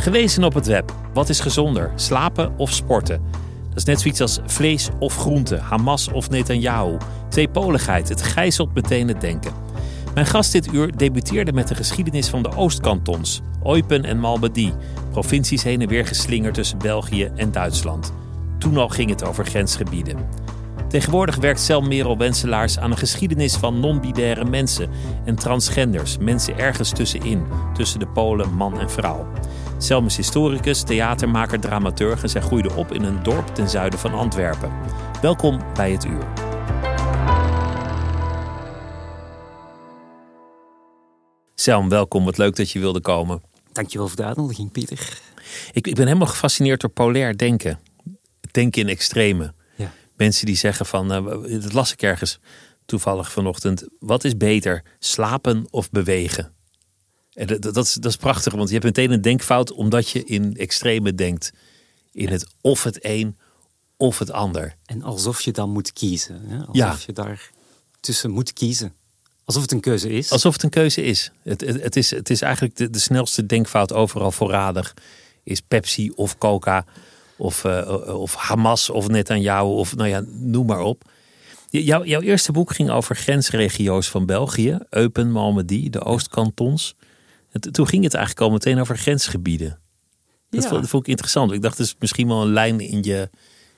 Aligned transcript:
Gewezen 0.00 0.44
op 0.44 0.54
het 0.54 0.66
web. 0.66 0.94
Wat 1.12 1.28
is 1.28 1.40
gezonder? 1.40 1.92
Slapen 1.94 2.52
of 2.56 2.72
sporten? 2.72 3.22
Dat 3.68 3.76
is 3.76 3.84
net 3.84 4.00
zoiets 4.00 4.20
als 4.20 4.40
vlees 4.46 4.88
of 4.98 5.16
groente, 5.16 5.56
Hamas 5.56 6.08
of 6.08 6.30
Netanyahu. 6.30 6.96
Tweepoligheid, 7.28 8.08
het 8.08 8.22
gijzelt 8.22 8.74
meteen 8.74 9.08
het 9.08 9.20
denken. 9.20 9.52
Mijn 10.14 10.26
gast 10.26 10.52
dit 10.52 10.72
uur 10.72 10.96
debuteerde 10.96 11.52
met 11.52 11.68
de 11.68 11.74
geschiedenis 11.74 12.28
van 12.28 12.42
de 12.42 12.56
Oostkantons, 12.56 13.40
Eupen 13.64 14.04
en 14.04 14.18
Malmedy, 14.18 14.72
provincies 15.10 15.62
heen 15.62 15.80
en 15.80 15.88
weer 15.88 16.06
geslingerd 16.06 16.54
tussen 16.54 16.78
België 16.78 17.30
en 17.36 17.52
Duitsland. 17.52 18.12
Toen 18.58 18.76
al 18.76 18.88
ging 18.88 19.10
het 19.10 19.24
over 19.24 19.46
grensgebieden. 19.46 20.16
Tegenwoordig 20.88 21.36
werkt 21.36 21.60
Sel 21.60 21.80
Merel 21.80 22.18
Wenselaars 22.18 22.78
aan 22.78 22.90
een 22.90 22.96
geschiedenis 22.96 23.54
van 23.56 23.80
non-binaire 23.80 24.44
mensen 24.44 24.90
en 25.24 25.34
transgenders, 25.34 26.18
mensen 26.18 26.58
ergens 26.58 26.90
tussenin, 26.90 27.42
tussen 27.74 27.98
de 27.98 28.06
Polen, 28.06 28.54
man 28.54 28.80
en 28.80 28.90
vrouw. 28.90 29.26
Selm 29.82 30.06
is 30.06 30.16
historicus, 30.16 30.82
theatermaker, 30.82 31.60
dramaturg 31.60 32.22
en 32.22 32.28
zij 32.28 32.40
groeide 32.40 32.72
op 32.74 32.92
in 32.92 33.02
een 33.02 33.22
dorp 33.22 33.46
ten 33.46 33.68
zuiden 33.68 33.98
van 33.98 34.14
Antwerpen. 34.14 34.72
Welkom 35.22 35.60
bij 35.74 35.92
het 35.92 36.04
uur. 36.04 36.26
Selm, 41.54 41.88
welkom. 41.88 42.24
Wat 42.24 42.38
leuk 42.38 42.56
dat 42.56 42.70
je 42.70 42.78
wilde 42.78 43.00
komen. 43.00 43.42
Dankjewel 43.72 44.08
voor 44.08 44.16
de 44.16 44.24
uitnodiging, 44.24 44.72
Pieter. 44.72 45.20
Ik, 45.72 45.86
ik 45.86 45.94
ben 45.94 46.06
helemaal 46.06 46.26
gefascineerd 46.26 46.80
door 46.80 46.90
polair 46.90 47.36
denken. 47.36 47.80
Denken 48.50 48.82
in 48.82 48.88
extreme. 48.88 49.54
Ja. 49.76 49.92
Mensen 50.16 50.46
die 50.46 50.56
zeggen 50.56 50.86
van, 50.86 51.12
uh, 51.12 51.60
dat 51.62 51.72
las 51.72 51.92
ik 51.92 52.02
ergens 52.02 52.40
toevallig 52.84 53.32
vanochtend. 53.32 53.86
Wat 53.98 54.24
is 54.24 54.36
beter, 54.36 54.84
slapen 54.98 55.66
of 55.70 55.90
bewegen? 55.90 56.58
En 57.40 57.46
dat, 57.46 57.62
dat, 57.74 57.84
is, 57.84 57.92
dat 57.92 58.10
is 58.10 58.16
prachtig, 58.16 58.52
want 58.54 58.68
je 58.68 58.74
hebt 58.74 58.84
meteen 58.84 59.10
een 59.10 59.22
denkfout 59.22 59.72
omdat 59.72 60.08
je 60.08 60.24
in 60.24 60.56
extreme 60.56 61.14
denkt. 61.14 61.52
In 62.12 62.28
het 62.28 62.46
of 62.60 62.82
het 62.84 62.98
een 63.04 63.36
of 63.96 64.18
het 64.18 64.30
ander. 64.30 64.76
En 64.84 65.02
alsof 65.02 65.40
je 65.40 65.52
dan 65.52 65.70
moet 65.70 65.92
kiezen. 65.92 66.40
Hè? 66.46 66.56
Alsof 66.58 66.74
Ja. 66.76 66.96
je 67.06 67.12
daar 67.12 67.50
tussen 68.00 68.30
moet 68.30 68.52
kiezen. 68.52 68.92
Alsof 69.44 69.62
het 69.62 69.72
een 69.72 69.80
keuze 69.80 70.08
is. 70.08 70.30
Alsof 70.30 70.52
het 70.52 70.62
een 70.62 70.70
keuze 70.70 71.02
is. 71.02 71.32
Het, 71.42 71.60
het, 71.60 71.82
het 71.82 71.96
is, 71.96 72.10
het 72.10 72.30
is 72.30 72.42
eigenlijk 72.42 72.76
de, 72.76 72.90
de 72.90 72.98
snelste 72.98 73.46
denkfout 73.46 73.92
overal 73.92 74.30
voorradig. 74.32 74.94
Is 75.42 75.60
Pepsi 75.60 76.10
of 76.14 76.38
Coca 76.38 76.84
of, 77.36 77.64
eh, 77.64 78.18
of 78.18 78.34
Hamas 78.34 78.90
of 78.90 79.08
Netanyahu 79.08 79.66
of 79.66 79.96
nou 79.96 80.08
ja, 80.08 80.22
noem 80.26 80.66
maar 80.66 80.80
op. 80.80 81.10
Jouw, 81.70 82.04
jouw 82.04 82.20
eerste 82.20 82.52
boek 82.52 82.74
ging 82.74 82.90
over 82.90 83.16
grensregio's 83.16 84.08
van 84.08 84.26
België. 84.26 84.78
Eupen, 84.90 85.30
Malmedy, 85.30 85.90
de 85.90 86.04
Oostkantons. 86.04 86.94
Toen 87.70 87.86
ging 87.86 88.04
het 88.04 88.14
eigenlijk 88.14 88.46
al 88.46 88.52
meteen 88.52 88.80
over 88.80 88.98
grensgebieden. 88.98 89.78
Dat, 90.50 90.62
Ja. 90.62 90.68
vond, 90.68 90.80
dat 90.80 90.90
vond 90.90 91.02
ik 91.02 91.08
interessant. 91.08 91.52
Ik 91.52 91.62
dacht, 91.62 91.76
dat 91.76 91.86
is 91.86 91.94
misschien 91.98 92.28
wel 92.28 92.42
een 92.42 92.52
lijn 92.52 92.80
in 92.80 93.02
je, 93.02 93.30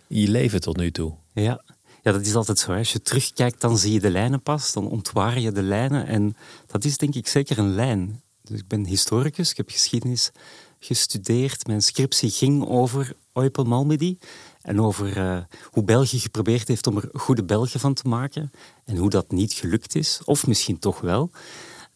in 0.08 0.20
je 0.20 0.28
leven 0.28 0.60
tot 0.60 0.76
nu 0.76 0.90
toe. 0.90 1.14
Ja. 1.34 1.62
ja, 2.02 2.12
dat 2.12 2.26
is 2.26 2.34
altijd 2.34 2.58
zo. 2.58 2.70
hè. 2.72 2.78
Als 2.78 2.92
je 2.92 3.02
terugkijkt, 3.02 3.60
dan 3.60 3.78
zie 3.78 3.92
je 3.92 4.00
de 4.00 4.10
lijnen 4.10 4.42
pas. 4.42 4.72
Dan 4.72 4.88
ontwaar 4.88 5.38
je 5.40 5.52
de 5.52 5.62
lijnen. 5.62 6.06
En 6.06 6.36
dat 6.66 6.84
is 6.84 6.96
denk 6.96 7.14
ik 7.14 7.26
zeker 7.26 7.58
een 7.58 7.74
lijn. 7.74 8.22
Dus 8.42 8.58
ik 8.58 8.68
ben 8.68 8.84
historicus, 8.86 9.50
ik 9.50 9.56
heb 9.56 9.70
geschiedenis 9.70 10.30
gestudeerd. 10.78 11.66
Mijn 11.66 11.82
scriptie 11.82 12.30
ging 12.30 12.66
over 12.68 13.12
Eupen 13.32 13.66
Malmedy. 13.66 14.16
En 14.62 14.80
over 14.80 15.16
eh, 15.16 15.38
hoe 15.70 15.84
België 15.84 16.18
geprobeerd 16.18 16.68
heeft 16.68 16.86
om 16.86 16.96
er 16.96 17.08
goede 17.12 17.44
Belgen 17.44 17.80
van 17.80 17.94
te 17.94 18.08
maken. 18.08 18.50
En 18.84 18.96
hoe 18.96 19.10
dat 19.10 19.30
niet 19.30 19.52
gelukt 19.52 19.94
is. 19.94 20.20
Of 20.24 20.46
misschien 20.46 20.78
toch 20.78 21.00
wel. 21.00 21.30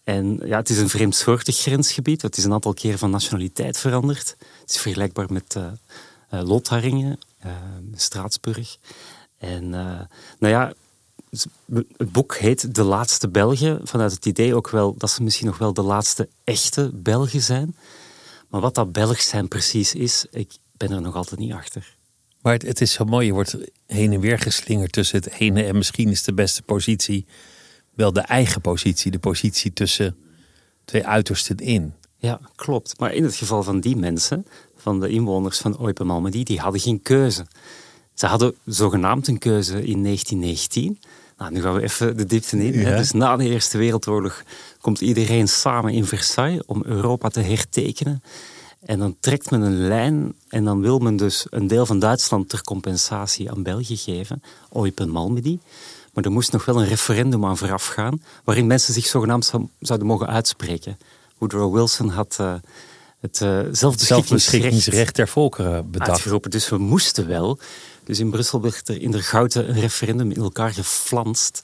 En 0.06 0.41
ja, 0.44 0.56
het 0.56 0.71
is 0.71 0.78
een 0.78 0.89
vreemdsoortig 0.89 1.56
grensgebied. 1.56 2.22
Het 2.22 2.37
is 2.37 2.44
een 2.44 2.53
aantal 2.53 2.75
keren 2.75 2.99
van 2.99 3.11
nationaliteit 3.11 3.78
veranderd. 3.78 4.37
Het 4.61 4.71
is 4.71 4.78
vergelijkbaar 4.78 5.33
met 5.33 5.56
eh 5.56 5.67
eh, 6.28 6.43
Lotharingen, 6.43 7.19
eh, 7.39 7.50
Straatsburg. 7.94 8.77
En 9.39 9.69
nou 9.69 10.09
ja, 10.39 10.72
het 11.97 12.12
boek 12.12 12.37
heet 12.37 12.75
De 12.75 12.83
Laatste 12.83 13.28
Belgen. 13.28 13.81
Vanuit 13.83 14.12
het 14.12 14.27
idee 14.27 14.55
ook 14.55 14.71
wel 14.71 14.95
dat 14.99 15.11
ze 15.11 15.22
misschien 15.22 15.47
nog 15.47 15.59
wel 15.59 15.72
de 15.72 15.83
laatste 15.83 16.28
echte 16.45 16.91
Belgen 16.95 17.43
zijn. 17.43 17.77
Maar 18.49 18.61
wat 18.61 18.75
dat 18.75 18.93
Belg 18.93 19.21
zijn 19.21 19.49
precies 19.49 19.95
is, 19.95 20.27
ik 20.31 20.53
ben 20.72 20.91
er 20.91 21.00
nog 21.00 21.15
altijd 21.15 21.41
niet 21.41 21.53
achter. 21.53 21.97
Maar 22.43 22.53
het, 22.53 22.62
het 22.62 22.81
is 22.81 22.93
zo 22.93 23.05
mooi, 23.05 23.27
je 23.27 23.33
wordt 23.33 23.56
heen 23.87 24.12
en 24.12 24.21
weer 24.21 24.39
geslingerd 24.39 24.93
tussen 24.93 25.19
het 25.19 25.33
ene 25.33 25.65
en 25.65 25.77
misschien 25.77 26.11
is 26.11 26.22
de 26.22 26.34
beste 26.34 26.62
positie 26.62 27.27
wel 27.97 28.12
de 28.12 28.21
eigen 28.21 28.61
positie, 28.61 29.11
de 29.11 29.19
positie 29.19 29.73
tussen 29.73 30.17
twee 30.84 31.07
uitersten 31.07 31.57
in. 31.57 31.95
Ja, 32.19 32.41
klopt. 32.55 32.99
Maar 32.99 33.12
in 33.12 33.25
het 33.25 33.34
geval 33.34 33.62
van 33.62 33.81
die 33.81 33.97
mensen, 33.97 34.47
van 34.77 35.01
de 35.01 35.09
inwoners 35.09 35.59
van 35.59 35.77
Eupen 35.81 36.07
Malmedy, 36.07 36.43
die 36.43 36.61
hadden 36.61 36.81
geen 36.81 37.03
keuze. 37.03 37.47
Ze 38.15 38.27
hadden 38.27 38.55
zogenaamd 38.65 39.29
een 39.29 39.39
keuze 39.39 39.73
in 39.73 40.03
1919. 40.03 40.99
Nou, 41.39 41.53
nu 41.53 41.61
gaan 41.61 41.75
we 41.75 41.83
even 41.83 42.17
de 42.17 42.27
diepte 42.27 42.65
in. 42.65 42.81
Ja. 42.81 42.97
Dus 42.97 43.12
na 43.12 43.37
de 43.37 43.49
Eerste 43.49 43.79
Wereldoorlog 43.79 44.43
komt 44.81 45.01
iedereen 45.01 45.49
samen 45.49 45.93
in 45.93 46.07
Versailles 46.07 46.65
om 46.67 46.83
Europa 46.84 47.28
te 47.28 47.41
hertekenen. 47.41 48.23
En 48.81 48.99
dan 48.99 49.17
trekt 49.21 49.51
men 49.51 49.61
een 49.61 49.87
lijn 49.87 50.34
en 50.49 50.65
dan 50.65 50.81
wil 50.81 50.99
men 50.99 51.17
dus 51.17 51.47
een 51.51 51.67
deel 51.67 51.87
van 51.87 51.99
Duitsland 51.99 52.49
ter 52.49 52.63
compensatie 52.63 53.51
aan 53.51 53.63
België 53.63 53.97
geven, 53.97 54.43
Eupen 54.73 55.09
Malmedy. 55.09 55.59
Maar 56.16 56.25
er 56.25 56.31
moest 56.32 56.53
nog 56.53 56.65
wel 56.65 56.81
een 56.81 56.88
referendum 56.88 57.44
aan 57.44 57.56
vooraf 57.56 57.87
gaan, 57.87 58.22
waarin 58.44 58.66
mensen 58.66 58.94
zich 58.94 59.06
zogenaamd 59.06 59.44
zou- 59.44 59.69
zouden 59.81 60.09
mogen 60.09 60.27
uitspreken. 60.27 60.99
Woodrow 61.38 61.75
Wilson 61.75 62.09
had 62.09 62.37
eh, 62.41 62.54
het 63.21 63.41
eh 63.41 63.60
zelfbeschikkingsrecht 63.72 65.16
der 65.16 65.28
volkeren 65.28 65.91
bedacht. 65.91 66.10
uitgeroepen. 66.10 66.50
Dus 66.50 66.69
we 66.69 66.78
moesten 66.78 67.27
wel. 67.28 67.59
Dus 68.04 68.19
in 68.19 68.31
Brussel 68.31 68.60
werd 68.60 68.88
er 68.88 69.00
in 69.03 69.10
der 69.10 69.22
Gouten 69.22 69.69
een 69.69 69.81
referendum 69.81 70.31
in 70.31 70.43
elkaar 70.43 70.72
geflanst. 70.72 71.62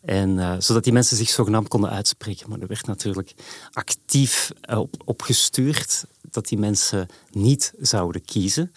En, 0.00 0.38
eh, 0.38 0.54
zodat 0.58 0.84
die 0.84 0.92
mensen 0.92 1.16
zich 1.16 1.28
zogenaamd 1.30 1.68
konden 1.68 1.90
uitspreken. 1.90 2.48
Maar 2.50 2.60
er 2.60 2.66
werd 2.66 2.86
natuurlijk 2.86 3.34
actief 3.72 4.52
op, 4.76 4.94
op 5.04 5.22
gestuurd 5.22 6.04
dat 6.30 6.48
die 6.48 6.58
mensen 6.58 7.08
niet 7.30 7.72
zouden 7.80 8.24
kiezen. 8.24 8.72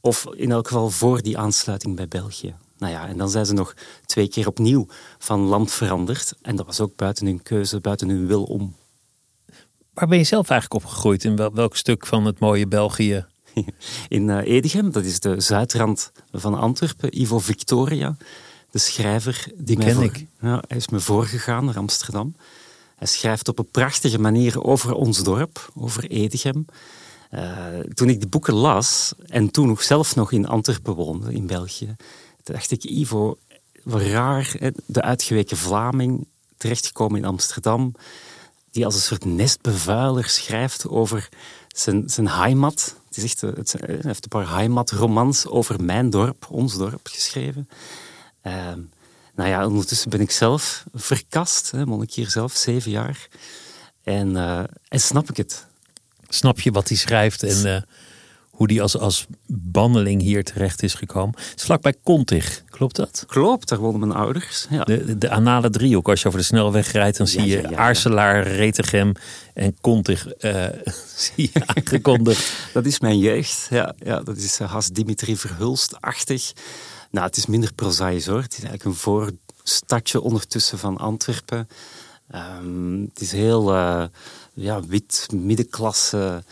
Of 0.00 0.26
in 0.34 0.50
elk 0.50 0.66
geval 0.66 0.90
voor 0.90 1.22
die 1.22 1.38
aansluiting 1.38 1.96
bij 1.96 2.08
België. 2.08 2.54
Nou 2.78 2.92
ja, 2.92 3.08
en 3.08 3.16
dan 3.16 3.30
zijn 3.30 3.46
ze 3.46 3.52
nog 3.52 3.74
twee 4.06 4.28
keer 4.28 4.46
opnieuw 4.46 4.86
van 5.18 5.40
land 5.40 5.72
veranderd. 5.72 6.34
En 6.42 6.56
dat 6.56 6.66
was 6.66 6.80
ook 6.80 6.96
buiten 6.96 7.26
hun 7.26 7.42
keuze, 7.42 7.80
buiten 7.80 8.08
hun 8.08 8.26
wil 8.26 8.42
om. 8.42 8.74
Waar 9.94 10.08
ben 10.08 10.18
je 10.18 10.24
zelf 10.24 10.50
eigenlijk 10.50 10.84
opgegroeid? 10.84 11.24
In 11.24 11.36
wel- 11.36 11.54
welk 11.54 11.76
stuk 11.76 12.06
van 12.06 12.24
het 12.24 12.38
mooie 12.38 12.66
België? 12.66 13.26
in 14.08 14.38
Edegem. 14.38 14.90
Dat 14.92 15.04
is 15.04 15.20
de 15.20 15.40
zuidrand 15.40 16.12
van 16.32 16.54
Antwerpen. 16.54 17.20
Ivo 17.20 17.38
Victoria, 17.38 18.16
de 18.70 18.78
schrijver. 18.78 19.44
Die, 19.54 19.64
Die 19.64 19.76
ken 19.78 19.94
voor- 19.94 20.04
ik. 20.04 20.26
Ja, 20.40 20.62
hij 20.68 20.76
is 20.76 20.88
me 20.88 21.00
voorgegaan 21.00 21.64
naar 21.64 21.76
Amsterdam. 21.76 22.34
Hij 22.96 23.06
schrijft 23.06 23.48
op 23.48 23.58
een 23.58 23.70
prachtige 23.70 24.18
manier 24.18 24.62
over 24.64 24.92
ons 24.92 25.22
dorp, 25.22 25.70
over 25.74 26.04
Edegem. 26.10 26.64
Eh, 27.30 27.56
toen 27.94 28.08
ik 28.08 28.20
de 28.20 28.26
boeken 28.26 28.54
las 28.54 29.12
en 29.26 29.50
toen 29.50 29.66
nog 29.66 29.82
zelf 29.82 30.14
nog 30.16 30.32
in 30.32 30.46
Antwerpen 30.46 30.94
woonde, 30.94 31.32
in 31.32 31.46
België, 31.46 31.96
toen 32.46 32.54
dacht 32.54 32.70
ik, 32.70 32.84
Ivo, 32.84 33.38
wat 33.82 34.02
raar, 34.02 34.54
hè, 34.58 34.70
de 34.86 35.02
uitgeweken 35.02 35.56
Vlaming, 35.56 36.26
terechtgekomen 36.56 37.18
in 37.18 37.24
Amsterdam. 37.24 37.94
die 38.70 38.84
als 38.84 38.94
een 38.94 39.00
soort 39.00 39.24
nestbevuiler 39.24 40.28
schrijft 40.28 40.88
over 40.88 41.28
zijn, 41.68 42.08
zijn 42.08 42.28
heimat. 42.28 42.94
Het 43.08 43.16
is 43.16 43.24
echt, 43.24 43.40
het, 43.40 43.74
hij 43.78 43.98
heeft 44.00 44.24
een 44.24 44.28
paar 44.28 44.50
heimatromans 44.50 45.46
over 45.46 45.82
mijn 45.82 46.10
dorp, 46.10 46.46
ons 46.50 46.76
dorp, 46.76 47.06
geschreven. 47.06 47.68
Ehm, 48.42 48.80
nou 49.34 49.48
ja, 49.48 49.66
ondertussen 49.66 50.10
ben 50.10 50.20
ik 50.20 50.30
zelf 50.30 50.84
verkast, 50.94 51.70
hè, 51.70 51.86
monnikier 51.86 52.30
zelf, 52.30 52.52
zeven 52.52 52.90
jaar. 52.90 53.28
En, 54.02 54.30
uh, 54.30 54.58
en 54.88 55.00
snap 55.00 55.30
ik 55.30 55.36
het. 55.36 55.66
Snap 56.28 56.60
je 56.60 56.70
wat 56.70 56.88
hij 56.88 56.96
schrijft 56.96 57.42
en 57.42 57.66
uh, 57.66 57.82
hoe 58.56 58.66
die 58.66 58.82
als, 58.82 58.98
als 58.98 59.26
banneling 59.46 60.22
hier 60.22 60.44
terecht 60.44 60.82
is 60.82 60.94
gekomen? 60.94 61.34
Het 61.38 61.58
is 61.58 61.64
vlakbij 61.64 61.94
Kontig, 62.02 62.62
klopt 62.70 62.96
dat? 62.96 63.24
Klopt, 63.26 63.68
daar 63.68 63.78
wonen 63.78 64.00
mijn 64.00 64.12
ouders. 64.12 64.66
Ja. 64.70 64.84
De, 64.84 65.18
de 65.18 65.30
anale 65.30 65.70
driehoek, 65.70 66.08
als 66.08 66.22
je 66.22 66.28
over 66.28 66.40
de 66.40 66.46
snelweg 66.46 66.92
rijdt, 66.92 67.16
dan 67.16 67.26
zie 67.26 67.46
je 67.46 67.62
ja, 67.68 67.76
Aarselaar, 67.76 68.46
Retegem 68.46 69.12
en 69.54 69.76
Kontig 69.80 70.26
uh, 70.40 70.66
zie 71.16 71.50
je 71.52 71.60
aangekondigd. 71.66 72.52
dat 72.72 72.86
is 72.86 73.00
mijn 73.00 73.18
jeugd, 73.18 73.66
ja. 73.70 73.94
ja 73.98 74.20
dat 74.20 74.36
is 74.36 74.58
Has 74.58 74.88
Dimitri 74.88 75.36
Verhulst-achtig. 75.36 76.52
Nou, 77.10 77.26
het 77.26 77.36
is 77.36 77.46
minder 77.46 77.72
prozaïs 77.74 78.26
hoor. 78.26 78.42
Het 78.42 78.52
is 78.52 78.64
eigenlijk 78.64 78.84
een 78.84 78.94
voorstadje 78.94 80.20
ondertussen 80.20 80.78
van 80.78 80.96
Antwerpen. 80.96 81.68
Um, 82.34 83.08
het 83.14 83.20
is 83.20 83.32
heel 83.32 83.74
uh, 83.74 84.04
ja, 84.54 84.80
wit, 84.86 85.26
middenklasse. 85.32 86.44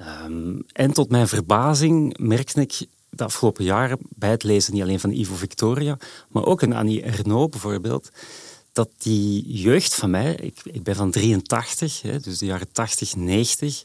Um, 0.00 0.64
en 0.72 0.92
tot 0.92 1.10
mijn 1.10 1.28
verbazing 1.28 2.18
merkte 2.18 2.60
ik 2.60 2.86
de 3.10 3.24
afgelopen 3.24 3.64
jaren 3.64 3.98
bij 4.08 4.30
het 4.30 4.42
lezen 4.42 4.72
niet 4.72 4.82
alleen 4.82 5.00
van 5.00 5.10
Ivo 5.10 5.34
Victoria, 5.34 5.98
maar 6.28 6.44
ook 6.44 6.62
een 6.62 6.72
Annie 6.72 7.02
Ernaux 7.02 7.50
bijvoorbeeld, 7.50 8.10
dat 8.72 8.88
die 8.98 9.52
jeugd 9.52 9.94
van 9.94 10.10
mij, 10.10 10.34
ik, 10.34 10.60
ik 10.64 10.82
ben 10.82 10.96
van 10.96 11.10
83, 11.10 12.02
hè, 12.02 12.20
dus 12.20 12.38
de 12.38 12.46
jaren 12.46 12.72
80, 12.72 13.16
90, 13.16 13.84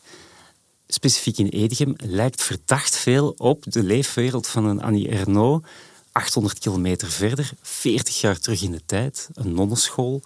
specifiek 0.88 1.38
in 1.38 1.48
Edegem, 1.48 1.94
lijkt 1.98 2.44
verdacht 2.44 2.96
veel 2.96 3.34
op 3.38 3.64
de 3.68 3.84
leefwereld 3.84 4.48
van 4.48 4.66
een 4.66 4.82
Annie 4.82 5.10
Ernaux 5.10 5.68
800 6.12 6.60
kilometer 6.60 7.12
verder, 7.12 7.52
40 7.62 8.22
jaar 8.22 8.40
terug 8.40 8.62
in 8.62 8.72
de 8.72 8.82
tijd, 8.86 9.30
een 9.34 9.54
nonnenschool. 9.54 10.22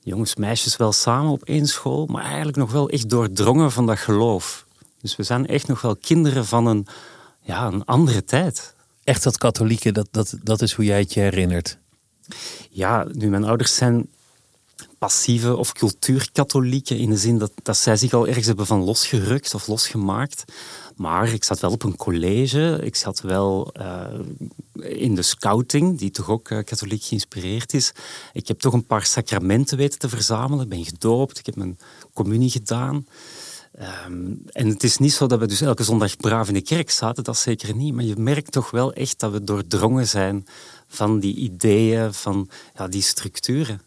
Jongens, 0.00 0.34
meisjes 0.34 0.76
wel 0.76 0.92
samen 0.92 1.30
op 1.30 1.44
één 1.44 1.66
school, 1.66 2.06
maar 2.06 2.24
eigenlijk 2.24 2.56
nog 2.56 2.72
wel 2.72 2.88
echt 2.88 3.10
doordrongen 3.10 3.72
van 3.72 3.86
dat 3.86 3.98
geloof. 3.98 4.63
Dus 5.04 5.16
we 5.16 5.22
zijn 5.22 5.46
echt 5.46 5.68
nog 5.68 5.80
wel 5.80 5.96
kinderen 5.96 6.46
van 6.46 6.66
een, 6.66 6.86
ja, 7.40 7.66
een 7.66 7.84
andere 7.84 8.24
tijd. 8.24 8.74
Echt 9.02 9.22
dat 9.22 9.38
katholieke, 9.38 9.92
dat, 9.92 10.08
dat, 10.10 10.34
dat 10.42 10.62
is 10.62 10.72
hoe 10.72 10.84
jij 10.84 10.98
het 10.98 11.12
je 11.12 11.20
herinnert? 11.20 11.78
Ja, 12.70 13.06
nu 13.12 13.28
mijn 13.28 13.44
ouders 13.44 13.74
zijn 13.74 14.08
passieve 14.98 15.56
of 15.56 15.72
cultuurkatholieken 15.72 16.98
in 16.98 17.10
de 17.10 17.16
zin 17.16 17.38
dat, 17.38 17.52
dat 17.62 17.76
zij 17.76 17.96
zich 17.96 18.12
al 18.12 18.26
ergens 18.26 18.46
hebben 18.46 18.66
van 18.66 18.84
losgerukt 18.84 19.54
of 19.54 19.66
losgemaakt. 19.66 20.44
Maar 20.96 21.32
ik 21.32 21.44
zat 21.44 21.60
wel 21.60 21.70
op 21.70 21.82
een 21.82 21.96
college. 21.96 22.80
Ik 22.82 22.96
zat 22.96 23.20
wel 23.20 23.72
uh, 23.80 24.06
in 24.72 25.14
de 25.14 25.22
scouting, 25.22 25.98
die 25.98 26.10
toch 26.10 26.28
ook 26.28 26.50
uh, 26.50 26.58
katholiek 26.64 27.02
geïnspireerd 27.02 27.74
is. 27.74 27.92
Ik 28.32 28.48
heb 28.48 28.58
toch 28.58 28.72
een 28.72 28.86
paar 28.86 29.06
sacramenten 29.06 29.76
weten 29.76 29.98
te 29.98 30.08
verzamelen. 30.08 30.64
Ik 30.64 30.70
ben 30.70 30.84
gedoopt, 30.84 31.38
ik 31.38 31.46
heb 31.46 31.56
mijn 31.56 31.78
communie 32.12 32.50
gedaan. 32.50 33.06
Um, 33.80 34.42
en 34.52 34.68
het 34.68 34.82
is 34.82 34.98
niet 34.98 35.12
zo 35.12 35.26
dat 35.26 35.38
we 35.38 35.46
dus 35.46 35.60
elke 35.60 35.84
zondag 35.84 36.16
braaf 36.16 36.48
in 36.48 36.54
de 36.54 36.60
kerk 36.60 36.90
zaten, 36.90 37.24
dat 37.24 37.36
zeker 37.36 37.74
niet. 37.74 37.94
Maar 37.94 38.04
je 38.04 38.16
merkt 38.16 38.52
toch 38.52 38.70
wel 38.70 38.92
echt 38.92 39.20
dat 39.20 39.32
we 39.32 39.44
doordrongen 39.44 40.08
zijn 40.08 40.46
van 40.86 41.20
die 41.20 41.34
ideeën, 41.34 42.14
van 42.14 42.48
ja, 42.74 42.88
die 42.88 43.02
structuren 43.02 43.80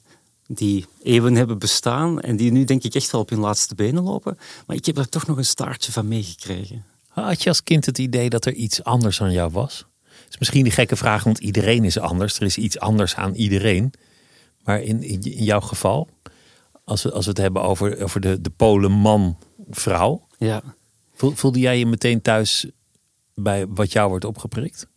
die 0.47 0.85
eeuwen 1.03 1.35
hebben 1.35 1.59
bestaan 1.59 2.21
en 2.21 2.35
die 2.35 2.51
nu 2.51 2.63
denk 2.63 2.83
ik 2.83 2.95
echt 2.95 3.11
wel 3.11 3.21
op 3.21 3.29
hun 3.29 3.39
laatste 3.39 3.75
benen 3.75 4.03
lopen. 4.03 4.37
Maar 4.65 4.75
ik 4.75 4.85
heb 4.85 4.97
er 4.97 5.09
toch 5.09 5.27
nog 5.27 5.37
een 5.37 5.45
staartje 5.45 5.91
van 5.91 6.07
meegekregen. 6.07 6.83
Had 7.07 7.43
je 7.43 7.49
als 7.49 7.63
kind 7.63 7.85
het 7.85 7.97
idee 7.97 8.29
dat 8.29 8.45
er 8.45 8.53
iets 8.53 8.83
anders 8.83 9.21
aan 9.21 9.31
jou 9.31 9.51
was? 9.51 9.85
Het 10.03 10.29
is 10.29 10.37
misschien 10.37 10.63
die 10.63 10.71
gekke 10.71 10.95
vraag, 10.95 11.23
want 11.23 11.37
iedereen 11.37 11.83
is 11.83 11.99
anders. 11.99 12.39
Er 12.39 12.45
is 12.45 12.57
iets 12.57 12.79
anders 12.79 13.15
aan 13.15 13.33
iedereen. 13.33 13.93
Maar 14.63 14.81
in, 14.81 15.03
in, 15.03 15.19
jouw 15.21 15.61
geval, 15.61 16.07
als 16.83 17.03
we, 17.03 17.11
als 17.11 17.23
we 17.23 17.29
het 17.29 17.39
hebben 17.39 17.61
over, 17.61 18.03
over 18.03 18.21
de, 18.21 18.41
de 18.41 18.49
polen 18.49 18.91
man-vrouw. 19.67 20.27
Ja. 20.37 20.61
Voelde 21.15 21.59
jij 21.59 21.79
je 21.79 21.85
meteen 21.85 22.21
thuis 22.21 22.65
bij 23.33 23.67
wat 23.67 23.91
jou 23.91 24.09
wordt 24.09 24.25
opgeprikt? 24.25 24.87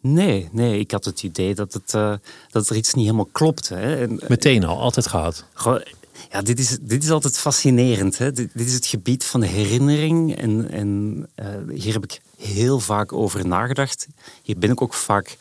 Nee, 0.00 0.48
nee, 0.52 0.78
ik 0.78 0.90
had 0.90 1.04
het 1.04 1.22
idee 1.22 1.54
dat, 1.54 1.72
het, 1.72 1.92
uh, 1.94 2.14
dat 2.50 2.68
er 2.68 2.76
iets 2.76 2.94
niet 2.94 3.04
helemaal 3.04 3.28
klopte. 3.32 3.74
Hè. 3.74 3.96
En, 3.96 4.20
Meteen 4.28 4.64
al, 4.64 4.80
altijd 4.80 5.06
gehad? 5.06 5.44
Gewoon, 5.52 5.84
ja, 6.30 6.42
dit 6.42 6.58
is, 6.58 6.78
dit 6.80 7.02
is 7.02 7.10
altijd 7.10 7.38
fascinerend. 7.38 8.18
Hè. 8.18 8.32
Dit, 8.32 8.50
dit 8.54 8.66
is 8.66 8.74
het 8.74 8.86
gebied 8.86 9.24
van 9.24 9.40
de 9.40 9.46
herinnering. 9.46 10.36
En, 10.36 10.70
en 10.70 11.26
uh, 11.36 11.46
hier 11.74 11.92
heb 11.92 12.04
ik 12.04 12.20
heel 12.36 12.80
vaak 12.80 13.12
over 13.12 13.46
nagedacht. 13.46 14.06
Hier 14.42 14.58
ben 14.58 14.70
ik 14.70 14.82
ook 14.82 14.94
vaak 14.94 15.36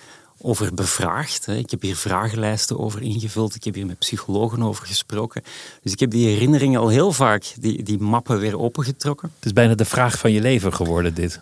over 0.48 0.74
bevraagd. 0.74 1.46
Hè. 1.46 1.56
Ik 1.56 1.72
heb 1.72 1.82
hier 1.82 1.96
vragenlijsten 1.96 2.80
over 2.80 3.02
ingevuld. 3.02 3.56
Ik 3.56 3.64
heb 3.64 3.74
hier 3.74 3.86
met 3.86 4.00
psychologen 4.00 4.64
over 4.64 4.86
gesproken. 4.86 5.44
Dus 5.82 5.92
ik 5.92 6.00
heb 6.00 6.12
die 6.12 6.28
herinneringen 6.28 6.80
al 6.80 6.88
heel 6.88 7.12
vaak, 7.12 7.54
die, 7.60 7.84
die 7.84 8.00
mappen 8.00 8.40
weer 8.40 8.60
opengetrokken. 8.60 9.32
Het 9.36 9.46
is 9.46 9.54
bijna 9.54 9.76
de 9.76 9.86
vraag 9.86 10.20
van 10.20 10.32
je 10.32 10.42
leven 10.42 10.74
geworden, 10.74 11.14
dit. 11.14 11.42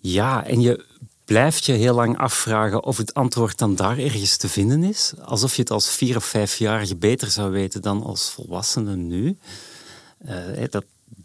Ja, 0.00 0.46
en 0.46 0.60
je 0.60 0.84
blijft 1.24 1.64
je 1.64 1.72
heel 1.72 1.94
lang 1.94 2.18
afvragen 2.18 2.84
of 2.84 2.96
het 2.96 3.14
antwoord 3.14 3.58
dan 3.58 3.74
daar 3.74 3.98
ergens 3.98 4.36
te 4.36 4.48
vinden 4.48 4.84
is. 4.84 5.12
Alsof 5.24 5.54
je 5.54 5.60
het 5.60 5.70
als 5.70 5.88
vier 5.88 6.16
of 6.16 6.24
vijfjarige 6.24 6.96
beter 6.96 7.30
zou 7.30 7.50
weten 7.50 7.82
dan 7.82 8.02
als 8.02 8.30
volwassene 8.30 8.96
nu. 8.96 9.36
Uh, 10.28 10.64
dat 10.70 10.84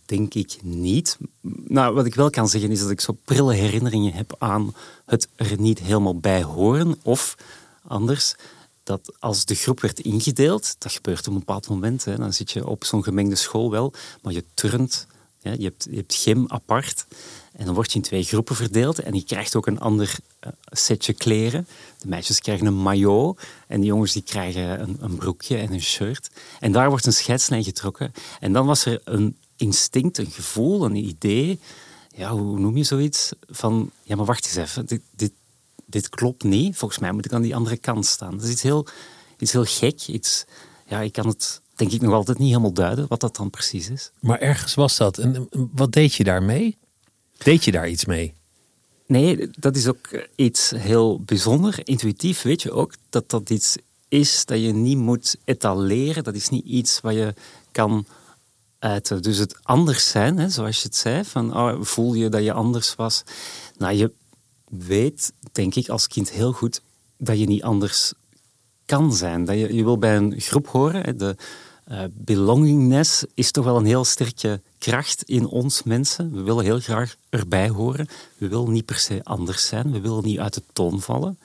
denk 0.10 0.34
ik 0.34 0.58
niet. 0.62 1.18
Nou, 1.68 1.94
wat 1.94 2.06
ik 2.06 2.16
wel 2.16 2.30
kan 2.30 2.50
zeggen 2.50 2.72
is 2.72 2.80
dat 2.80 2.90
ik 2.90 3.02
zo 3.02 3.18
prille 3.26 3.54
herinneringen 3.54 4.14
heb 4.14 4.36
aan 4.38 4.76
het 5.06 5.28
er 5.36 5.60
niet 5.60 5.80
helemaal 5.80 6.20
bij 6.20 6.44
horen. 6.44 7.00
Of 7.04 7.36
anders, 7.88 8.36
dat 8.84 9.14
als 9.20 9.46
de 9.46 9.56
groep 9.56 9.80
werd 9.82 10.00
ingedeeld, 10.00 10.76
dat 10.78 10.92
gebeurt 10.92 11.28
op 11.28 11.34
een 11.34 11.40
bepaald 11.40 11.70
moment, 11.70 12.06
hè, 12.06 12.16
dan 12.16 12.34
zit 12.34 12.52
je 12.52 12.68
op 12.68 12.84
zo'n 12.84 13.04
gemengde 13.04 13.36
school 13.36 13.72
wel, 13.72 13.94
maar 14.22 14.34
je 14.34 14.44
turnt, 14.54 15.08
je, 15.40 15.50
hebt, 15.50 15.88
je 15.90 15.96
hebt 15.96 16.16
gym 16.16 16.46
apart. 16.48 17.06
En 17.52 17.66
dan 17.66 17.74
word 17.74 17.92
je 17.92 17.98
in 17.98 18.04
twee 18.04 18.24
groepen 18.24 18.56
verdeeld 18.56 19.00
en 19.00 19.14
je 19.14 19.24
krijgt 19.24 19.56
ook 19.56 19.68
een 19.68 19.80
ander 19.80 20.16
uh, 20.46 20.52
setje 20.72 21.14
kleren. 21.14 21.68
De 21.98 22.08
meisjes 22.08 22.40
krijgen 22.40 22.66
een 22.66 22.82
maillot 22.82 23.40
en 23.68 23.80
de 23.80 23.86
jongens 23.86 24.14
die 24.14 24.22
krijgen 24.22 24.82
een, 24.82 24.98
een, 25.00 25.16
broekje 25.16 25.58
en 25.58 25.74
een 25.74 25.82
shirt. 25.82 26.30
En 26.60 26.72
daar 26.72 26.90
wordt 26.90 27.06
een 27.06 27.14
scheidslijn 27.14 27.64
getrokken. 27.64 28.14
En 28.40 28.54
dan 28.54 28.66
was 28.66 28.86
er 28.86 29.02
een 29.04 29.38
instinct, 29.60 30.18
een 30.18 30.32
gevoel, 30.32 30.86
een 30.86 30.96
idee. 30.96 31.60
Ja, 32.16 32.32
hoe 32.32 32.60
noem 32.60 32.78
je 32.78 32.84
zoiets? 32.84 33.32
Van, 33.48 33.92
ja, 34.04 34.16
maar 34.16 34.26
wacht 34.26 34.46
eens 34.46 34.56
even, 34.56 34.86
dit, 34.86 35.02
dit, 35.12 35.32
dit 35.86 36.10
klopt 36.10 36.44
niet. 36.44 36.78
Volgens 36.78 37.00
mij 37.00 37.12
moet 37.12 37.26
ik 37.26 37.34
aan 37.34 37.42
die 37.42 37.56
andere 37.56 37.78
kant 37.78 38.06
staan. 38.06 38.32
Dat 38.32 38.44
is 38.46 38.52
iets 38.52 38.62
heel, 38.62 38.88
iets 39.38 39.52
heel 39.52 39.66
gek. 39.66 40.08
Iets, 40.08 40.46
ja, 40.86 41.02
ik 41.02 41.14
kan 41.14 41.28
het 41.28 41.62
denk 41.80 41.92
ik 41.92 42.02
nog 42.02 42.14
altijd 42.14 42.38
niet 42.38 42.48
helemaal 42.48 42.74
duiden 42.74 43.06
wat 43.08 43.20
dat 43.20 43.36
dan 43.36 43.50
precies 43.50 43.90
is. 43.90 44.12
Maar 44.20 44.40
ergens 44.40 44.74
was 44.74 44.98
dat. 44.98 45.18
En 45.18 45.50
wat 45.72 45.92
deed 45.92 46.14
je 46.14 46.24
daarmee? 46.24 46.78
Deed 47.38 47.64
je 47.64 47.72
daar 47.72 47.90
iets 47.90 48.06
mee? 48.06 48.34
Nee, 49.06 49.50
dat 49.60 49.76
is 49.76 49.88
ook 49.88 50.26
iets 50.36 50.70
heel 50.76 51.22
bijzonder. 51.22 51.80
Intuïtief 51.84 52.42
weet 52.42 52.62
je 52.62 52.72
ook 52.72 52.94
dat 53.10 53.30
dat 53.30 53.50
iets 53.50 53.78
is 54.08 54.46
dat 54.46 54.62
je 54.62 54.74
niet 54.74 54.98
moet 54.98 55.36
etaleren. 55.44 56.24
Dat 56.24 56.36
is 56.36 56.50
niet 56.50 56.66
iets 56.66 57.02
wat 57.02 57.14
je 57.14 57.34
kan 57.72 58.06
Dus 59.22 59.38
het 59.38 59.60
anders 59.64 60.10
zijn, 60.10 60.38
hè, 60.38 60.50
zoals 60.50 60.78
je 60.82 60.88
het 60.88 60.96
zei, 60.96 61.24
van 61.24 61.56
oh, 61.58 61.82
voel 61.82 62.14
je 62.14 62.30
dat 62.30 62.44
je 62.44 62.54
anders 62.54 62.96
was. 62.96 63.24
Nou, 63.78 63.94
je 63.94 64.12
weet, 64.70 65.34
denk 65.52 65.76
ik, 65.76 65.90
als 65.90 66.08
kind 66.08 66.32
heel 66.32 66.52
goed 66.54 66.82
dat 67.18 67.40
je 67.40 67.46
niet 67.46 67.64
anders 67.64 68.14
kan 68.86 69.14
zijn. 69.14 69.46
Dat 69.46 69.56
je, 69.56 69.76
je 69.76 69.84
wil 69.84 69.98
bij 69.98 70.16
een 70.16 70.42
groep 70.42 70.68
horen. 70.68 71.18
De, 71.18 71.36
uh, 71.92 72.04
belongingness 72.12 73.26
is 73.34 73.52
toch 73.52 73.66
wel 73.66 73.78
een 73.78 73.86
heel 73.86 74.06
sterke 74.06 74.62
kracht 74.78 75.24
in 75.24 75.46
ons 75.46 75.84
mensen. 75.84 76.32
We 76.34 76.42
willen 76.42 76.64
heel 76.64 76.80
graag 76.80 77.16
erbij 77.30 77.70
horen. 77.70 78.08
We 78.38 78.48
willen 78.48 78.72
niet 78.72 78.86
per 78.86 78.98
se 78.98 79.24
anders 79.24 79.68
zijn. 79.68 79.92
We 79.92 80.00
willen 80.02 80.24
niet 80.24 80.40
uit 80.40 80.54
de 80.54 80.64
toon 80.74 81.02
vallen. 81.02 81.40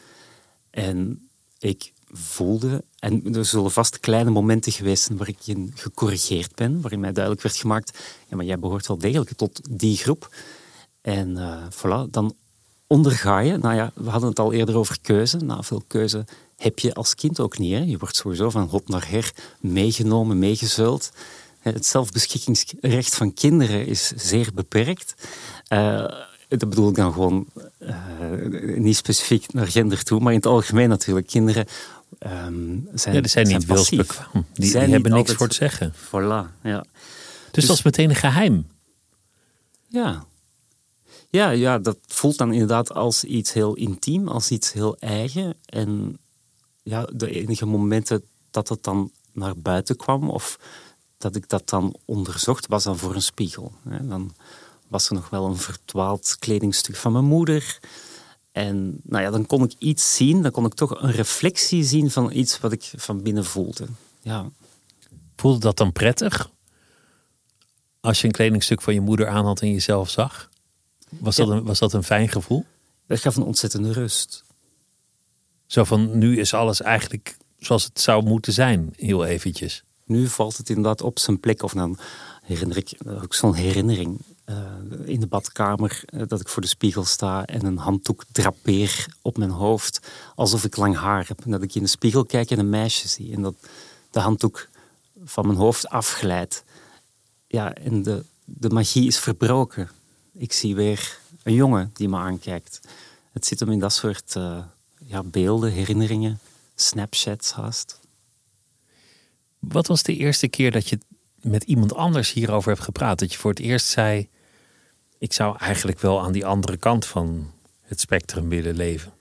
En 0.70 1.28
ik 1.58 1.92
voelde, 2.10 2.84
en 3.04 3.34
er 3.34 3.44
zullen 3.44 3.70
vast 3.70 4.00
kleine 4.00 4.30
momenten 4.30 4.72
geweest 4.72 5.04
zijn 5.04 5.18
waar 5.18 5.28
ik 5.28 5.56
gecorrigeerd 5.74 6.54
ben, 6.54 6.80
waarin 6.80 7.00
mij 7.00 7.12
duidelijk 7.12 7.42
werd 7.42 7.56
gemaakt, 7.56 7.98
ja, 8.28 8.36
maar 8.36 8.44
jij 8.44 8.58
behoort 8.58 8.86
wel 8.86 8.98
degelijk 8.98 9.30
tot 9.30 9.60
die 9.70 9.96
groep. 9.96 10.34
En 11.00 11.30
uh, 11.36 11.62
voilà, 11.70 12.10
dan 12.10 12.34
onderga 12.86 13.38
je, 13.38 13.56
nou 13.56 13.74
ja, 13.74 13.92
we 13.94 14.10
hadden 14.10 14.28
het 14.28 14.38
al 14.38 14.52
eerder 14.52 14.76
over 14.76 14.98
keuze. 15.00 15.36
Nou, 15.36 15.64
veel 15.64 15.82
keuze 15.86 16.24
heb 16.56 16.78
je 16.78 16.94
als 16.94 17.14
kind 17.14 17.40
ook 17.40 17.58
niet. 17.58 17.72
Hè? 17.72 17.80
Je 17.80 17.98
wordt 17.98 18.16
sowieso 18.16 18.50
van 18.50 18.68
hot 18.68 18.88
naar 18.88 19.08
her 19.08 19.32
meegenomen, 19.60 20.38
meegezult. 20.38 21.12
Het 21.60 21.86
zelfbeschikkingsrecht 21.86 23.14
van 23.14 23.34
kinderen 23.34 23.86
is 23.86 24.12
zeer 24.16 24.50
beperkt. 24.54 25.14
Uh, 25.68 26.10
dat 26.48 26.68
bedoel 26.68 26.88
ik 26.88 26.94
dan 26.94 27.12
gewoon 27.12 27.46
niet 28.76 28.96
specifiek 28.96 29.52
naar 29.52 29.66
gender 29.66 30.02
toe, 30.02 30.20
maar 30.20 30.32
in 30.32 30.38
het 30.38 30.46
algemeen 30.46 30.88
natuurlijk. 30.88 31.26
Kinderen 31.26 31.66
ehm, 32.18 32.78
zijn, 32.94 33.14
Ja, 33.14 33.20
die 33.20 33.30
zijn 33.30 33.46
niet 33.46 33.64
wilsbekwaam. 33.64 34.46
Die, 34.52 34.70
die 34.70 34.80
hebben 34.80 35.12
niks 35.12 35.32
voor 35.32 35.48
te 35.48 35.54
zeggen. 35.54 35.92
Voilà, 35.94 36.60
ja. 36.62 36.84
Dus, 37.50 37.66
dat 37.66 37.76
is 37.76 37.82
meteen 37.82 38.10
een 38.10 38.16
geheim. 38.16 38.66
Ja. 39.88 40.24
Ja, 41.30 41.50
ja, 41.50 41.78
dat 41.78 41.98
voelt 42.06 42.36
dan 42.38 42.52
inderdaad 42.52 42.92
als 42.92 43.24
iets 43.24 43.52
heel 43.52 43.74
intiem, 43.74 44.28
als 44.28 44.50
iets 44.50 44.72
heel 44.72 44.96
eigen. 44.98 45.54
En 45.66 46.18
ja, 46.82 47.08
de 47.12 47.30
enige 47.30 47.66
momenten 47.66 48.24
dat 48.50 48.68
het 48.68 48.82
dan 48.82 49.10
naar 49.32 49.56
buiten 49.56 49.96
kwam 49.96 50.30
of 50.30 50.58
dat 51.18 51.36
ik 51.36 51.48
dat 51.48 51.68
dan 51.68 51.96
onderzocht, 52.04 52.66
was 52.66 52.84
dan 52.84 52.98
voor 52.98 53.14
een 53.14 53.22
spiegel. 53.22 53.72
Dan 54.02 54.34
was 54.88 55.08
er 55.08 55.14
nog 55.14 55.30
wel 55.30 55.46
een 55.46 55.56
verdwaald 55.56 56.36
kledingstuk 56.38 56.96
van 56.96 57.12
mijn 57.12 57.24
moeder. 57.24 57.78
En 58.54 59.00
nou 59.02 59.22
ja, 59.22 59.30
dan 59.30 59.46
kon 59.46 59.64
ik 59.64 59.74
iets 59.78 60.16
zien, 60.16 60.42
dan 60.42 60.50
kon 60.50 60.64
ik 60.64 60.74
toch 60.74 61.02
een 61.02 61.10
reflectie 61.10 61.84
zien 61.84 62.10
van 62.10 62.32
iets 62.32 62.60
wat 62.60 62.72
ik 62.72 62.92
van 62.96 63.22
binnen 63.22 63.44
voelde. 63.44 63.86
Ja, 64.22 64.50
Voelde 65.36 65.58
dat 65.58 65.76
dan 65.76 65.92
prettig? 65.92 66.50
Als 68.00 68.20
je 68.20 68.26
een 68.26 68.32
kledingstuk 68.32 68.82
van 68.82 68.94
je 68.94 69.00
moeder 69.00 69.28
aan 69.28 69.44
had 69.44 69.60
en 69.60 69.72
jezelf 69.72 70.10
zag? 70.10 70.50
Was, 71.08 71.36
dat, 71.36 71.48
een, 71.48 71.64
was 71.64 71.78
dat 71.78 71.92
een 71.92 72.04
fijn 72.04 72.28
gevoel? 72.28 72.64
dat 73.06 73.20
gaf 73.20 73.36
een 73.36 73.42
ontzettende 73.42 73.92
rust. 73.92 74.44
Zo 75.66 75.84
van, 75.84 76.18
nu 76.18 76.38
is 76.38 76.54
alles 76.54 76.80
eigenlijk 76.80 77.36
zoals 77.58 77.84
het 77.84 78.00
zou 78.00 78.24
moeten 78.24 78.52
zijn, 78.52 78.92
heel 78.96 79.24
eventjes. 79.24 79.84
Nu 80.04 80.28
valt 80.28 80.56
het 80.56 80.68
inderdaad 80.68 81.02
op 81.02 81.18
zijn 81.18 81.40
plek. 81.40 81.62
Of 81.62 81.72
dan 81.72 81.98
herinner 82.42 82.76
ik 82.76 82.92
ook 83.06 83.34
zo'n 83.34 83.54
herinnering 83.54 84.20
eh, 84.44 84.56
in 85.04 85.20
de 85.20 85.26
badkamer 85.26 86.02
eh, 86.06 86.22
dat 86.26 86.40
ik 86.40 86.48
voor 86.48 86.62
de 86.62 86.68
spiegel 86.68 87.04
sta 87.04 87.44
en 87.44 87.64
een 87.64 87.78
handdoek 87.78 88.24
drapeer 88.32 89.06
op 89.22 89.38
mijn 89.38 89.50
hoofd 89.50 90.00
alsof 90.34 90.64
ik 90.64 90.76
lang 90.76 90.96
haar 90.96 91.28
heb. 91.28 91.44
En 91.44 91.50
dat 91.50 91.62
ik 91.62 91.74
in 91.74 91.82
de 91.82 91.88
spiegel 91.88 92.24
kijk 92.24 92.50
en 92.50 92.58
een 92.58 92.68
meisje 92.68 93.08
zie 93.08 93.34
en 93.34 93.42
dat 93.42 93.54
de 94.10 94.20
handdoek 94.20 94.68
van 95.24 95.46
mijn 95.46 95.58
hoofd 95.58 95.88
afglijdt. 95.88 96.64
Ja, 97.46 97.74
en 97.74 98.02
de, 98.02 98.24
de 98.44 98.70
magie 98.70 99.06
is 99.06 99.18
verbroken. 99.18 99.90
Ik 100.32 100.52
zie 100.52 100.74
weer 100.74 101.18
een 101.42 101.54
jongen 101.54 101.90
die 101.92 102.08
me 102.08 102.16
aankijkt. 102.16 102.80
Het 103.32 103.46
zit 103.46 103.60
hem 103.60 103.70
in 103.70 103.78
dat 103.78 103.92
soort 103.92 104.36
eh, 104.36 104.64
ja, 104.98 105.22
beelden, 105.22 105.72
herinneringen, 105.72 106.38
snapshots 106.74 107.52
haast. 107.52 108.00
Wat 109.58 109.86
was 109.86 110.02
de 110.02 110.16
eerste 110.16 110.48
keer 110.48 110.70
dat 110.70 110.88
je 110.88 110.98
met 111.40 111.62
iemand 111.62 111.94
anders 111.94 112.32
hierover 112.32 112.70
hebt 112.70 112.84
gepraat? 112.84 113.18
Dat 113.18 113.32
je 113.32 113.38
voor 113.38 113.50
het 113.50 113.60
eerst 113.60 113.86
zei: 113.86 114.28
Ik 115.24 115.32
zou 115.32 115.56
eigenlijk 115.58 116.00
wel 116.00 116.22
aan 116.22 116.32
die 116.32 116.46
andere 116.46 116.76
kant 116.76 117.06
van 117.06 117.52
het 117.80 118.00
spectrum 118.00 118.48
willen 118.48 118.74
leven. 118.74 119.12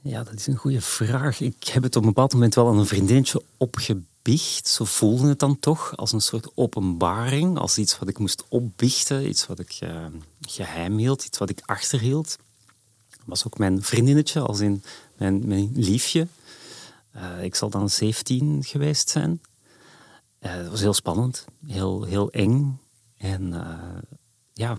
Ja, 0.00 0.22
dat 0.22 0.34
is 0.34 0.46
een 0.46 0.56
goede 0.56 0.80
vraag. 0.80 1.40
Ik 1.40 1.64
heb 1.64 1.82
het 1.82 1.96
op 1.96 2.02
een 2.02 2.08
bepaald 2.08 2.32
moment 2.32 2.54
wel 2.54 2.68
aan 2.68 2.78
een 2.78 2.86
vriendinnetje 2.86 3.42
opgebiecht. 3.56 4.68
Zo 4.68 4.84
voelde 4.84 5.28
het 5.28 5.38
dan 5.38 5.58
toch, 5.58 5.96
als 5.96 6.12
een 6.12 6.20
soort 6.20 6.50
openbaring. 6.54 7.58
Als 7.58 7.78
iets 7.78 7.98
wat 7.98 8.08
ik 8.08 8.18
moest 8.18 8.44
opbiechten, 8.48 9.28
iets 9.28 9.46
wat 9.46 9.58
ik 9.58 9.76
eh, 9.80 10.06
geheim 10.40 10.96
hield, 10.98 11.24
iets 11.24 11.38
wat 11.38 11.50
ik 11.50 11.62
achterhield. 11.64 12.36
was 13.24 13.46
ook 13.46 13.58
mijn 13.58 13.82
vriendinnetje, 13.82 14.40
als 14.40 14.60
in 14.60 14.82
mijn, 15.16 15.48
mijn 15.48 15.70
liefje. 15.74 16.26
Eh, 17.10 17.42
ik 17.42 17.54
zal 17.54 17.70
dan 17.70 17.90
17 17.90 18.64
geweest 18.64 19.08
zijn. 19.08 19.40
Het 20.38 20.68
was 20.68 20.80
heel 20.80 20.94
spannend, 20.94 21.44
heel, 21.66 22.02
heel 22.02 22.30
eng. 22.30 22.80
En 23.18 23.54
ja, 24.56 24.78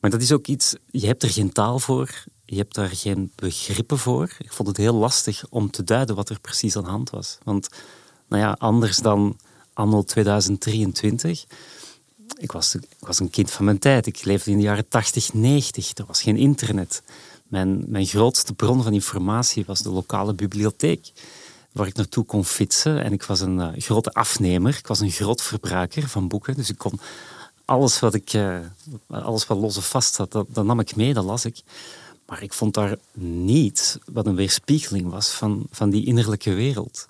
maar 0.00 0.10
dat 0.10 0.22
is 0.22 0.32
ook 0.32 0.46
iets, 0.46 0.76
je 0.90 1.06
hebt 1.06 1.22
er 1.22 1.30
geen 1.30 1.52
taal 1.52 1.78
voor, 1.78 2.24
je 2.44 2.56
hebt 2.56 2.74
daar 2.74 2.88
geen 2.88 3.32
begrippen 3.34 3.98
voor. 3.98 4.36
Ik 4.38 4.52
vond 4.52 4.68
het 4.68 4.76
heel 4.76 4.94
lastig 4.94 5.44
om 5.48 5.70
te 5.70 5.84
duiden 5.84 6.16
wat 6.16 6.28
er 6.28 6.40
precies 6.40 6.76
aan 6.76 6.84
de 6.84 6.90
hand 6.90 7.10
was. 7.10 7.38
Want, 7.42 7.68
nou 8.28 8.42
ja, 8.42 8.56
anders 8.58 8.96
dan 8.96 9.36
anno 9.72 10.02
2023. 10.02 11.44
Ik 12.36 12.52
was, 12.52 12.74
ik 12.74 12.86
was 12.98 13.18
een 13.18 13.30
kind 13.30 13.50
van 13.50 13.64
mijn 13.64 13.78
tijd. 13.78 14.06
Ik 14.06 14.24
leefde 14.24 14.50
in 14.50 14.56
de 14.56 14.62
jaren 14.62 14.88
80, 14.88 15.32
90. 15.32 15.90
Er 15.94 16.04
was 16.06 16.22
geen 16.22 16.36
internet. 16.36 17.02
Mijn, 17.48 17.84
mijn 17.88 18.06
grootste 18.06 18.54
bron 18.54 18.82
van 18.82 18.92
informatie 18.92 19.64
was 19.66 19.82
de 19.82 19.90
lokale 19.90 20.34
bibliotheek. 20.34 21.12
Waar 21.72 21.86
ik 21.86 21.94
naartoe 21.94 22.24
kon 22.24 22.44
fietsen. 22.44 23.04
En 23.04 23.12
ik 23.12 23.22
was 23.22 23.40
een 23.40 23.60
eh, 23.60 23.82
grote 23.82 24.12
afnemer. 24.12 24.76
Ik 24.78 24.86
was 24.86 25.00
een 25.00 25.10
groot 25.10 25.42
verbruiker 25.42 26.08
van 26.08 26.28
boeken. 26.28 26.54
Dus 26.54 26.70
ik 26.70 26.78
kon 26.78 27.00
alles 27.70 28.00
wat, 28.00 28.14
ik, 28.14 28.32
eh, 28.32 28.58
alles 29.06 29.46
wat 29.46 29.58
los 29.58 29.76
of 29.76 29.88
vast 29.88 30.14
zat, 30.14 30.32
dat, 30.32 30.64
nam 30.64 30.80
ik 30.80 30.96
mee, 30.96 31.14
dat 31.14 31.24
las 31.24 31.44
ik. 31.44 31.62
Maar 32.26 32.42
ik 32.42 32.52
vond 32.52 32.74
daar 32.74 32.98
niet 33.12 33.98
wat 34.04 34.26
een 34.26 34.34
weerspiegeling 34.34 35.10
was 35.10 35.30
van, 35.30 35.66
van 35.70 35.90
die 35.90 36.06
innerlijke 36.06 36.52
wereld. 36.52 37.08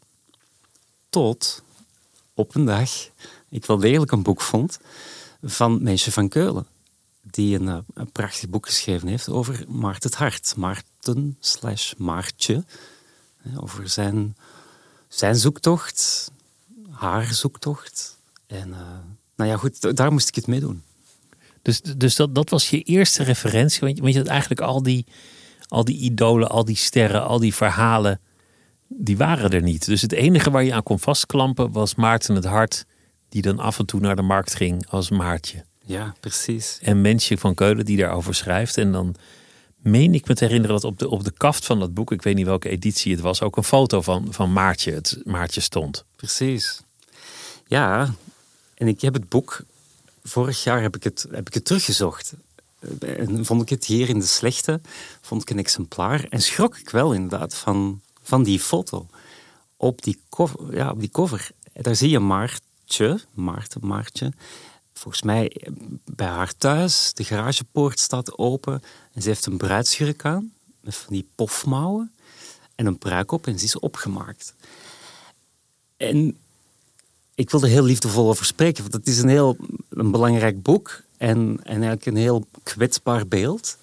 Tot 1.08 1.62
op 2.34 2.54
een 2.54 2.64
dag 2.64 2.90
ik 3.48 3.66
wel 3.66 3.78
degelijk 3.78 4.12
een 4.12 4.22
boek 4.22 4.40
vond 4.40 4.78
van 5.42 5.82
Meisje 5.82 6.12
van 6.12 6.28
Keulen. 6.28 6.66
Die 7.22 7.58
een, 7.58 7.68
eh, 7.68 8.04
prachtig 8.12 8.48
boek 8.48 8.66
geschreven 8.66 9.08
heeft 9.08 9.28
over 9.28 9.64
Maarten 9.68 10.10
het 10.10 10.18
Hart. 10.18 10.56
Maarten 10.56 11.36
slash 11.40 11.92
Maartje. 11.96 12.64
Over 13.56 13.88
zijn, 13.88 14.36
zijn 15.08 15.36
zoektocht, 15.36 16.30
haar 16.90 17.34
zoektocht. 17.34 18.18
En 18.46 18.72
eh, 18.72 18.98
nou 19.40 19.52
ja, 19.52 19.58
goed, 19.58 19.96
daar 19.96 20.12
moest 20.12 20.28
ik 20.28 20.34
het 20.34 20.46
mee 20.46 20.60
doen. 20.60 20.82
Dus, 21.62 21.80
dus 21.80 22.16
dat, 22.16 22.34
dat 22.34 22.50
was 22.50 22.70
je 22.70 22.82
eerste 22.82 23.22
referentie. 23.22 23.80
Want 23.80 23.96
je, 23.96 24.02
want 24.02 24.14
je 24.14 24.20
had 24.20 24.28
eigenlijk 24.28 24.60
al 24.60 24.82
die, 24.82 25.06
al 25.68 25.84
die 25.84 25.98
idolen, 25.98 26.48
al 26.48 26.64
die 26.64 26.76
sterren, 26.76 27.24
al 27.24 27.38
die 27.38 27.54
verhalen, 27.54 28.20
die 28.88 29.16
waren 29.16 29.50
er 29.50 29.62
niet. 29.62 29.86
Dus 29.86 30.02
het 30.02 30.12
enige 30.12 30.50
waar 30.50 30.64
je 30.64 30.74
aan 30.74 30.82
kon 30.82 30.98
vastklampen 30.98 31.72
was 31.72 31.94
Maarten 31.94 32.34
het 32.34 32.44
Hart, 32.44 32.84
die 33.28 33.42
dan 33.42 33.58
af 33.58 33.78
en 33.78 33.86
toe 33.86 34.00
naar 34.00 34.16
de 34.16 34.22
markt 34.22 34.54
ging 34.54 34.86
als 34.88 35.10
Maartje. 35.10 35.64
Ja, 35.84 36.14
precies. 36.20 36.78
En 36.82 37.00
Mensje 37.00 37.38
van 37.38 37.54
Keulen 37.54 37.84
die 37.84 37.96
daarover 37.96 38.34
schrijft. 38.34 38.76
En 38.76 38.92
dan 38.92 39.14
meen 39.76 40.14
ik 40.14 40.28
me 40.28 40.34
te 40.34 40.44
herinneren 40.44 40.74
dat 40.74 40.84
op 40.84 40.98
de, 40.98 41.08
op 41.08 41.24
de 41.24 41.32
kaft 41.36 41.66
van 41.66 41.78
dat 41.78 41.94
boek, 41.94 42.12
ik 42.12 42.22
weet 42.22 42.34
niet 42.34 42.46
welke 42.46 42.68
editie 42.68 43.12
het 43.12 43.20
was, 43.20 43.42
ook 43.42 43.56
een 43.56 43.64
foto 43.64 44.02
van, 44.02 44.26
van 44.30 44.52
Maartje, 44.52 44.92
het 44.92 45.20
Maartje 45.24 45.60
stond. 45.60 46.04
Precies. 46.16 46.80
Ja, 47.66 48.14
en 48.80 48.88
ik 48.88 49.00
heb 49.00 49.14
het 49.14 49.28
boek, 49.28 49.60
vorig 50.22 50.64
jaar 50.64 50.82
heb 50.82 50.96
ik 50.96 51.04
het, 51.04 51.26
heb 51.30 51.46
ik 51.46 51.54
het 51.54 51.64
teruggezocht. 51.64 52.32
En 53.00 53.44
vond 53.44 53.62
ik 53.62 53.68
het 53.68 53.84
hier 53.84 54.08
in 54.08 54.18
de 54.18 54.26
slechte, 54.26 54.80
vond 55.20 55.42
ik 55.42 55.50
een 55.50 55.58
exemplaar. 55.58 56.24
En 56.24 56.40
schrok 56.40 56.76
ik 56.78 56.90
wel 56.90 57.12
inderdaad 57.12 57.54
van, 57.54 58.00
van 58.22 58.42
die 58.42 58.60
foto. 58.60 59.06
Op 59.76 60.02
die, 60.02 60.20
cover, 60.28 60.76
ja, 60.76 60.90
op 60.90 61.00
die 61.00 61.10
cover, 61.10 61.50
daar 61.72 61.96
zie 61.96 62.08
je 62.08 62.18
Maartje, 62.18 63.20
Maarten, 63.34 63.86
Maartje. 63.86 64.32
Volgens 64.92 65.22
mij 65.22 65.66
bij 66.04 66.26
haar 66.26 66.56
thuis, 66.56 67.12
de 67.14 67.24
garagepoort 67.24 67.98
staat 67.98 68.38
open. 68.38 68.82
En 69.12 69.22
ze 69.22 69.28
heeft 69.28 69.46
een 69.46 69.56
bruidsjurk 69.56 70.24
aan, 70.24 70.52
met 70.80 70.94
van 70.96 71.12
die 71.12 71.28
pofmouwen. 71.34 72.12
En 72.74 72.86
een 72.86 72.98
pruik 72.98 73.32
op 73.32 73.46
en 73.46 73.58
ze 73.58 73.64
is 73.64 73.78
opgemaakt. 73.78 74.54
En 75.96 76.36
ik 77.40 77.50
wil 77.50 77.62
er 77.62 77.68
heel 77.68 77.82
liefdevol 77.84 78.28
over 78.28 78.44
spreken, 78.44 78.82
want 78.82 78.94
het 78.94 79.06
is 79.06 79.18
een 79.18 79.28
heel 79.28 79.56
een 79.88 80.10
belangrijk 80.10 80.62
boek 80.62 81.02
en, 81.16 81.38
en 81.62 81.72
eigenlijk 81.72 82.06
een 82.06 82.16
heel 82.16 82.46
kwetsbaar 82.62 83.26
beeld. 83.28 83.76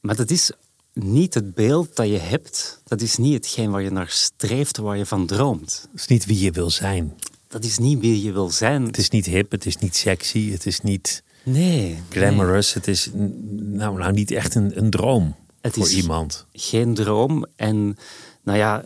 Maar 0.00 0.16
dat 0.16 0.30
is 0.30 0.50
niet 0.92 1.34
het 1.34 1.54
beeld 1.54 1.96
dat 1.96 2.06
je 2.08 2.18
hebt, 2.18 2.80
dat 2.84 3.00
is 3.00 3.16
niet 3.16 3.34
hetgeen 3.34 3.70
waar 3.70 3.82
je 3.82 3.90
naar 3.90 4.08
streeft, 4.08 4.76
waar 4.76 4.96
je 4.98 5.06
van 5.06 5.26
droomt. 5.26 5.88
Het 5.92 6.00
is 6.00 6.06
niet 6.06 6.24
wie 6.26 6.38
je 6.40 6.50
wil 6.50 6.70
zijn. 6.70 7.14
Dat 7.48 7.64
is 7.64 7.78
niet 7.78 8.00
wie 8.00 8.22
je 8.22 8.32
wil 8.32 8.50
zijn. 8.50 8.84
Het 8.86 8.98
is 8.98 9.10
niet 9.10 9.26
hip, 9.26 9.50
het 9.50 9.66
is 9.66 9.76
niet 9.76 9.96
sexy, 9.96 10.50
het 10.50 10.66
is 10.66 10.80
niet 10.80 11.22
Nee. 11.44 12.02
glamorous. 12.10 12.74
Het 12.74 12.88
is 12.88 13.10
nou, 13.12 13.98
nou 13.98 14.12
niet 14.12 14.30
echt 14.30 14.54
een, 14.54 14.78
een 14.78 14.90
droom 14.90 15.34
Het 15.60 15.74
voor 15.74 15.86
is- 15.86 15.94
iemand. 15.96 16.46
geen 16.52 16.94
droom. 16.94 17.46
En 17.56 17.98
nou 18.42 18.58
ja, 18.58 18.84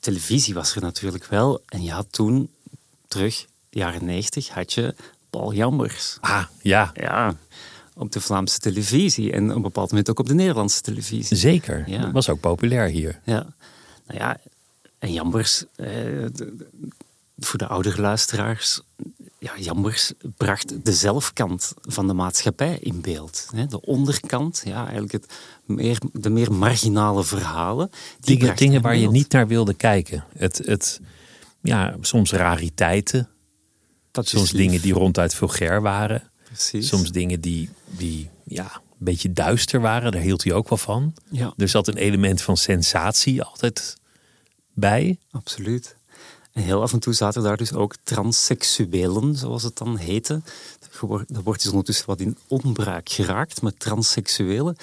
televisie 0.00 0.54
was 0.54 0.74
er 0.74 0.82
natuurlijk 0.82 1.26
wel. 1.26 1.60
En 1.66 1.82
je 1.82 1.90
had 1.90 2.06
toen, 2.10 2.48
terug, 3.12 3.46
jaren 3.70 4.04
90, 4.04 4.48
had 4.48 4.72
je 4.72 4.94
Paul 5.30 5.52
Jambers. 5.52 6.18
Ah, 6.20 6.44
ja, 6.62 6.90
Ja, 6.94 7.36
op 7.94 8.12
de 8.12 8.20
Vlaamse 8.20 8.58
televisie. 8.58 9.32
En 9.32 9.50
op 9.50 9.56
een 9.56 9.62
bepaald 9.62 9.90
moment 9.90 10.10
ook 10.10 10.18
op 10.18 10.28
de 10.28 10.34
Nederlandse 10.34 10.80
televisie. 10.80 11.36
zeker. 11.36 11.84
Ja. 11.86 12.00
Dat 12.00 12.12
was 12.12 12.28
ook 12.28 12.40
populair 12.40 12.88
hier. 12.88 13.20
Ja, 13.24 13.46
nou 14.06 14.18
ja, 14.18 14.36
en 14.98 15.12
Jambers, 15.12 15.64
eh, 15.76 15.88
voor 17.38 17.58
de 17.58 17.66
oudere 17.66 18.00
luisteraars, 18.00 18.80
ja, 19.38 19.52
Jambers 19.58 20.12
bracht 20.36 20.84
de 20.84 20.92
zelfkant 20.92 21.74
van 21.80 22.06
de 22.06 22.12
maatschappij 22.12 22.78
in 22.80 23.00
beeld. 23.00 23.48
De 23.68 23.80
onderkant, 23.80 24.62
ja, 24.64 24.82
eigenlijk 24.82 25.12
het 25.12 25.26
meer, 25.64 25.98
de 26.12 26.30
meer 26.30 26.52
marginale 26.52 27.24
verhalen. 27.24 27.90
die 28.20 28.38
Dingen, 28.38 28.56
dingen 28.56 28.74
in 28.74 28.82
waar 28.82 28.96
je 28.96 29.10
niet 29.10 29.32
naar 29.32 29.46
wilde 29.46 29.74
kijken. 29.74 30.24
Het, 30.36 30.60
het, 30.64 31.00
ja, 31.62 31.96
soms 32.00 32.32
rariteiten. 32.32 33.28
Dat 34.10 34.28
Soms 34.28 34.50
dingen 34.50 34.80
die 34.80 34.92
ronduit 34.92 35.34
vulgair 35.34 35.82
waren. 35.82 36.30
Precies. 36.44 36.88
Soms 36.88 37.10
dingen 37.10 37.40
die, 37.40 37.68
die 37.86 38.30
ja, 38.44 38.80
beetje 38.98 39.32
duister 39.32 39.80
waren. 39.80 40.12
Daar 40.12 40.20
hield 40.20 40.44
hij 40.44 40.52
ook 40.52 40.68
wel 40.68 40.78
van. 40.78 41.14
Ja. 41.30 41.54
Er 41.56 41.68
zat 41.68 41.88
een 41.88 41.96
element 41.96 42.42
van 42.42 42.56
sensatie 42.56 43.42
altijd 43.42 43.96
bij. 44.74 45.18
Absoluut. 45.30 45.96
En 46.52 46.62
heel 46.62 46.82
af 46.82 46.92
en 46.92 46.98
toe 46.98 47.12
zaten 47.12 47.42
daar 47.42 47.56
dus 47.56 47.72
ook 47.72 47.94
transseksuelen, 48.02 49.36
zoals 49.36 49.62
het 49.62 49.76
dan 49.76 49.96
heette. 49.96 50.40
Dat 51.28 51.42
wordt 51.42 51.62
dus 51.62 51.70
ondertussen 51.70 52.06
wat 52.06 52.20
in 52.20 52.38
onbruik 52.48 53.08
geraakt, 53.08 53.62
met 53.62 53.80
transseksuelen. 53.80 54.76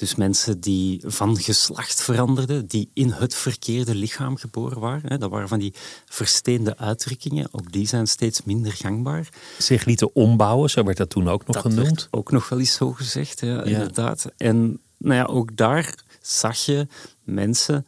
Dus 0.00 0.14
mensen 0.14 0.60
die 0.60 1.02
van 1.06 1.38
geslacht 1.38 2.02
veranderden, 2.02 2.66
die 2.66 2.90
in 2.92 3.10
het 3.10 3.34
verkeerde 3.34 3.94
lichaam 3.94 4.36
geboren 4.36 4.80
waren. 4.80 5.20
Dat 5.20 5.30
waren 5.30 5.48
van 5.48 5.58
die 5.58 5.74
versteende 6.06 6.76
uitdrukkingen. 6.76 7.48
Ook 7.50 7.72
die 7.72 7.86
zijn 7.86 8.06
steeds 8.06 8.42
minder 8.42 8.72
gangbaar. 8.72 9.28
Zich 9.58 9.84
lieten 9.84 10.14
ombouwen, 10.14 10.70
zo 10.70 10.84
werd 10.84 10.96
dat 10.96 11.10
toen 11.10 11.28
ook 11.28 11.46
nog 11.46 11.62
dat 11.62 11.72
genoemd. 11.72 12.08
Ook 12.10 12.30
nog 12.30 12.48
wel 12.48 12.58
eens 12.58 12.74
zo 12.74 12.92
gezegd, 12.92 13.40
ja, 13.40 13.62
inderdaad. 13.62 14.26
En 14.36 14.80
nou 14.96 15.14
ja, 15.14 15.24
ook 15.24 15.56
daar 15.56 15.94
zag 16.20 16.58
je 16.58 16.86
mensen... 17.24 17.86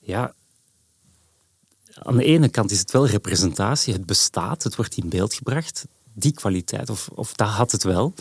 Ja, 0.00 0.34
aan 1.92 2.16
de 2.16 2.24
ene 2.24 2.48
kant 2.48 2.70
is 2.70 2.78
het 2.78 2.90
wel 2.90 3.06
representatie. 3.06 3.92
Het 3.92 4.06
bestaat, 4.06 4.62
het 4.62 4.76
wordt 4.76 4.96
in 4.96 5.08
beeld 5.08 5.34
gebracht. 5.34 5.86
Die 6.12 6.32
kwaliteit, 6.32 6.90
of, 6.90 7.08
of 7.14 7.32
dat 7.32 7.48
had 7.48 7.72
het 7.72 7.82
wel. 7.82 8.14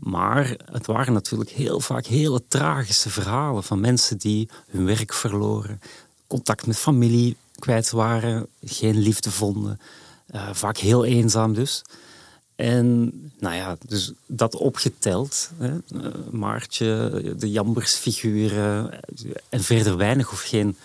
Maar 0.00 0.56
het 0.72 0.86
waren 0.86 1.12
natuurlijk 1.12 1.50
heel 1.50 1.80
vaak 1.80 2.06
hele 2.06 2.42
tragische 2.48 3.10
verhalen 3.10 3.62
van 3.62 3.80
mensen 3.80 4.18
die 4.18 4.48
hun 4.70 4.84
werk 4.84 5.12
verloren, 5.12 5.80
contact 6.26 6.66
met 6.66 6.76
familie 6.76 7.36
kwijt 7.58 7.90
waren, 7.90 8.46
geen 8.64 8.98
liefde 8.98 9.30
vonden, 9.30 9.80
uh, 10.34 10.48
vaak 10.52 10.76
heel 10.76 11.04
eenzaam 11.04 11.54
dus. 11.54 11.82
En 12.56 13.12
nou 13.38 13.54
ja, 13.54 13.76
dus 13.86 14.12
dat 14.26 14.56
opgeteld, 14.56 15.50
hè, 15.58 15.72
uh, 15.72 16.06
Maartje, 16.30 17.22
de 17.38 17.50
Jambers-figuren 17.50 19.00
en 19.48 19.62
verder 19.62 19.96
weinig 19.96 20.32
of 20.32 20.40
geen 20.40 20.76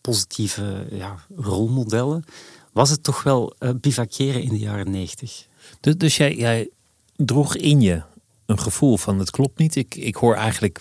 positieve 0.00 0.86
ja, 0.90 1.16
rolmodellen, 1.36 2.24
was 2.72 2.90
het 2.90 3.02
toch 3.02 3.22
wel 3.22 3.54
uh, 3.58 3.70
bivakeren 3.80 4.42
in 4.42 4.48
de 4.48 4.58
jaren 4.58 4.90
negentig. 4.90 5.46
Dus, 5.80 5.96
dus 5.96 6.16
jij 6.16 6.68
droeg 7.16 7.56
in 7.56 7.80
je 7.80 8.02
een 8.46 8.60
gevoel 8.60 8.96
van 8.96 9.18
het 9.18 9.30
klopt 9.30 9.58
niet. 9.58 9.76
Ik, 9.76 9.94
ik 9.94 10.16
hoor 10.16 10.34
eigenlijk 10.34 10.80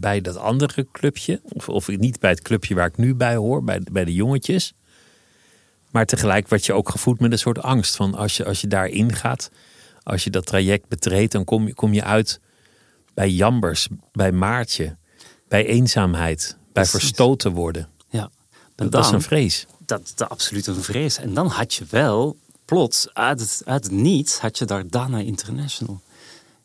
bij 0.00 0.20
dat 0.20 0.36
andere 0.36 0.86
clubje, 0.92 1.40
of, 1.42 1.68
of 1.68 1.88
niet 1.88 2.20
bij 2.20 2.30
het 2.30 2.42
clubje 2.42 2.74
waar 2.74 2.86
ik 2.86 2.96
nu 2.96 3.14
bij 3.14 3.36
hoor, 3.36 3.64
bij, 3.64 3.80
bij 3.92 4.04
de 4.04 4.14
jongetjes. 4.14 4.74
Maar 5.90 6.06
tegelijk 6.06 6.48
werd 6.48 6.66
je 6.66 6.72
ook 6.72 6.88
gevoed 6.88 7.20
met 7.20 7.32
een 7.32 7.38
soort 7.38 7.62
angst 7.62 7.96
van 7.96 8.14
als 8.14 8.36
je, 8.36 8.44
als 8.44 8.60
je 8.60 8.66
daarin 8.66 9.12
gaat, 9.12 9.50
als 10.02 10.24
je 10.24 10.30
dat 10.30 10.46
traject 10.46 10.88
betreedt, 10.88 11.32
dan 11.32 11.44
kom 11.44 11.66
je, 11.66 11.74
kom 11.74 11.92
je 11.92 12.04
uit 12.04 12.40
bij 13.14 13.30
jambers, 13.30 13.88
bij 14.12 14.32
maartje, 14.32 14.96
bij 15.48 15.66
eenzaamheid, 15.66 16.56
bij 16.72 16.86
verstoten 16.86 17.52
worden. 17.52 17.88
Ja, 18.08 18.30
dat, 18.74 18.92
dat 18.92 19.04
is 19.04 19.10
een 19.10 19.22
vrees. 19.22 19.66
Dat 19.86 20.12
is 20.16 20.26
absoluut 20.26 20.66
een 20.66 20.82
vrees. 20.82 21.18
En 21.18 21.34
dan 21.34 21.46
had 21.46 21.74
je 21.74 21.84
wel, 21.90 22.36
plots, 22.64 23.14
uit 23.14 23.40
het, 23.40 23.62
uit 23.64 23.84
het 23.84 23.92
niets, 23.92 24.38
had 24.38 24.58
je 24.58 24.64
daar 24.64 24.88
Dana 24.88 25.18
International 25.18 26.00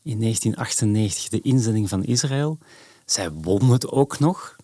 in 0.03 0.19
1998 0.19 1.29
de 1.29 1.41
inzending 1.41 1.89
van 1.89 2.03
Israël. 2.03 2.57
Zij 3.05 3.31
won 3.31 3.71
het 3.71 3.87
ook 3.87 4.19
nog. 4.19 4.55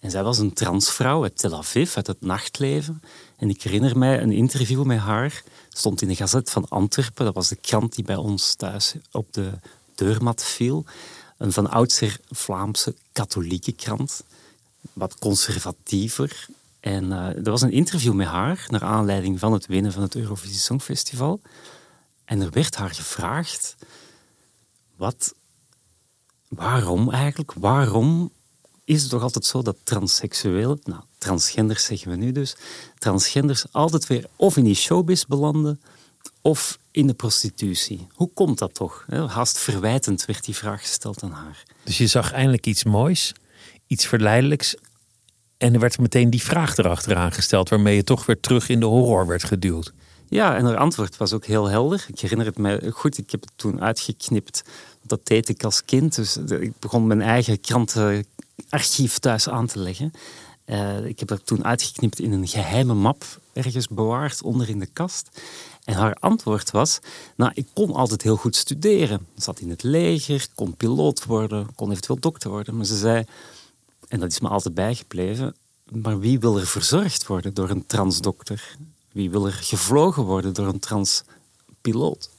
En 0.00 0.10
zij 0.10 0.22
was 0.22 0.38
een 0.38 0.52
transvrouw 0.52 1.22
uit 1.22 1.38
Tel 1.38 1.56
Aviv, 1.56 1.96
uit 1.96 2.06
het 2.06 2.20
nachtleven. 2.20 3.02
En 3.36 3.48
ik 3.48 3.62
herinner 3.62 3.98
mij 3.98 4.22
een 4.22 4.32
interview 4.32 4.84
met 4.84 4.98
haar. 4.98 5.42
Stond 5.68 6.02
in 6.02 6.08
de 6.08 6.16
Gazet 6.16 6.50
van 6.50 6.68
Antwerpen. 6.68 7.24
Dat 7.24 7.34
was 7.34 7.48
de 7.48 7.56
krant 7.56 7.94
die 7.94 8.04
bij 8.04 8.16
ons 8.16 8.54
thuis 8.54 8.94
op 9.10 9.32
de 9.32 9.50
deurmat 9.94 10.44
viel. 10.44 10.84
Een 11.38 11.52
van 11.52 11.70
oudsher 11.70 12.20
Vlaamse 12.30 12.94
katholieke 13.12 13.72
krant. 13.72 14.22
Wat 14.92 15.18
conservatiever. 15.18 16.46
En 16.80 17.04
uh, 17.04 17.36
er 17.36 17.50
was 17.50 17.62
een 17.62 17.72
interview 17.72 18.12
met 18.12 18.26
haar 18.26 18.66
naar 18.68 18.84
aanleiding 18.84 19.38
van 19.38 19.52
het 19.52 19.66
winnen 19.66 19.92
van 19.92 20.02
het 20.02 20.14
Eurovisie 20.14 20.58
Songfestival. 20.58 21.40
En 22.24 22.40
er 22.40 22.50
werd 22.50 22.76
haar 22.76 22.90
gevraagd 22.90 23.76
wat, 24.98 25.34
waarom 26.48 27.10
eigenlijk? 27.10 27.52
Waarom 27.52 28.32
is 28.84 29.00
het 29.00 29.10
toch 29.10 29.22
altijd 29.22 29.44
zo 29.44 29.62
dat 29.62 29.76
transseksuelen, 29.82 30.80
nou, 30.84 31.02
transgenders 31.18 31.84
zeggen 31.84 32.10
we 32.10 32.16
nu 32.16 32.32
dus, 32.32 32.56
transgenders 32.98 33.64
altijd 33.72 34.06
weer 34.06 34.26
of 34.36 34.56
in 34.56 34.64
die 34.64 34.74
showbiz 34.74 35.24
belanden 35.24 35.80
of 36.40 36.78
in 36.90 37.06
de 37.06 37.14
prostitutie? 37.14 38.06
Hoe 38.12 38.30
komt 38.34 38.58
dat 38.58 38.74
toch? 38.74 39.06
Haast 39.26 39.58
verwijtend 39.58 40.24
werd 40.24 40.44
die 40.44 40.56
vraag 40.56 40.80
gesteld 40.80 41.22
aan 41.22 41.32
haar. 41.32 41.62
Dus 41.84 41.98
je 41.98 42.06
zag 42.06 42.32
eindelijk 42.32 42.66
iets 42.66 42.84
moois, 42.84 43.32
iets 43.86 44.06
verleidelijks. 44.06 44.76
En 45.56 45.74
er 45.74 45.80
werd 45.80 45.98
meteen 45.98 46.30
die 46.30 46.42
vraag 46.42 46.76
erachteraan 46.76 47.32
gesteld, 47.32 47.68
waarmee 47.68 47.96
je 47.96 48.04
toch 48.04 48.26
weer 48.26 48.40
terug 48.40 48.68
in 48.68 48.80
de 48.80 48.86
horror 48.86 49.26
werd 49.26 49.44
geduwd. 49.44 49.92
Ja, 50.28 50.56
en 50.56 50.64
haar 50.64 50.76
antwoord 50.76 51.16
was 51.16 51.32
ook 51.32 51.46
heel 51.46 51.66
helder. 51.66 52.04
Ik 52.08 52.20
herinner 52.20 52.46
het 52.46 52.58
mij 52.58 52.90
goed, 52.90 53.18
ik 53.18 53.30
heb 53.30 53.40
het 53.40 53.52
toen 53.56 53.80
uitgeknipt. 53.80 54.62
Dat 55.02 55.26
deed 55.26 55.48
ik 55.48 55.64
als 55.64 55.84
kind. 55.84 56.14
Dus 56.14 56.36
ik 56.36 56.78
begon 56.78 57.06
mijn 57.06 57.22
eigen 57.22 57.60
krantenarchief 57.60 59.18
thuis 59.18 59.48
aan 59.48 59.66
te 59.66 59.78
leggen. 59.78 60.12
Uh, 60.66 61.04
ik 61.04 61.18
heb 61.18 61.28
dat 61.28 61.46
toen 61.46 61.64
uitgeknipt 61.64 62.18
in 62.18 62.32
een 62.32 62.48
geheime 62.48 62.94
map, 62.94 63.24
ergens 63.52 63.88
bewaard 63.88 64.42
onder 64.42 64.68
in 64.68 64.78
de 64.78 64.86
kast. 64.86 65.40
En 65.84 65.94
haar 65.94 66.14
antwoord 66.14 66.70
was: 66.70 66.98
Nou, 67.36 67.52
ik 67.54 67.66
kon 67.72 67.92
altijd 67.92 68.22
heel 68.22 68.36
goed 68.36 68.56
studeren. 68.56 69.26
Ik 69.34 69.42
zat 69.42 69.60
in 69.60 69.70
het 69.70 69.82
leger, 69.82 70.46
kon 70.54 70.76
piloot 70.76 71.24
worden, 71.24 71.74
kon 71.74 71.90
eventueel 71.90 72.20
dokter 72.20 72.50
worden. 72.50 72.76
Maar 72.76 72.84
ze 72.84 72.96
zei, 72.96 73.24
en 74.08 74.20
dat 74.20 74.30
is 74.30 74.40
me 74.40 74.48
altijd 74.48 74.74
bijgebleven: 74.74 75.56
Maar 75.92 76.18
wie 76.18 76.38
wil 76.38 76.58
er 76.58 76.66
verzorgd 76.66 77.26
worden 77.26 77.54
door 77.54 77.70
een 77.70 77.86
transdokter? 77.86 78.76
Wie 79.18 79.30
wil 79.30 79.46
er 79.46 79.52
gevlogen 79.52 80.22
worden 80.22 80.54
door 80.54 80.66
een 80.66 80.78
transpiloot? 80.78 82.30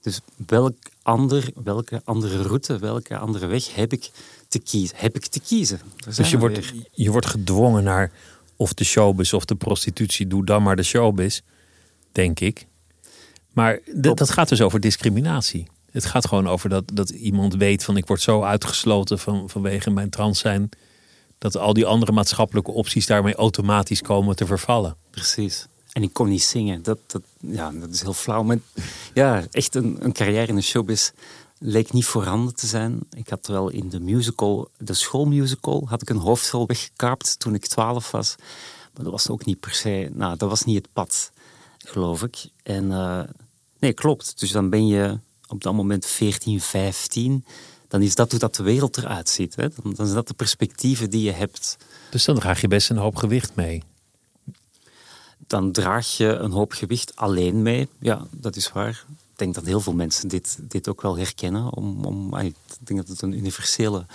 Dus 0.00 0.20
welk 0.46 0.76
ander, 1.02 1.50
welke 1.64 2.02
andere 2.04 2.42
route, 2.42 2.78
welke 2.78 3.18
andere 3.18 3.46
weg 3.46 3.74
heb 3.74 3.92
ik 3.92 4.10
te 4.48 4.58
kiezen? 4.58 4.96
Heb 4.98 5.16
ik 5.16 5.26
te 5.26 5.40
kiezen? 5.40 5.80
Dus 6.16 6.30
je 6.30 6.38
wordt, 6.38 6.72
je 6.90 7.10
wordt 7.10 7.26
gedwongen 7.26 7.84
naar 7.84 8.12
of 8.56 8.74
de 8.74 8.84
showbiz 8.84 9.32
of 9.32 9.44
de 9.44 9.54
prostitutie. 9.54 10.26
Doe 10.26 10.44
dan 10.44 10.62
maar 10.62 10.76
de 10.76 10.82
showbiz, 10.82 11.40
denk 12.12 12.40
ik. 12.40 12.66
Maar 13.52 13.80
dat 13.94 14.30
gaat 14.30 14.48
dus 14.48 14.60
over 14.60 14.80
discriminatie. 14.80 15.66
Het 15.90 16.04
gaat 16.04 16.26
gewoon 16.26 16.48
over 16.48 16.68
dat, 16.68 16.84
dat 16.94 17.10
iemand 17.10 17.54
weet 17.54 17.84
van 17.84 17.96
ik 17.96 18.06
word 18.06 18.20
zo 18.20 18.42
uitgesloten 18.42 19.18
van, 19.18 19.48
vanwege 19.50 19.90
mijn 19.90 20.10
trans 20.10 20.38
zijn. 20.38 20.68
Dat 21.38 21.56
al 21.56 21.72
die 21.72 21.86
andere 21.86 22.12
maatschappelijke 22.12 22.70
opties 22.70 23.06
daarmee 23.06 23.34
automatisch 23.34 24.00
komen 24.00 24.36
te 24.36 24.46
vervallen. 24.46 24.96
Precies. 25.10 25.66
En 25.92 26.02
ik 26.02 26.12
kon 26.12 26.28
niet 26.28 26.42
zingen. 26.42 26.82
Dat, 26.82 26.98
dat, 27.06 27.22
ja, 27.40 27.70
dat 27.70 27.90
is 27.90 28.02
heel 28.02 28.12
flauw. 28.12 28.42
Maar 28.42 28.58
ja, 29.14 29.44
echt 29.50 29.74
een, 29.74 29.96
een 30.00 30.12
carrière 30.12 30.46
in 30.46 30.54
de 30.54 30.60
showbiz 30.62 31.10
leek 31.58 31.92
niet 31.92 32.04
voorhanden 32.04 32.54
te 32.54 32.66
zijn. 32.66 33.00
Ik 33.10 33.28
had 33.28 33.46
wel 33.46 33.68
in 33.68 33.88
de 33.88 34.00
musical, 34.00 34.68
de 34.78 34.94
schoolmusical, 34.94 35.82
had 35.88 36.02
ik 36.02 36.10
een 36.10 36.16
hoofdrol 36.16 36.66
weggekaapt 36.66 37.38
toen 37.38 37.54
ik 37.54 37.66
twaalf 37.66 38.10
was. 38.10 38.34
Maar 38.94 39.04
dat 39.04 39.12
was 39.12 39.28
ook 39.28 39.44
niet 39.44 39.60
per 39.60 39.74
se, 39.74 40.10
nou, 40.12 40.36
dat 40.36 40.48
was 40.48 40.64
niet 40.64 40.76
het 40.76 40.92
pad, 40.92 41.32
geloof 41.78 42.22
ik. 42.22 42.46
En 42.62 42.84
uh, 42.84 43.22
nee, 43.78 43.92
klopt. 43.92 44.40
Dus 44.40 44.50
dan 44.50 44.70
ben 44.70 44.86
je 44.86 45.18
op 45.48 45.62
dat 45.62 45.74
moment 45.74 46.06
14, 46.06 46.60
15. 46.60 47.44
Dan 47.88 48.02
is 48.02 48.14
dat 48.14 48.30
hoe 48.30 48.40
dat 48.40 48.54
de 48.54 48.62
wereld 48.62 48.96
eruit 48.96 49.28
ziet. 49.28 49.56
Hè? 49.56 49.68
Dan, 49.68 49.94
dan 49.94 50.04
zijn 50.04 50.14
dat 50.14 50.28
de 50.28 50.34
perspectieven 50.34 51.10
die 51.10 51.22
je 51.22 51.32
hebt. 51.32 51.76
Dus 52.10 52.24
dan 52.24 52.34
draag 52.34 52.60
je 52.60 52.68
best 52.68 52.90
een 52.90 52.96
hoop 52.96 53.16
gewicht 53.16 53.54
mee 53.54 53.82
dan 55.46 55.72
draag 55.72 56.16
je 56.16 56.26
een 56.26 56.50
hoop 56.50 56.72
gewicht 56.72 57.16
alleen 57.16 57.62
mee. 57.62 57.88
Ja, 57.98 58.26
dat 58.30 58.56
is 58.56 58.72
waar. 58.72 59.04
Ik 59.08 59.38
denk 59.38 59.54
dat 59.54 59.64
heel 59.64 59.80
veel 59.80 59.94
mensen 59.94 60.28
dit, 60.28 60.58
dit 60.60 60.88
ook 60.88 61.02
wel 61.02 61.16
herkennen. 61.16 61.74
Om, 61.74 62.04
om, 62.04 62.36
ik 62.36 62.54
denk 62.78 63.00
dat 63.00 63.08
het 63.08 63.22
een 63.22 63.32
universele 63.32 64.06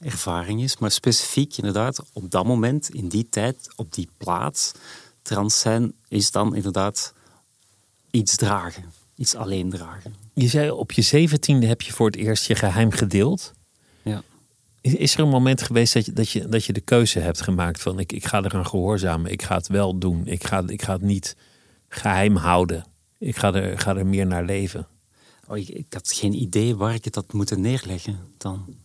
ervaring 0.00 0.62
is. 0.62 0.78
Maar 0.78 0.90
specifiek 0.90 1.56
inderdaad, 1.56 2.02
op 2.12 2.30
dat 2.30 2.44
moment, 2.44 2.90
in 2.90 3.08
die 3.08 3.26
tijd, 3.30 3.68
op 3.76 3.92
die 3.92 4.08
plaats, 4.16 4.72
trans 5.22 5.60
zijn 5.60 5.92
is 6.08 6.30
dan 6.30 6.54
inderdaad 6.54 7.12
iets 8.10 8.36
dragen. 8.36 8.92
Iets 9.16 9.34
alleen 9.34 9.70
dragen. 9.70 10.14
Je 10.34 10.48
zei 10.48 10.70
op 10.70 10.92
je 10.92 11.02
zeventiende 11.02 11.66
heb 11.66 11.82
je 11.82 11.92
voor 11.92 12.06
het 12.06 12.16
eerst 12.16 12.46
je 12.46 12.54
geheim 12.54 12.90
gedeeld. 12.90 13.52
Is 14.84 15.14
er 15.14 15.20
een 15.20 15.28
moment 15.28 15.62
geweest 15.62 15.94
dat 15.94 16.06
je, 16.06 16.12
dat 16.12 16.30
je, 16.30 16.48
dat 16.48 16.64
je 16.64 16.72
de 16.72 16.80
keuze 16.80 17.18
hebt 17.18 17.40
gemaakt 17.40 17.82
van 17.82 17.98
ik, 17.98 18.12
ik 18.12 18.26
ga 18.26 18.42
eraan 18.42 18.66
gehoorzamen, 18.66 19.32
ik 19.32 19.42
ga 19.42 19.56
het 19.56 19.68
wel 19.68 19.98
doen, 19.98 20.26
ik 20.26 20.44
ga, 20.44 20.62
ik 20.66 20.82
ga 20.82 20.92
het 20.92 21.02
niet 21.02 21.36
geheim 21.88 22.36
houden, 22.36 22.84
ik 23.18 23.36
ga 23.36 23.54
er, 23.54 23.78
ga 23.78 23.96
er 23.96 24.06
meer 24.06 24.26
naar 24.26 24.44
leven? 24.44 24.86
Oh, 25.48 25.56
ik, 25.56 25.92
had 25.92 26.12
geen 26.12 26.32
idee 26.32 26.76
waar 26.76 26.94
ik 26.94 27.04
het 27.04 27.14
had 27.14 27.32
moeten 27.32 27.60
neerleggen 27.60 28.18
dan. 28.38 28.76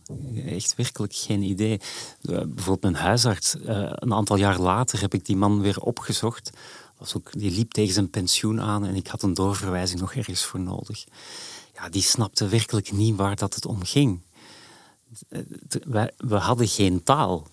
Echt 0.46 0.74
werkelijk 0.74 1.14
geen 1.14 1.42
idee. 1.42 1.80
Uh, 2.22 2.38
bijvoorbeeld 2.38 2.82
mijn 2.82 2.94
huisarts, 2.94 3.54
uh, 3.54 3.62
een 3.94 4.14
aantal 4.14 4.36
jaar 4.36 4.58
later 4.58 5.00
heb 5.00 5.14
ik 5.14 5.24
die 5.24 5.36
man 5.36 5.60
weer 5.60 5.80
opgezocht. 5.80 6.50
Was 6.98 7.16
ook, 7.16 7.32
die 7.32 7.50
liep 7.50 7.72
tegen 7.72 7.94
zijn 7.94 8.10
pensioen 8.10 8.60
aan 8.60 8.86
en 8.86 8.94
ik 8.94 9.06
had 9.06 9.22
een 9.22 9.34
doorverwijzing 9.34 10.00
nog 10.00 10.14
ergens 10.14 10.44
voor 10.44 10.60
nodig. 10.60 11.04
Ja, 11.74 11.88
die 11.88 12.02
snapte 12.02 12.48
werkelijk 12.48 12.92
niet 12.92 13.16
waar 13.16 13.36
dat 13.36 13.54
het 13.54 13.66
om 13.66 13.84
ging. 13.84 14.20
We, 15.28 16.12
we 16.16 16.36
hadden 16.36 16.68
geen 16.68 17.02
taal. 17.02 17.46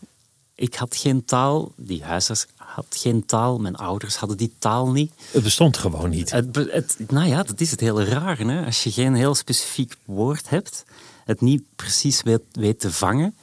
Ik 0.56 0.76
had 0.76 0.96
geen 0.96 1.26
taal, 1.26 1.72
die 1.76 2.04
huisarts 2.04 2.48
had 2.56 2.86
geen 2.90 3.26
taal, 3.26 3.60
mijn 3.60 3.76
ouders 3.76 4.16
hadden 4.16 4.38
die 4.38 4.54
taal 4.60 4.92
niet. 4.92 5.12
Het 5.32 5.44
bestond 5.44 5.78
gewoon 5.78 6.10
niet. 6.10 6.32
Het, 6.32 6.56
het, 6.56 6.98
nou 7.08 7.28
ja, 7.28 7.44
dat 7.44 7.62
is 7.62 7.72
het 7.72 7.80
hele 7.80 8.04
raar. 8.04 8.38
Hè? 8.38 8.66
Als 8.66 8.84
je 8.84 8.92
geen 8.92 9.14
heel 9.14 9.36
specifiek 9.36 9.96
woord 10.06 10.50
hebt, 10.50 10.86
het 11.26 11.42
niet 11.42 11.64
precies 11.76 12.22
weet, 12.22 12.42
weet 12.52 12.80
te 12.80 12.92
vangen, 12.92 13.36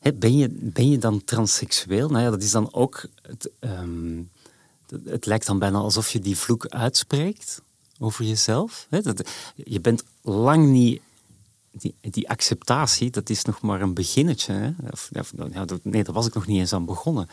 hè, 0.00 0.12
ben, 0.12 0.36
je, 0.36 0.48
ben 0.50 0.90
je 0.90 0.98
dan 0.98 1.24
transseksueel? 1.24 2.08
Nou 2.08 2.24
ja, 2.24 2.30
dat 2.30 2.42
is 2.42 2.50
dan 2.50 2.72
ook. 2.72 3.04
Het, 3.22 3.50
ehm, 3.58 4.22
het 5.04 5.26
lijkt 5.26 5.46
dan 5.46 5.58
bijna 5.58 5.78
alsof 5.78 6.10
je 6.10 6.18
die 6.18 6.36
vloek 6.36 6.66
uitspreekt 6.66 7.62
over 7.98 8.24
jezelf. 8.24 8.86
Hè? 8.90 9.00
Dat, 9.00 9.30
je 9.54 9.80
bent 9.80 10.04
lang 10.22 10.66
niet 10.66 11.00
die, 11.72 11.94
die, 12.00 12.28
acceptatie, 12.28 13.10
dat 13.10 13.30
is 13.30 13.44
nog 13.44 13.60
maar 13.60 13.80
een 13.80 13.94
beginnetje. 13.94 14.52
Hè? 14.52 14.70
Of, 14.90 15.10
ja, 15.12 15.64
nee, 15.82 16.04
daar 16.04 16.14
was 16.14 16.26
ik 16.26 16.34
nog 16.34 16.46
niet 16.46 16.58
eens 16.58 16.72
aan 16.72 16.84
begonnen. 16.84 17.28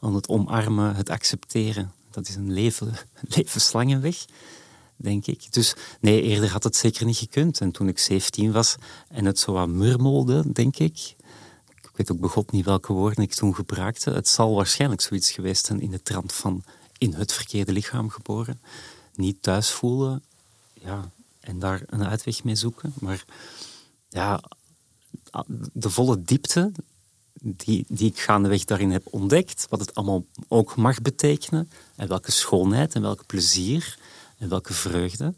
Aan 0.00 0.14
het 0.14 0.28
omarmen, 0.28 0.94
het 0.94 1.10
accepteren. 1.10 1.92
Dat 2.10 2.28
is 2.28 2.34
een 2.34 2.52
leven, 2.52 2.94
levenslange 3.36 3.98
weg, 3.98 4.24
denk 4.96 5.26
ik. 5.26 5.52
Dus 5.52 5.74
nee, 6.00 6.22
eerder 6.22 6.50
had 6.50 6.64
het 6.64 6.76
zeker 6.76 7.06
niet 7.06 7.16
gekund. 7.16 7.60
En 7.60 7.70
toen 7.70 7.88
ik 7.88 7.98
17 7.98 8.52
was 8.52 8.76
en 9.08 9.24
het 9.24 9.38
zo 9.38 9.52
wat 9.52 9.68
murmelde, 9.68 10.52
denk 10.52 10.76
ik. 10.78 11.16
Ik 11.68 11.90
weet 12.06 12.12
ook 12.12 12.20
begot 12.20 12.52
niet 12.52 12.64
welke 12.64 12.92
woorden 12.92 13.24
ik 13.24 13.34
toen 13.34 13.54
gebruikte. 13.54 14.10
Het 14.10 14.28
zal 14.28 14.54
waarschijnlijk 14.54 15.00
zoiets 15.00 15.30
geweest 15.30 15.66
zijn 15.66 15.80
in 15.80 15.90
de 15.90 16.02
trant 16.02 16.32
van 16.32 16.64
in 16.98 17.14
het 17.14 17.32
verkeerde 17.32 17.72
lichaam 17.72 18.10
geboren. 18.10 18.60
Niet 19.14 19.42
thuis 19.42 19.70
voelen. 19.70 20.22
Ja, 20.74 21.10
en 21.40 21.58
daar 21.58 21.82
een 21.86 22.04
uitweg 22.04 22.44
mee 22.44 22.54
zoeken. 22.54 22.92
Maar 23.00 23.24
ja, 24.08 24.40
de 25.72 25.90
volle 25.90 26.22
diepte 26.22 26.72
die, 27.40 27.84
die 27.88 28.10
ik 28.10 28.20
gaandeweg 28.20 28.64
daarin 28.64 28.90
heb 28.90 29.06
ontdekt, 29.10 29.66
wat 29.68 29.80
het 29.80 29.94
allemaal 29.94 30.24
ook 30.48 30.76
mag 30.76 31.02
betekenen, 31.02 31.70
en 31.96 32.08
welke 32.08 32.30
schoonheid 32.30 32.94
en 32.94 33.02
welk 33.02 33.26
plezier 33.26 33.98
en 34.38 34.48
welke 34.48 34.72
vreugde 34.72 35.34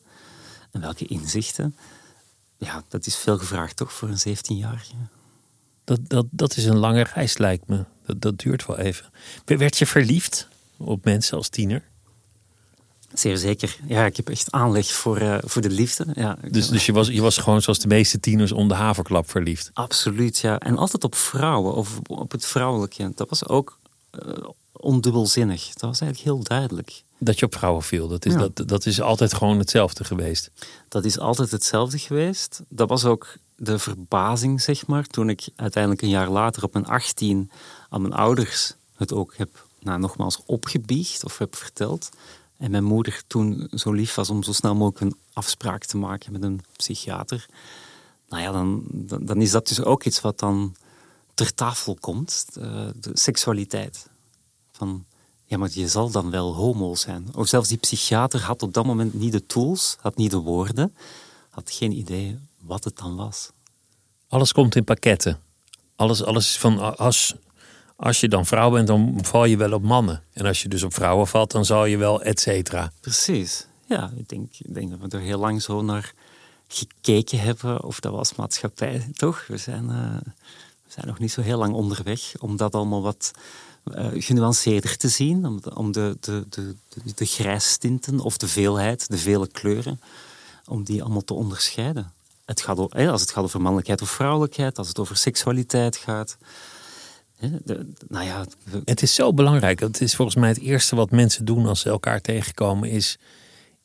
en 0.70 0.80
welke 0.80 1.06
inzichten. 1.06 1.76
Ja, 2.56 2.84
dat 2.88 3.06
is 3.06 3.16
veel 3.16 3.38
gevraagd 3.38 3.76
toch 3.76 3.92
voor 3.92 4.08
een 4.08 4.36
17-jarige. 4.36 4.94
Dat, 5.84 6.00
dat, 6.08 6.26
dat 6.30 6.56
is 6.56 6.64
een 6.64 6.78
lange 6.78 7.02
reis, 7.02 7.38
lijkt 7.38 7.68
me. 7.68 7.84
Dat, 8.06 8.20
dat 8.20 8.38
duurt 8.38 8.66
wel 8.66 8.78
even. 8.78 9.10
Werd 9.44 9.78
je 9.78 9.86
verliefd 9.86 10.48
op 10.76 11.04
mensen 11.04 11.36
als 11.36 11.48
tiener? 11.48 11.89
Zeer 13.12 13.36
zeker. 13.36 13.76
Ja, 13.86 14.04
ik 14.04 14.16
heb 14.16 14.28
echt 14.28 14.52
aanleg 14.52 14.86
voor, 14.86 15.22
uh, 15.22 15.38
voor 15.40 15.62
de 15.62 15.70
liefde. 15.70 16.06
Ja. 16.14 16.38
Dus, 16.50 16.68
dus 16.68 16.86
je, 16.86 16.92
was, 16.92 17.08
je 17.08 17.20
was 17.20 17.36
gewoon 17.36 17.62
zoals 17.62 17.78
de 17.78 17.88
meeste 17.88 18.20
tieners 18.20 18.52
om 18.52 18.68
de 18.68 18.74
haverklap 18.74 19.30
verliefd? 19.30 19.70
Absoluut, 19.72 20.38
ja. 20.38 20.58
En 20.58 20.76
altijd 20.76 21.04
op 21.04 21.14
vrouwen, 21.14 21.74
of 21.74 21.98
op 22.06 22.30
het 22.30 22.46
vrouwelijke. 22.46 23.12
Dat 23.14 23.28
was 23.28 23.48
ook 23.48 23.78
uh, 24.26 24.34
ondubbelzinnig. 24.72 25.64
Dat 25.66 25.80
was 25.80 26.00
eigenlijk 26.00 26.30
heel 26.30 26.42
duidelijk. 26.42 27.02
Dat 27.18 27.38
je 27.38 27.46
op 27.46 27.54
vrouwen 27.54 27.82
viel, 27.82 28.08
dat 28.08 28.26
is, 28.26 28.34
dat, 28.34 28.68
dat 28.68 28.86
is 28.86 29.00
altijd 29.00 29.34
gewoon 29.34 29.58
hetzelfde 29.58 30.04
geweest? 30.04 30.50
Dat 30.88 31.04
is 31.04 31.18
altijd 31.18 31.50
hetzelfde 31.50 31.98
geweest. 31.98 32.62
Dat 32.68 32.88
was 32.88 33.04
ook 33.04 33.36
de 33.56 33.78
verbazing, 33.78 34.60
zeg 34.62 34.86
maar, 34.86 35.06
toen 35.06 35.28
ik 35.28 35.48
uiteindelijk 35.56 36.02
een 36.02 36.08
jaar 36.08 36.28
later 36.28 36.62
op 36.64 36.72
mijn 36.72 36.86
18 36.86 37.50
aan 37.88 38.00
mijn 38.00 38.14
ouders 38.14 38.74
het 38.96 39.12
ook 39.12 39.34
heb, 39.36 39.66
nou, 39.80 39.98
nogmaals, 39.98 40.40
opgebiecht 40.46 41.24
of 41.24 41.38
heb 41.38 41.56
verteld. 41.56 42.10
En 42.60 42.70
mijn 42.70 42.84
moeder 42.84 43.22
toen 43.26 43.68
zo 43.74 43.92
lief 43.92 44.14
was 44.14 44.30
om 44.30 44.42
zo 44.42 44.52
snel 44.52 44.74
mogelijk 44.74 45.00
een 45.00 45.20
afspraak 45.32 45.84
te 45.84 45.96
maken 45.96 46.32
met 46.32 46.42
een 46.42 46.60
psychiater. 46.76 47.46
Nou 48.28 48.42
ja, 48.42 48.52
dan, 48.52 48.84
dan, 49.20 49.40
is 49.40 49.50
dat 49.50 49.68
dus 49.68 49.82
ook 49.82 50.04
iets 50.04 50.20
wat 50.20 50.38
dan 50.38 50.74
ter 51.34 51.54
tafel 51.54 51.96
komt. 52.00 52.46
De, 52.52 52.92
de, 53.00 53.10
seksualiteit. 53.12 54.08
Van, 54.72 55.04
ja, 55.44 55.58
maar 55.58 55.68
je 55.72 55.88
zal 55.88 56.10
dan 56.10 56.30
wel 56.30 56.54
homo 56.54 56.94
zijn. 56.94 57.28
Of 57.34 57.48
zelfs 57.48 57.68
die 57.68 57.78
psychiater 57.78 58.40
had 58.40 58.62
op 58.62 58.74
dat 58.74 58.86
moment 58.86 59.14
niet 59.14 59.32
de 59.32 59.46
tools, 59.46 59.96
had 60.00 60.16
niet 60.16 60.30
de 60.30 60.38
woorden, 60.38 60.96
had 61.50 61.70
geen 61.70 61.92
idee 61.92 62.38
wat 62.58 62.84
het 62.84 62.96
dan 62.96 63.16
was. 63.16 63.50
Alles 64.28 64.52
komt 64.52 64.76
in 64.76 64.84
pakketten. 64.84 65.40
Alles, 65.96 66.22
alles 66.22 66.48
is 66.48 66.58
van 66.58 66.96
als 66.96 67.34
als 68.00 68.20
je 68.20 68.28
dan 68.28 68.46
vrouw 68.46 68.70
bent, 68.70 68.86
dan 68.86 69.18
val 69.22 69.44
je 69.44 69.56
wel 69.56 69.72
op 69.72 69.82
mannen. 69.82 70.22
En 70.32 70.46
als 70.46 70.62
je 70.62 70.68
dus 70.68 70.82
op 70.82 70.94
vrouwen 70.94 71.26
valt, 71.26 71.50
dan 71.50 71.64
zal 71.64 71.84
je 71.84 71.96
wel 71.96 72.22
et 72.22 72.40
cetera. 72.40 72.92
Precies. 73.00 73.66
Ja, 73.86 74.10
ik 74.16 74.28
denk, 74.28 74.52
denk 74.66 74.90
dat 74.90 74.98
we 75.00 75.16
er 75.16 75.22
heel 75.22 75.38
lang 75.38 75.62
zo 75.62 75.82
naar 75.82 76.12
gekeken 76.68 77.40
hebben. 77.40 77.84
Of 77.84 78.00
dat 78.00 78.12
was 78.12 78.34
maatschappij, 78.34 79.08
toch? 79.12 79.46
We 79.46 79.56
zijn, 79.56 79.84
uh, 79.84 80.16
we 80.84 80.92
zijn 80.92 81.06
nog 81.06 81.18
niet 81.18 81.32
zo 81.32 81.40
heel 81.40 81.58
lang 81.58 81.74
onderweg 81.74 82.32
om 82.38 82.56
dat 82.56 82.74
allemaal 82.74 83.02
wat 83.02 83.30
uh, 83.84 84.06
genuanceerder 84.12 84.96
te 84.96 85.08
zien. 85.08 85.46
Om, 85.74 85.92
de, 85.92 86.16
de, 86.20 86.46
de, 86.48 86.74
de, 86.88 87.14
de, 87.14 87.24
grijstinten 87.24 88.20
of 88.20 88.36
de 88.36 88.48
veelheid, 88.48 89.10
de 89.10 89.18
vele 89.18 89.48
kleuren, 89.48 90.00
om 90.66 90.84
die 90.84 91.02
allemaal 91.02 91.24
te 91.24 91.34
onderscheiden. 91.34 92.12
Het 92.44 92.60
gaat, 92.60 92.78
als 92.94 93.20
het 93.20 93.30
gaat 93.30 93.44
over 93.44 93.60
mannelijkheid 93.60 94.02
of 94.02 94.10
vrouwelijkheid, 94.10 94.78
als 94.78 94.88
het 94.88 94.98
over 94.98 95.16
seksualiteit 95.16 95.96
gaat 95.96 96.36
nou 98.08 98.24
ja, 98.24 98.44
Het 98.84 99.02
is 99.02 99.14
zo 99.14 99.34
belangrijk. 99.34 99.80
Het 99.80 100.00
is 100.00 100.14
volgens 100.14 100.36
mij 100.36 100.48
het 100.48 100.60
eerste 100.60 100.96
wat 100.96 101.10
mensen 101.10 101.44
doen 101.44 101.66
als 101.66 101.80
ze 101.80 101.88
elkaar 101.88 102.20
tegenkomen, 102.20 102.90
is 102.90 103.18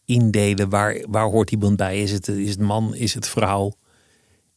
indelen 0.06 0.70
waar, 0.70 1.04
waar 1.08 1.26
hoort 1.26 1.52
iemand 1.52 1.76
bij. 1.78 2.02
Is 2.02 2.12
het, 2.12 2.28
is 2.28 2.50
het 2.50 2.60
man, 2.60 2.96
is 2.96 3.14
het 3.14 3.28
vrouw? 3.28 3.74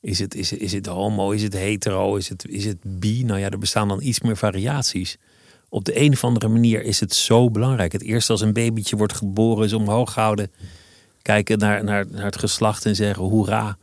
Is 0.01 0.19
het, 0.19 0.35
is, 0.35 0.53
is 0.53 0.73
het 0.73 0.87
homo, 0.87 1.31
is 1.31 1.43
het 1.43 1.53
hetero, 1.53 2.17
is 2.17 2.29
het, 2.29 2.49
is 2.49 2.65
het 2.65 2.79
bi? 2.83 3.23
Nou 3.25 3.41
ja, 3.41 3.51
er 3.51 3.59
bestaan 3.59 3.89
dan 3.89 4.03
iets 4.03 4.21
meer 4.21 4.37
variaties. 4.37 5.19
Op 5.69 5.85
de 5.85 6.01
een 6.01 6.13
of 6.13 6.25
andere 6.25 6.49
manier 6.49 6.83
is 6.83 7.01
het 7.01 7.15
zo 7.15 7.51
belangrijk. 7.51 7.93
Het 7.93 8.03
eerste 8.03 8.33
als 8.33 8.41
een 8.41 8.53
babytje 8.53 8.97
wordt 8.97 9.13
geboren 9.13 9.65
is 9.65 9.73
omhoog 9.73 10.15
houden. 10.15 10.51
Kijken 11.23 11.59
naar, 11.59 11.85
naar, 11.85 12.07
naar 12.11 12.25
het 12.25 12.39
geslacht 12.39 12.87
en 12.87 12.97
zeggen 12.97 13.25
hoera. 13.25 13.79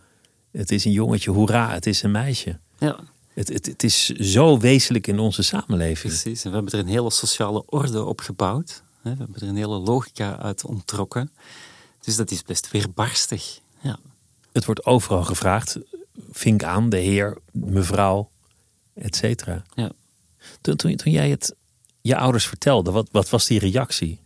Het 0.52 0.72
is 0.72 0.86
een 0.86 0.92
jongetje, 0.92 1.32
hoera, 1.32 1.72
het 1.72 1.86
is 1.86 2.04
een 2.04 2.12
meisje. 2.12 2.60
Ja. 2.80 3.00
Het, 3.36 3.48
het, 3.48 3.66
het, 3.66 3.84
is 3.84 4.06
zo 4.10 4.60
wezenlijk 4.60 5.08
in 5.08 5.20
onze 5.20 5.44
samenleving. 5.44 6.14
Precies, 6.14 6.44
en 6.44 6.50
we 6.50 6.56
hebben 6.56 6.74
er 6.74 6.80
een 6.80 6.92
hele 6.92 7.12
sociale 7.12 7.64
orde 7.66 8.04
op 8.04 8.20
gebouwd. 8.20 8.84
We 9.02 9.10
hebben 9.10 9.36
er 9.36 9.48
een 9.48 9.56
hele 9.56 9.78
logica 9.78 10.38
uit 10.38 10.66
onttrokken. 10.66 11.32
Dus 12.00 12.16
dat 12.16 12.32
is 12.32 12.44
best 12.44 12.72
weerbarstig. 12.72 13.60
Ja. 13.80 14.00
Het 14.52 14.66
wordt 14.66 14.86
overal 14.86 15.24
gevraagd. 15.24 15.78
Vink 16.32 16.64
aan, 16.64 16.90
de 16.90 16.98
heer, 16.98 17.38
mevrouw, 17.52 18.30
et 18.94 19.16
cetera. 19.16 19.64
Ja. 19.74 19.92
Toen, 20.62 20.76
toen, 20.76 20.96
toen, 20.96 21.12
jij 21.12 21.30
het 21.30 21.56
je 22.02 22.18
ouders 22.18 22.48
vertelde, 22.48 22.92
wat, 22.92 23.08
wat 23.12 23.30
was 23.30 23.48
die 23.48 23.60
reactie? 23.60 24.20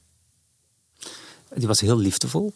Die 1.56 1.67
was 1.67 1.82
heel 1.82 1.98
liefdevol. 1.98 2.54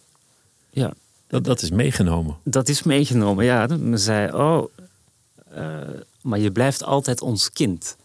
Ja. 0.70 0.94
Dat, 1.28 1.44
dat 1.44 1.62
is 1.62 1.70
meegenomen. 1.70 2.38
Dat 2.44 2.70
is 2.70 2.84
meegenomen, 2.84 3.46
ja. 3.46 3.68
Men 3.68 4.00
zei, 4.00 4.34
oh, 4.34 4.64
uh, 5.56 6.02
maar 6.22 6.40
je 6.40 6.52
blijft 6.52 6.84
altijd 6.84 7.22
ons 7.22 7.52
kind. 7.52 7.98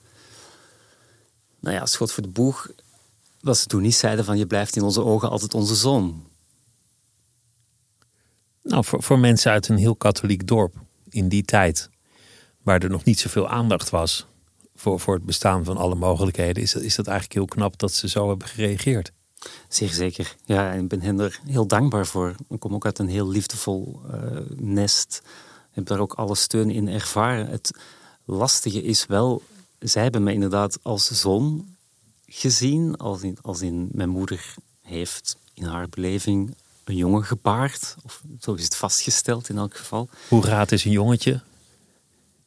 Nou 1.61 1.75
ja, 1.75 1.87
schot 1.87 2.13
voor 2.13 2.23
de 2.23 2.29
boeg 2.29 2.71
was 3.41 3.61
ze 3.61 3.67
toen 3.67 3.83
niet 3.83 3.95
zeiden 3.95 4.25
van 4.25 4.39
je 4.39 4.47
blijft 4.47 4.77
in 4.77 4.83
onze 4.83 5.05
ogen 5.05 5.31
altijd 5.31 5.55
onze 5.55 5.75
zoon. 5.75 6.27
Nou, 8.63 8.85
voor, 8.85 9.03
voor 9.03 9.19
mensen 9.19 9.53
uit 9.53 9.69
een 9.69 9.77
heel 9.77 9.97
katholiek 9.97 10.47
dorp 10.47 10.75
in 11.09 11.29
die 11.29 11.45
tijd, 11.45 11.91
waar 12.63 12.83
er 12.83 12.91
nog 12.91 13.05
niet 13.05 13.21
zoveel 13.21 13.49
aandacht 13.49 13.91
was 13.91 14.27
voor, 14.75 15.01
voor 15.01 15.15
het 15.15 15.25
bestaan 15.25 15.65
van 15.65 15.77
alle 15.77 15.95
mogelijkheden, 15.95 16.63
is, 16.63 16.75
is 16.75 16.95
dat 16.95 17.07
eigenlijk 17.07 17.39
heel 17.39 17.57
knap 17.57 17.79
dat 17.79 17.93
ze 17.93 18.09
zo 18.09 18.29
hebben 18.29 18.49
gereageerd. 18.49 19.13
Zeer 19.69 19.89
zeker. 19.89 20.37
Ja, 20.45 20.73
en 20.73 20.83
ik 20.83 20.89
ben 20.89 21.01
hen 21.01 21.21
er 21.21 21.41
heel 21.47 21.67
dankbaar 21.67 22.07
voor. 22.07 22.35
Ik 22.49 22.61
kom 22.61 22.75
ook 22.75 22.85
uit 22.85 22.99
een 22.99 23.09
heel 23.09 23.29
liefdevol 23.29 24.01
uh, 24.11 24.41
nest. 24.57 25.23
Ik 25.79 25.89
heb 25.89 25.97
daar 25.97 26.07
ook 26.07 26.15
alle 26.15 26.35
steun 26.35 26.71
in 26.71 26.89
ervaren. 26.89 27.47
Het, 27.47 27.71
lastige 28.25 28.83
is 28.83 29.07
wel, 29.07 29.43
zij 29.79 30.03
hebben 30.03 30.23
me 30.23 30.33
inderdaad 30.33 30.79
als 30.83 31.11
zoon 31.11 31.77
gezien, 32.27 32.97
als 32.97 33.23
in, 33.23 33.39
als 33.43 33.61
in 33.61 33.89
mijn 33.93 34.09
moeder 34.09 34.55
heeft 34.83 35.37
in 35.55 35.65
haar 35.65 35.89
beleving 35.89 36.55
een 36.85 36.97
jongen 36.97 37.25
gebaard. 37.25 37.97
Of 38.05 38.23
zo 38.41 38.55
is 38.55 38.65
het 38.65 38.77
vastgesteld 38.77 39.49
in 39.49 39.59
elk 39.59 39.77
geval. 39.77 40.09
Hoe 40.29 40.45
raad 40.45 40.73
is 40.73 40.85
een 40.85 40.91
jongetje? 40.91 41.41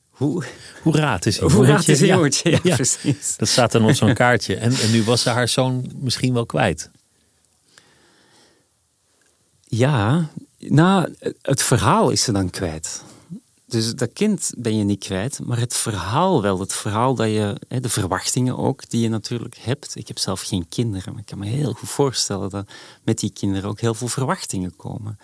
Hoe? 0.09 0.45
Hoe 0.81 0.95
raad 0.97 1.25
is 1.25 1.39
een 1.39 1.51
Hoe 1.51 1.65
jongetje? 1.65 1.73
Raad 1.73 1.87
is 1.87 2.01
een 2.01 2.07
jongetje, 2.07 2.49
ja, 2.51 2.59
ja, 2.63 2.75
precies. 2.75 3.37
Dat 3.37 3.47
staat 3.47 3.71
dan 3.71 3.85
op 3.85 3.95
zo'n 3.95 4.13
kaartje. 4.13 4.55
En, 4.55 4.73
en 4.73 4.91
nu 4.91 5.03
was 5.03 5.21
ze 5.21 5.29
haar 5.29 5.47
zoon 5.47 5.91
misschien 5.95 6.33
wel 6.33 6.45
kwijt. 6.45 6.89
Ja, 9.63 10.29
nou, 10.57 11.15
het 11.41 11.63
verhaal 11.63 12.09
is 12.09 12.23
ze 12.23 12.31
dan 12.31 12.49
kwijt. 12.49 13.03
Dus 13.71 13.95
dat 13.95 14.13
kind 14.13 14.51
ben 14.57 14.77
je 14.77 14.83
niet 14.83 15.03
kwijt, 15.03 15.39
maar 15.43 15.59
het 15.59 15.75
verhaal 15.75 16.41
wel. 16.41 16.59
Het 16.59 16.73
verhaal 16.73 17.15
dat 17.15 17.27
je, 17.27 17.61
de 17.67 17.89
verwachtingen 17.89 18.57
ook, 18.57 18.89
die 18.89 19.01
je 19.01 19.09
natuurlijk 19.09 19.57
hebt. 19.57 19.95
Ik 19.95 20.07
heb 20.07 20.19
zelf 20.19 20.41
geen 20.41 20.67
kinderen, 20.67 21.11
maar 21.11 21.21
ik 21.21 21.27
kan 21.27 21.39
me 21.39 21.45
heel 21.45 21.73
goed 21.73 21.89
voorstellen 21.89 22.49
dat 22.49 22.69
met 23.03 23.19
die 23.19 23.31
kinderen 23.31 23.69
ook 23.69 23.79
heel 23.79 23.93
veel 23.93 24.07
verwachtingen 24.07 24.75
komen. 24.75 25.19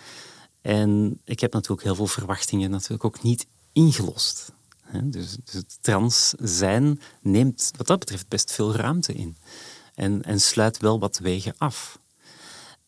En 0.61 1.19
ik 1.23 1.39
heb 1.39 1.53
natuurlijk 1.53 1.83
heel 1.83 1.95
veel 1.95 2.07
verwachtingen 2.07 2.69
natuurlijk 2.69 3.05
ook 3.05 3.23
niet 3.23 3.47
ingelost. 3.71 4.51
Dus, 5.03 5.37
dus 5.43 5.53
het 5.53 5.77
trans 5.81 6.33
zijn 6.37 7.01
neemt 7.21 7.71
wat 7.77 7.87
dat 7.87 7.99
betreft 7.99 8.27
best 8.27 8.51
veel 8.51 8.75
ruimte 8.75 9.13
in. 9.13 9.37
En, 9.95 10.23
en 10.23 10.41
sluit 10.41 10.77
wel 10.77 10.99
wat 10.99 11.17
wegen 11.17 11.53
af. 11.57 11.99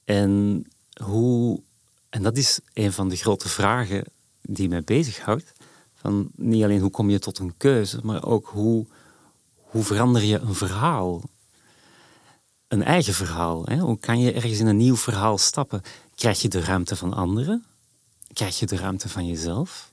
En, 0.04 0.66
hoe, 1.04 1.62
en 2.10 2.24
dat 2.24 2.38
is 2.38 2.60
een 2.74 2.92
van 2.92 3.10
de 3.10 3.16
grote 3.16 3.50
vragen 3.50 4.04
die 4.42 4.70
mij 4.70 4.84
bezighoudt. 4.84 5.54
Van 5.94 6.30
niet 6.36 6.64
alleen 6.64 6.82
hoe 6.82 6.92
kom 6.92 7.10
je 7.10 7.20
tot 7.20 7.40
een 7.40 7.54
keuze, 7.58 8.00
maar 8.04 8.26
ook 8.26 8.48
hoe, 8.48 8.86
hoe 9.56 9.84
verander 9.84 10.24
je 10.24 10.40
een 10.40 10.56
verhaal? 10.56 11.22
Een 12.68 12.84
eigen 12.84 13.14
verhaal. 13.14 13.66
Hè? 13.66 13.78
Hoe 13.78 14.00
kan 14.00 14.20
je 14.20 14.32
ergens 14.32 14.60
in 14.60 14.68
een 14.68 14.78
nieuw 14.78 14.96
verhaal 14.96 15.38
stappen? 15.38 15.82
Krijg 16.16 16.42
je 16.42 16.48
de 16.48 16.62
ruimte 16.62 16.96
van 16.96 17.14
anderen? 17.14 17.66
Krijg 18.34 18.60
je 18.60 18.66
de 18.66 18.78
ruimte 18.78 19.10
van 19.10 19.28
jezelf? 19.28 19.92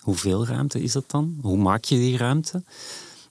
Hoeveel 0.00 0.46
ruimte 0.46 0.82
is 0.82 0.92
dat 0.92 1.10
dan? 1.10 1.38
Hoe 1.40 1.56
maak 1.56 1.84
je 1.84 1.96
die 1.96 2.16
ruimte? 2.16 2.62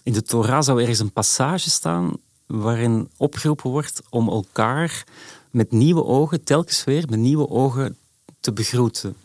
In 0.03 0.13
de 0.13 0.21
Torah 0.21 0.63
zou 0.63 0.79
ergens 0.79 0.99
een 0.99 1.11
passage 1.11 1.69
staan 1.69 2.13
waarin 2.45 3.09
opgeroepen 3.17 3.69
wordt 3.69 4.01
om 4.09 4.29
elkaar 4.29 5.03
met 5.49 5.71
nieuwe 5.71 6.03
ogen, 6.03 6.43
telkens 6.43 6.83
weer 6.83 7.05
met 7.09 7.19
nieuwe 7.19 7.49
ogen 7.49 7.97
te 8.39 8.51
begroeten. 8.51 9.15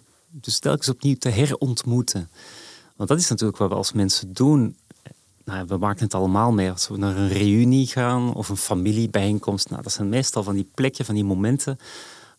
Dus 0.40 0.59
telkens 0.59 0.88
opnieuw 0.88 1.16
te 1.18 1.29
herontmoeten. 1.29 2.31
Want 2.96 3.09
dat 3.09 3.18
is 3.18 3.29
natuurlijk 3.29 3.59
wat 3.59 3.68
we 3.68 3.75
als 3.75 3.92
mensen 3.92 4.33
doen. 4.33 4.77
Nou, 5.44 5.66
we 5.66 5.77
maken 5.77 6.05
het 6.05 6.14
allemaal 6.14 6.53
mee 6.53 6.70
als 6.70 6.88
we 6.88 6.96
naar 6.96 7.16
een 7.16 7.29
reunie 7.29 7.87
gaan 7.87 8.35
of 8.35 8.49
een 8.49 8.57
familiebijeenkomst. 8.57 9.70
Nou, 9.70 9.83
dat 9.83 9.92
zijn 9.92 10.09
meestal 10.09 10.42
van 10.42 10.55
die 10.55 10.68
plekken, 10.75 11.05
van 11.05 11.14
die 11.14 11.25
momenten 11.25 11.79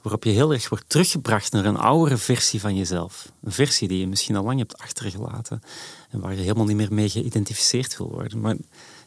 waarop 0.01 0.23
je 0.23 0.31
heel 0.31 0.53
erg 0.53 0.69
wordt 0.69 0.89
teruggebracht 0.89 1.51
naar 1.51 1.65
een 1.65 1.77
oudere 1.77 2.17
versie 2.17 2.59
van 2.59 2.75
jezelf. 2.75 3.31
Een 3.43 3.51
versie 3.51 3.87
die 3.87 3.99
je 3.99 4.07
misschien 4.07 4.35
al 4.35 4.43
lang 4.43 4.59
hebt 4.59 4.77
achtergelaten 4.77 5.63
en 6.09 6.19
waar 6.19 6.35
je 6.35 6.41
helemaal 6.41 6.65
niet 6.65 6.75
meer 6.75 6.93
mee 6.93 7.09
geïdentificeerd 7.09 7.97
wil 7.97 8.09
worden. 8.09 8.39
Maar 8.39 8.55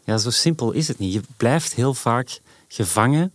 ja, 0.04 0.18
zo 0.18 0.30
simpel 0.30 0.72
is 0.72 0.88
het 0.88 0.98
niet. 0.98 1.12
Je 1.12 1.22
blijft 1.36 1.74
heel 1.74 1.94
vaak 1.94 2.40
gevangen 2.68 3.32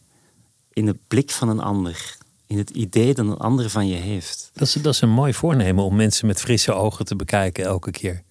in 0.73 0.85
de 0.85 0.95
blik 1.07 1.31
van 1.31 1.49
een 1.49 1.59
ander. 1.59 2.17
In 2.47 2.57
het 2.57 2.69
idee 2.69 3.13
dat 3.13 3.25
een 3.25 3.37
ander 3.37 3.69
van 3.69 3.87
je 3.87 3.95
heeft. 3.95 4.49
Dat 4.53 4.67
is, 4.67 4.73
dat 4.73 4.93
is 4.93 5.01
een 5.01 5.09
mooi 5.09 5.33
voornemen 5.33 5.83
om 5.83 5.95
mensen 5.95 6.27
met 6.27 6.41
frisse 6.41 6.73
ogen 6.73 7.05
te 7.05 7.15
bekijken 7.15 7.63
elke 7.63 7.91
keer. 7.91 8.23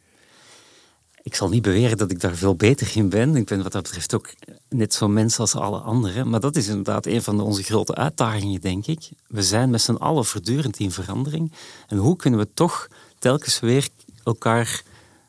Ik 1.25 1.35
zal 1.35 1.49
niet 1.49 1.63
beweren 1.63 1.97
dat 1.97 2.11
ik 2.11 2.21
daar 2.21 2.35
veel 2.35 2.55
beter 2.55 2.97
in 2.97 3.09
ben. 3.09 3.37
Ik 3.37 3.47
ben 3.47 3.63
wat 3.63 3.73
dat 3.73 3.83
betreft 3.83 4.15
ook 4.15 4.35
net 4.69 4.95
zo'n 4.95 5.13
mens 5.13 5.39
als 5.39 5.55
alle 5.55 5.79
anderen. 5.79 6.29
Maar 6.29 6.41
dat 6.41 6.57
is 6.57 6.69
inderdaad 6.69 7.07
een 7.07 7.23
van 7.23 7.41
onze 7.41 7.63
grote 7.63 7.95
uitdagingen, 7.95 8.61
denk 8.61 8.87
ik. 8.87 9.11
We 9.27 9.43
zijn 9.43 9.71
met 9.71 9.81
z'n 9.81 9.93
allen 9.93 10.25
voortdurend 10.25 10.79
in 10.79 10.91
verandering. 10.91 11.53
En 11.87 11.97
hoe 11.97 12.17
kunnen 12.17 12.41
we 12.41 12.49
toch 12.55 12.89
telkens 13.19 13.61
weer 13.61 13.89
elkaar 14.25 14.83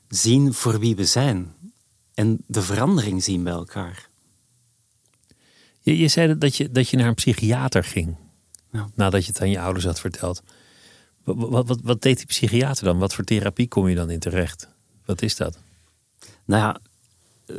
zien 0.07 0.53
voor 0.53 0.79
wie 0.79 0.95
we 0.95 1.05
zijn? 1.05 1.53
En 2.13 2.43
de 2.47 2.61
verandering 2.61 3.23
zien 3.23 3.43
bij 3.43 3.53
elkaar. 3.53 4.09
Je, 5.79 5.97
je 5.97 6.07
zei 6.07 6.37
dat 6.37 6.55
je, 6.55 6.71
dat 6.71 6.89
je 6.89 6.97
naar 6.97 7.07
een 7.07 7.13
psychiater 7.13 7.83
ging. 7.83 8.15
Ja. 8.75 8.88
Nadat 8.93 9.25
je 9.25 9.31
het 9.31 9.41
aan 9.41 9.49
je 9.49 9.59
ouders 9.59 9.85
had 9.85 9.99
verteld. 9.99 10.41
Wat, 11.23 11.49
wat, 11.49 11.67
wat, 11.67 11.79
wat 11.83 12.01
deed 12.01 12.17
die 12.17 12.25
psychiater 12.25 12.85
dan? 12.85 12.97
Wat 12.97 13.13
voor 13.13 13.23
therapie 13.23 13.67
kom 13.67 13.88
je 13.88 13.95
dan 13.95 14.09
in 14.09 14.19
terecht? 14.19 14.67
Wat 15.05 15.21
is 15.21 15.35
dat? 15.35 15.57
Nou 16.45 16.61
ja, 16.61 16.79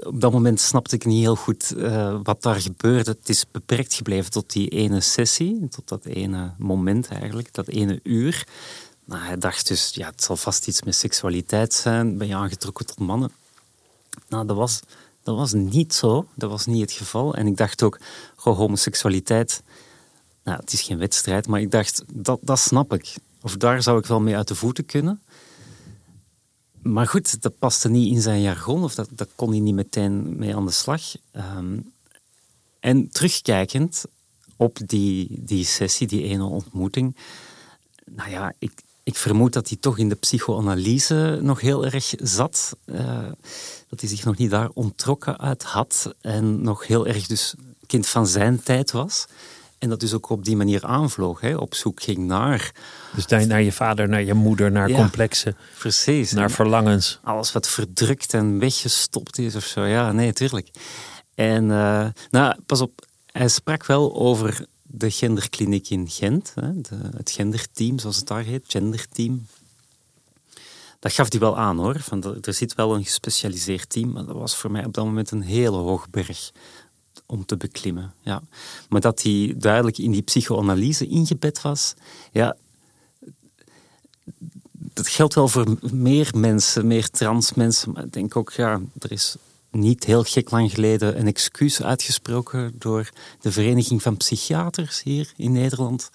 op 0.06 0.20
dat 0.20 0.32
moment 0.32 0.60
snapte 0.60 0.94
ik 0.94 1.04
niet 1.04 1.22
heel 1.22 1.36
goed 1.36 1.72
uh, 1.76 2.18
wat 2.22 2.42
daar 2.42 2.60
gebeurde. 2.60 3.10
Het 3.10 3.28
is 3.28 3.50
beperkt 3.50 3.94
gebleven 3.94 4.30
tot 4.30 4.52
die 4.52 4.68
ene 4.68 5.00
sessie, 5.00 5.68
tot 5.68 5.88
dat 5.88 6.04
ene 6.04 6.54
moment 6.58 7.08
eigenlijk, 7.08 7.54
dat 7.54 7.68
ene 7.68 8.00
uur. 8.02 8.46
Nou, 9.04 9.22
hij 9.22 9.38
dacht 9.38 9.68
dus, 9.68 9.90
ja, 9.94 10.06
het 10.10 10.22
zal 10.22 10.36
vast 10.36 10.66
iets 10.66 10.82
met 10.82 10.94
seksualiteit 10.94 11.72
zijn. 11.72 12.18
Ben 12.18 12.26
je 12.26 12.34
aangetrokken 12.34 12.86
tot 12.86 12.98
mannen? 12.98 13.30
Nou, 14.28 14.46
dat 14.46 14.56
was, 14.56 14.80
dat 15.22 15.36
was 15.36 15.52
niet 15.52 15.94
zo. 15.94 16.26
Dat 16.34 16.50
was 16.50 16.66
niet 16.66 16.80
het 16.80 16.92
geval. 16.92 17.34
En 17.34 17.46
ik 17.46 17.56
dacht 17.56 17.82
ook, 17.82 17.98
goh, 18.36 18.56
homoseksualiteit, 18.56 19.62
nou, 20.46 20.60
het 20.60 20.72
is 20.72 20.82
geen 20.82 20.98
wedstrijd, 20.98 21.46
maar 21.46 21.60
ik 21.60 21.70
dacht, 21.70 22.02
dat, 22.12 22.38
dat 22.42 22.58
snap 22.58 22.92
ik. 22.92 23.14
Of 23.42 23.56
daar 23.56 23.82
zou 23.82 23.98
ik 23.98 24.06
wel 24.06 24.20
mee 24.20 24.36
uit 24.36 24.48
de 24.48 24.54
voeten 24.54 24.86
kunnen. 24.86 25.22
Maar 26.82 27.06
goed, 27.06 27.42
dat 27.42 27.58
paste 27.58 27.88
niet 27.88 28.14
in 28.14 28.22
zijn 28.22 28.40
jargon, 28.40 28.84
of 28.84 28.94
dat, 28.94 29.08
dat 29.10 29.28
kon 29.34 29.50
hij 29.50 29.58
niet 29.58 29.74
meteen 29.74 30.36
mee 30.36 30.56
aan 30.56 30.66
de 30.66 30.72
slag. 30.72 31.02
Ehm, 31.32 31.78
en 32.80 33.08
terugkijkend 33.08 34.04
op 34.56 34.78
die, 34.86 35.28
die 35.30 35.64
sessie, 35.64 36.06
die 36.06 36.22
ene 36.22 36.44
ontmoeting, 36.44 37.16
nou 38.04 38.30
ja, 38.30 38.52
ik, 38.58 38.72
ik 39.02 39.16
vermoed 39.16 39.52
dat 39.52 39.68
hij 39.68 39.76
toch 39.80 39.98
in 39.98 40.08
de 40.08 40.14
psychoanalyse 40.14 41.38
nog 41.42 41.60
heel 41.60 41.84
erg 41.84 42.14
zat. 42.18 42.76
Uh, 42.84 43.28
dat 43.88 44.00
hij 44.00 44.08
zich 44.08 44.24
nog 44.24 44.36
niet 44.36 44.50
daar 44.50 44.70
ontrokken 44.74 45.38
uit 45.38 45.62
had 45.62 46.14
en 46.20 46.62
nog 46.62 46.86
heel 46.86 47.06
erg 47.06 47.26
dus 47.26 47.54
kind 47.86 48.06
van 48.06 48.26
zijn 48.26 48.62
tijd 48.62 48.90
was. 48.90 49.26
En 49.78 49.88
dat 49.88 50.00
dus 50.00 50.12
ook 50.12 50.28
op 50.30 50.44
die 50.44 50.56
manier 50.56 50.84
aanvloog, 50.84 51.40
hè, 51.40 51.56
op 51.56 51.74
zoek 51.74 52.02
ging 52.02 52.18
naar... 52.18 52.72
Dus 53.14 53.26
naar 53.26 53.62
je 53.62 53.72
vader, 53.72 54.08
naar 54.08 54.22
je 54.22 54.34
moeder, 54.34 54.70
naar 54.70 54.90
complexen. 54.90 55.56
Precies. 55.78 56.32
Naar 56.32 56.50
verlangens. 56.50 57.18
Alles 57.22 57.52
wat 57.52 57.68
verdrukt 57.68 58.34
en 58.34 58.58
weggestopt 58.58 59.38
is 59.38 59.54
of 59.54 59.64
zo. 59.64 59.84
Ja, 59.84 60.12
nee, 60.12 60.32
tuurlijk. 60.32 60.70
En 61.34 61.64
uh, 61.64 62.06
nou, 62.30 62.56
pas 62.66 62.80
op, 62.80 63.06
hij 63.26 63.48
sprak 63.48 63.86
wel 63.86 64.14
over 64.14 64.66
de 64.82 65.10
genderkliniek 65.10 65.88
in 65.90 66.08
Gent. 66.08 66.52
Hè, 66.54 66.80
de, 66.80 66.98
het 67.16 67.30
genderteam, 67.30 67.98
zoals 67.98 68.16
het 68.16 68.26
daar 68.26 68.42
heet, 68.42 68.64
genderteam. 68.68 69.46
Dat 70.98 71.12
gaf 71.12 71.30
hij 71.30 71.40
wel 71.40 71.58
aan 71.58 71.78
hoor. 71.78 72.00
Van 72.00 72.40
er 72.42 72.54
zit 72.54 72.74
wel 72.74 72.94
een 72.94 73.04
gespecialiseerd 73.04 73.90
team, 73.90 74.12
maar 74.12 74.24
dat 74.24 74.36
was 74.36 74.56
voor 74.56 74.70
mij 74.70 74.84
op 74.84 74.94
dat 74.94 75.04
moment 75.04 75.30
een 75.30 75.42
hele 75.42 75.76
hoog 75.76 76.10
berg 76.10 76.52
om 77.26 77.44
te 77.44 77.56
beklimmen. 77.56 78.14
Ja. 78.22 78.42
Maar 78.88 79.00
dat 79.00 79.22
hij 79.22 79.54
duidelijk 79.56 79.98
in 79.98 80.10
die 80.10 80.22
psychoanalyse 80.22 81.06
ingebed 81.06 81.62
was, 81.62 81.94
ja, 82.32 82.56
dat 84.96 85.08
geldt 85.08 85.34
wel 85.34 85.48
voor 85.48 85.76
meer 85.92 86.30
mensen, 86.36 86.86
meer 86.86 87.10
trans 87.10 87.54
mensen. 87.54 87.92
Maar 87.92 88.04
ik 88.04 88.12
denk 88.12 88.36
ook, 88.36 88.52
ja, 88.52 88.80
er 88.98 89.12
is 89.12 89.36
niet 89.70 90.04
heel 90.04 90.22
gek 90.22 90.50
lang 90.50 90.70
geleden 90.70 91.18
een 91.18 91.26
excuus 91.26 91.82
uitgesproken 91.82 92.74
door 92.78 93.10
de 93.40 93.52
Vereniging 93.52 94.02
van 94.02 94.16
Psychiaters 94.16 95.02
hier 95.02 95.32
in 95.36 95.52
Nederland. 95.52 96.10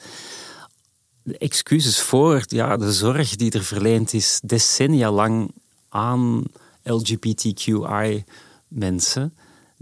De 1.24 1.38
excuses 1.38 2.02
voor 2.02 2.44
ja, 2.48 2.78
de 2.78 2.94
zorg 2.94 3.36
die 3.36 3.52
er 3.52 3.64
verleend 3.64 4.14
is 4.14 4.40
decennia 4.44 5.12
lang 5.12 5.52
aan 5.90 6.44
LGBTQI-mensen 6.84 9.34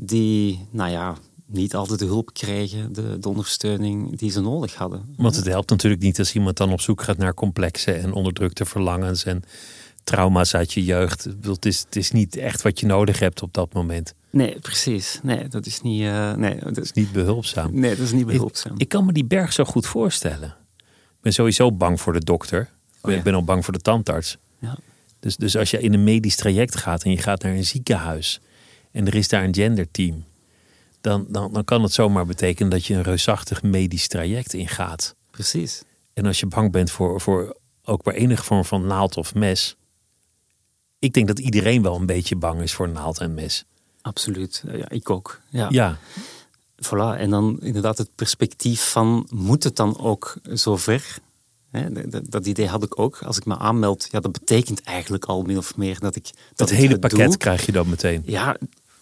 die, 0.01 0.67
nou 0.71 0.91
ja, 0.91 1.15
niet 1.45 1.75
altijd 1.75 1.99
de 1.99 2.05
hulp 2.05 2.33
kregen, 2.33 2.93
de, 2.93 3.19
de, 3.19 3.29
ondersteuning 3.29 4.17
die 4.17 4.31
ze 4.31 4.41
nodig 4.41 4.75
hadden. 4.75 5.13
Want 5.17 5.35
het 5.35 5.45
helpt 5.45 5.69
natuurlijk 5.69 6.01
niet 6.01 6.19
als 6.19 6.33
iemand 6.33 6.57
dan 6.57 6.71
op 6.71 6.81
zoek 6.81 7.01
gaat 7.01 7.17
naar 7.17 7.33
complexe 7.33 7.91
en 7.91 8.13
onderdrukte 8.13 8.65
verlangens 8.65 9.23
en 9.23 9.43
trauma's 10.03 10.55
uit 10.55 10.73
je 10.73 10.83
jeugd. 10.83 11.27
Het 11.41 11.65
is, 11.65 11.79
het 11.79 11.95
is 11.95 12.11
niet 12.11 12.35
echt 12.35 12.61
wat 12.61 12.79
je 12.79 12.85
nodig 12.85 13.19
hebt 13.19 13.41
op 13.41 13.53
dat 13.53 13.73
moment. 13.73 14.13
Nee, 14.29 14.59
precies. 14.59 15.19
Nee, 15.23 15.47
dat 15.47 15.65
is 15.65 15.81
niet, 15.81 16.01
uh, 16.01 16.33
nee, 16.33 16.59
dat 16.59 16.77
is 16.77 16.91
niet 16.91 17.11
behulpzaam. 17.11 17.79
Nee, 17.79 17.95
dat 17.95 18.05
is 18.05 18.11
niet 18.11 18.25
behulpzaam. 18.25 18.73
Ik, 18.73 18.81
ik, 18.81 18.89
kan 18.89 19.05
me 19.05 19.11
die 19.11 19.25
berg 19.25 19.53
zo 19.53 19.63
goed 19.63 19.85
voorstellen. 19.85 20.55
Ik 20.77 21.21
ben 21.21 21.33
sowieso 21.33 21.71
bang 21.71 22.01
voor 22.01 22.13
de 22.13 22.23
dokter. 22.23 22.69
Ik 23.03 23.23
ben, 23.23 23.33
oh 23.33 23.39
al 23.39 23.43
bang 23.43 23.63
voor 23.63 23.73
de 23.73 23.79
tandarts. 23.79 24.37
Ja. 24.59 24.77
Dus, 25.19 25.37
dus 25.37 25.57
als 25.57 25.71
je 25.71 25.79
in 25.79 25.93
een 25.93 26.03
medisch 26.03 26.35
traject 26.35 26.75
gaat 26.75 27.03
en 27.03 27.11
je 27.11 27.17
gaat 27.17 27.43
naar 27.43 27.51
een 27.51 27.65
ziekenhuis 27.65 28.39
en 28.91 29.07
er 29.07 29.15
is 29.15 29.27
daar 29.27 29.43
een 29.43 29.55
genderteam, 29.55 30.25
dan, 31.01 31.25
dan, 31.29 31.53
dan 31.53 31.63
kan 31.63 31.83
het 31.83 31.93
zomaar 31.93 32.25
betekenen 32.25 32.69
dat 32.69 32.85
je 32.85 32.93
een 32.93 33.01
reusachtig 33.01 33.63
medisch 33.63 34.07
traject 34.07 34.53
ingaat. 34.53 35.15
Precies. 35.31 35.83
En 36.13 36.25
als 36.25 36.39
je 36.39 36.45
bang 36.45 36.71
bent 36.71 36.91
voor, 36.91 37.21
voor 37.21 37.57
ook 37.83 38.05
maar 38.05 38.13
enige 38.13 38.43
vorm 38.43 38.65
van 38.65 38.87
naald 38.87 39.17
of 39.17 39.35
mes, 39.35 39.75
ik 40.99 41.13
denk 41.13 41.27
dat 41.27 41.39
iedereen 41.39 41.81
wel 41.81 41.95
een 41.95 42.05
beetje 42.05 42.35
bang 42.35 42.61
is 42.61 42.73
voor 42.73 42.89
naald 42.89 43.19
en 43.19 43.33
mes. 43.33 43.65
Absoluut, 44.01 44.63
ja, 44.71 44.89
ik 44.89 45.09
ook. 45.09 45.41
Ja. 45.49 45.67
ja. 45.69 45.97
Voilà, 46.85 47.17
en 47.17 47.29
dan 47.29 47.59
inderdaad 47.61 47.97
het 47.97 48.15
perspectief 48.15 48.91
van, 48.91 49.27
moet 49.29 49.63
het 49.63 49.75
dan 49.75 49.99
ook 49.99 50.37
zover? 50.43 51.17
Dat, 52.29 52.45
idee 52.45 52.67
had 52.67 52.83
ik 52.83 52.99
ook. 52.99 53.23
Als 53.23 53.37
ik 53.37 53.45
me 53.45 53.57
aanmeld, 53.57 54.07
ja, 54.11 54.19
dat 54.19 54.31
betekent 54.31 54.81
eigenlijk 54.81 55.25
al 55.25 55.41
min 55.41 55.57
of 55.57 55.77
meer 55.77 55.99
dat 55.99 56.15
ik. 56.15 56.23
Dat, 56.23 56.33
dat 56.55 56.69
hele 56.69 56.99
pakket 56.99 57.37
krijg 57.37 57.65
je 57.65 57.71
dan 57.71 57.89
meteen. 57.89 58.23
Ja, 58.25 58.57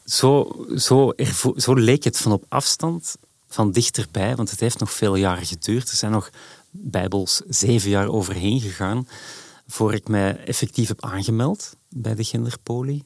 zo, 0.05 0.55
zo, 0.77 1.13
zo 1.55 1.73
leek 1.73 2.03
het 2.03 2.17
van 2.17 2.31
op 2.31 2.45
afstand, 2.47 3.15
van 3.47 3.71
dichterbij, 3.71 4.35
want 4.35 4.49
het 4.49 4.59
heeft 4.59 4.79
nog 4.79 4.91
veel 4.91 5.15
jaren 5.15 5.45
geduurd. 5.45 5.89
Er 5.89 5.95
zijn 5.95 6.11
nog 6.11 6.29
bijbels 6.71 7.41
zeven 7.47 7.89
jaar 7.89 8.07
overheen 8.07 8.61
gegaan 8.61 9.07
voor 9.67 9.93
ik 9.93 10.07
mij 10.07 10.37
effectief 10.45 10.87
heb 10.87 11.03
aangemeld 11.03 11.75
bij 11.89 12.15
de 12.15 12.23
genderpoli. 12.23 13.03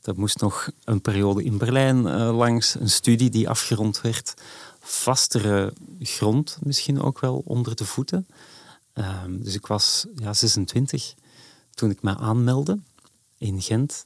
Dat 0.00 0.16
moest 0.16 0.40
nog 0.40 0.70
een 0.84 1.00
periode 1.00 1.44
in 1.44 1.58
Berlijn 1.58 2.06
uh, 2.06 2.36
langs, 2.36 2.74
een 2.74 2.90
studie 2.90 3.30
die 3.30 3.48
afgerond 3.48 4.00
werd. 4.00 4.34
Vastere 4.80 5.72
grond 6.00 6.58
misschien 6.62 7.02
ook 7.02 7.20
wel 7.20 7.42
onder 7.44 7.76
de 7.76 7.84
voeten. 7.84 8.26
Ehm, 8.92 9.42
dus 9.42 9.54
ik 9.54 9.66
was 9.66 10.06
ja, 10.14 10.32
26 10.32 11.14
toen 11.70 11.90
ik 11.90 12.02
me 12.02 12.16
aanmeldde 12.16 12.78
in 13.38 13.62
Gent. 13.62 14.04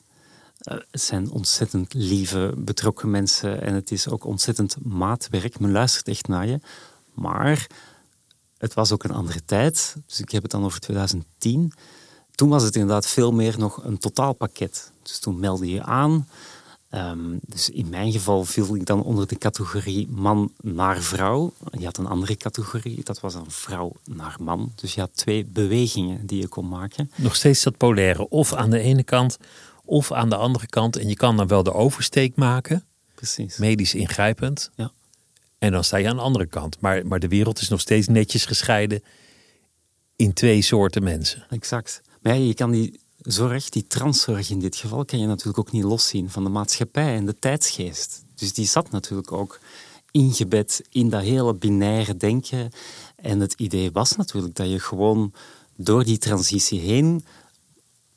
Uh, 0.72 0.78
het 0.90 1.00
zijn 1.00 1.30
ontzettend 1.30 1.94
lieve, 1.94 2.54
betrokken 2.56 3.10
mensen 3.10 3.62
en 3.62 3.74
het 3.74 3.90
is 3.90 4.08
ook 4.08 4.24
ontzettend 4.24 4.76
maatwerk. 4.84 5.58
Men 5.58 5.72
luistert 5.72 6.08
echt 6.08 6.28
naar 6.28 6.46
je. 6.46 6.60
Maar 7.14 7.66
het 8.58 8.74
was 8.74 8.92
ook 8.92 9.04
een 9.04 9.10
andere 9.10 9.44
tijd. 9.44 9.96
Dus 10.06 10.20
ik 10.20 10.30
heb 10.30 10.42
het 10.42 10.50
dan 10.50 10.64
over 10.64 10.80
2010. 10.80 11.72
Toen 12.34 12.48
was 12.48 12.62
het 12.62 12.74
inderdaad 12.74 13.06
veel 13.06 13.32
meer 13.32 13.58
nog 13.58 13.84
een 13.84 13.98
totaalpakket. 13.98 14.92
Dus 15.02 15.18
toen 15.18 15.40
meldde 15.40 15.70
je 15.70 15.82
aan. 15.82 16.28
Um, 16.94 17.38
dus 17.46 17.70
in 17.70 17.88
mijn 17.88 18.12
geval 18.12 18.44
viel 18.44 18.74
ik 18.74 18.86
dan 18.86 19.02
onder 19.02 19.26
de 19.26 19.38
categorie 19.38 20.08
man 20.08 20.52
naar 20.62 21.02
vrouw. 21.02 21.52
Je 21.78 21.84
had 21.84 21.96
een 21.96 22.06
andere 22.06 22.36
categorie, 22.36 23.04
dat 23.04 23.20
was 23.20 23.32
dan 23.32 23.44
vrouw 23.48 23.92
naar 24.04 24.36
man. 24.40 24.72
Dus 24.74 24.94
je 24.94 25.00
had 25.00 25.10
twee 25.14 25.44
bewegingen 25.44 26.26
die 26.26 26.40
je 26.40 26.48
kon 26.48 26.68
maken. 26.68 27.10
Nog 27.14 27.36
steeds 27.36 27.62
dat 27.62 27.76
polaire, 27.76 28.28
of 28.28 28.52
aan 28.52 28.70
de 28.70 28.78
ene 28.78 29.02
kant 29.02 29.38
of 29.84 30.12
aan 30.12 30.28
de 30.28 30.36
andere 30.36 30.66
kant. 30.66 30.96
En 30.96 31.08
je 31.08 31.16
kan 31.16 31.36
dan 31.36 31.46
wel 31.46 31.62
de 31.62 31.72
oversteek 31.72 32.36
maken. 32.36 32.84
Precies. 33.14 33.56
Medisch 33.56 33.94
ingrijpend. 33.94 34.70
Ja. 34.74 34.92
En 35.58 35.72
dan 35.72 35.84
sta 35.84 35.96
je 35.96 36.08
aan 36.08 36.16
de 36.16 36.22
andere 36.22 36.46
kant. 36.46 36.80
Maar, 36.80 37.06
maar 37.06 37.18
de 37.18 37.28
wereld 37.28 37.60
is 37.60 37.68
nog 37.68 37.80
steeds 37.80 38.08
netjes 38.08 38.44
gescheiden 38.44 39.02
in 40.16 40.32
twee 40.32 40.62
soorten 40.62 41.02
mensen. 41.02 41.46
Exact. 41.50 42.02
Maar 42.22 42.34
ja, 42.36 42.44
je 42.44 42.54
kan 42.54 42.70
die 42.70 43.00
zorg, 43.24 43.68
die 43.68 43.86
transzorg 43.86 44.50
in 44.50 44.58
dit 44.58 44.76
geval, 44.76 45.04
kan 45.04 45.18
je 45.18 45.26
natuurlijk 45.26 45.58
ook 45.58 45.72
niet 45.72 45.84
loszien 45.84 46.30
van 46.30 46.44
de 46.44 46.50
maatschappij 46.50 47.14
en 47.14 47.26
de 47.26 47.38
tijdsgeest. 47.38 48.24
Dus 48.34 48.52
die 48.52 48.66
zat 48.66 48.90
natuurlijk 48.90 49.32
ook 49.32 49.60
ingebed 50.10 50.84
in 50.90 51.08
dat 51.08 51.22
hele 51.22 51.54
binaire 51.54 52.16
denken. 52.16 52.70
En 53.16 53.40
het 53.40 53.52
idee 53.52 53.90
was 53.92 54.16
natuurlijk 54.16 54.54
dat 54.54 54.70
je 54.70 54.80
gewoon 54.80 55.32
door 55.76 56.04
die 56.04 56.18
transitie 56.18 56.80
heen 56.80 57.24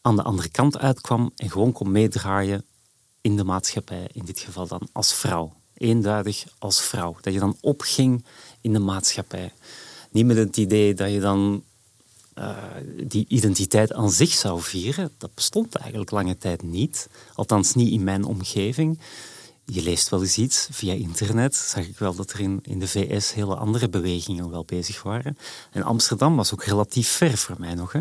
aan 0.01 0.15
de 0.15 0.23
andere 0.23 0.49
kant 0.49 0.77
uitkwam 0.77 1.31
en 1.35 1.49
gewoon 1.49 1.71
kon 1.71 1.91
meedraaien 1.91 2.65
in 3.21 3.35
de 3.35 3.43
maatschappij, 3.43 4.09
in 4.11 4.25
dit 4.25 4.39
geval 4.39 4.67
dan 4.67 4.87
als 4.91 5.13
vrouw. 5.13 5.53
Eenduidig 5.73 6.45
als 6.59 6.81
vrouw. 6.81 7.17
Dat 7.21 7.33
je 7.33 7.39
dan 7.39 7.57
opging 7.61 8.25
in 8.61 8.73
de 8.73 8.79
maatschappij. 8.79 9.53
Niet 10.11 10.25
met 10.25 10.37
het 10.37 10.57
idee 10.57 10.93
dat 10.93 11.11
je 11.11 11.19
dan 11.19 11.63
uh, 12.37 12.57
die 13.03 13.25
identiteit 13.27 13.93
aan 13.93 14.11
zich 14.11 14.31
zou 14.31 14.61
vieren. 14.61 15.11
Dat 15.17 15.33
bestond 15.33 15.75
eigenlijk 15.75 16.11
lange 16.11 16.37
tijd 16.37 16.61
niet. 16.61 17.09
Althans 17.33 17.73
niet 17.75 17.91
in 17.91 18.03
mijn 18.03 18.23
omgeving. 18.23 18.99
Je 19.65 19.83
leest 19.83 20.09
wel 20.09 20.21
eens 20.21 20.37
iets 20.37 20.67
via 20.71 20.93
internet. 20.93 21.55
Zag 21.55 21.87
ik 21.87 21.97
wel 21.97 22.15
dat 22.15 22.31
er 22.31 22.39
in, 22.39 22.59
in 22.63 22.79
de 22.79 22.87
VS 22.87 23.33
hele 23.33 23.55
andere 23.55 23.89
bewegingen 23.89 24.49
wel 24.49 24.65
bezig 24.65 25.03
waren. 25.03 25.37
En 25.71 25.83
Amsterdam 25.83 26.35
was 26.35 26.53
ook 26.53 26.63
relatief 26.63 27.09
ver 27.09 27.37
voor 27.37 27.55
mij 27.59 27.73
nog. 27.73 27.91
Hè. 27.91 27.99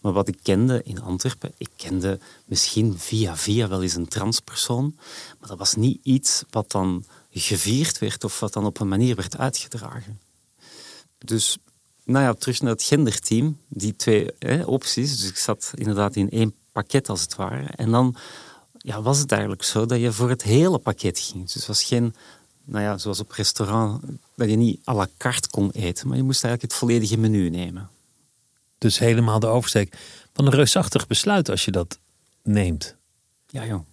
Maar 0.00 0.12
wat 0.12 0.28
ik 0.28 0.38
kende 0.42 0.82
in 0.82 1.02
Antwerpen, 1.02 1.52
ik 1.56 1.68
kende 1.76 2.18
misschien 2.44 2.98
via 2.98 3.36
via 3.36 3.68
wel 3.68 3.82
eens 3.82 3.94
een 3.94 4.08
transpersoon. 4.08 4.94
Maar 5.38 5.48
dat 5.48 5.58
was 5.58 5.74
niet 5.74 6.00
iets 6.02 6.44
wat 6.50 6.70
dan 6.70 7.04
gevierd 7.30 7.98
werd 7.98 8.24
of 8.24 8.40
wat 8.40 8.52
dan 8.52 8.66
op 8.66 8.80
een 8.80 8.88
manier 8.88 9.16
werd 9.16 9.38
uitgedragen. 9.38 10.20
Dus 11.18 11.56
nou 12.04 12.24
ja, 12.24 12.34
terug 12.34 12.60
naar 12.60 12.72
het 12.72 12.82
genderteam, 12.82 13.58
die 13.68 13.96
twee 13.96 14.30
hè, 14.38 14.64
opties. 14.64 15.16
Dus 15.16 15.28
ik 15.28 15.36
zat 15.36 15.72
inderdaad 15.74 16.16
in 16.16 16.30
één 16.30 16.54
pakket 16.72 17.08
als 17.08 17.20
het 17.20 17.34
ware. 17.34 17.66
En 17.76 17.90
dan 17.90 18.16
ja, 18.78 19.02
was 19.02 19.18
het 19.18 19.32
eigenlijk 19.32 19.62
zo 19.62 19.86
dat 19.86 20.00
je 20.00 20.12
voor 20.12 20.28
het 20.28 20.42
hele 20.42 20.78
pakket 20.78 21.18
ging. 21.18 21.44
Dus 21.44 21.54
het 21.54 21.66
was 21.66 21.84
geen, 21.84 22.14
nou 22.64 22.84
ja, 22.84 22.98
zoals 22.98 23.20
op 23.20 23.30
restaurant, 23.30 24.02
dat 24.36 24.50
je 24.50 24.56
niet 24.56 24.80
à 24.88 24.94
la 24.94 25.08
carte 25.16 25.48
kon 25.48 25.70
eten, 25.70 26.08
maar 26.08 26.16
je 26.16 26.22
moest 26.22 26.44
eigenlijk 26.44 26.72
het 26.72 26.82
volledige 26.82 27.16
menu 27.16 27.50
nemen. 27.50 27.90
Dus 28.78 28.98
helemaal 28.98 29.40
de 29.40 29.46
oversteek. 29.46 29.96
Van 30.32 30.46
een 30.46 30.52
reusachtig 30.52 31.06
besluit 31.06 31.48
als 31.48 31.64
je 31.64 31.70
dat 31.70 31.98
neemt. 32.42 32.96
Ja, 33.46 33.66
joh. 33.66 33.86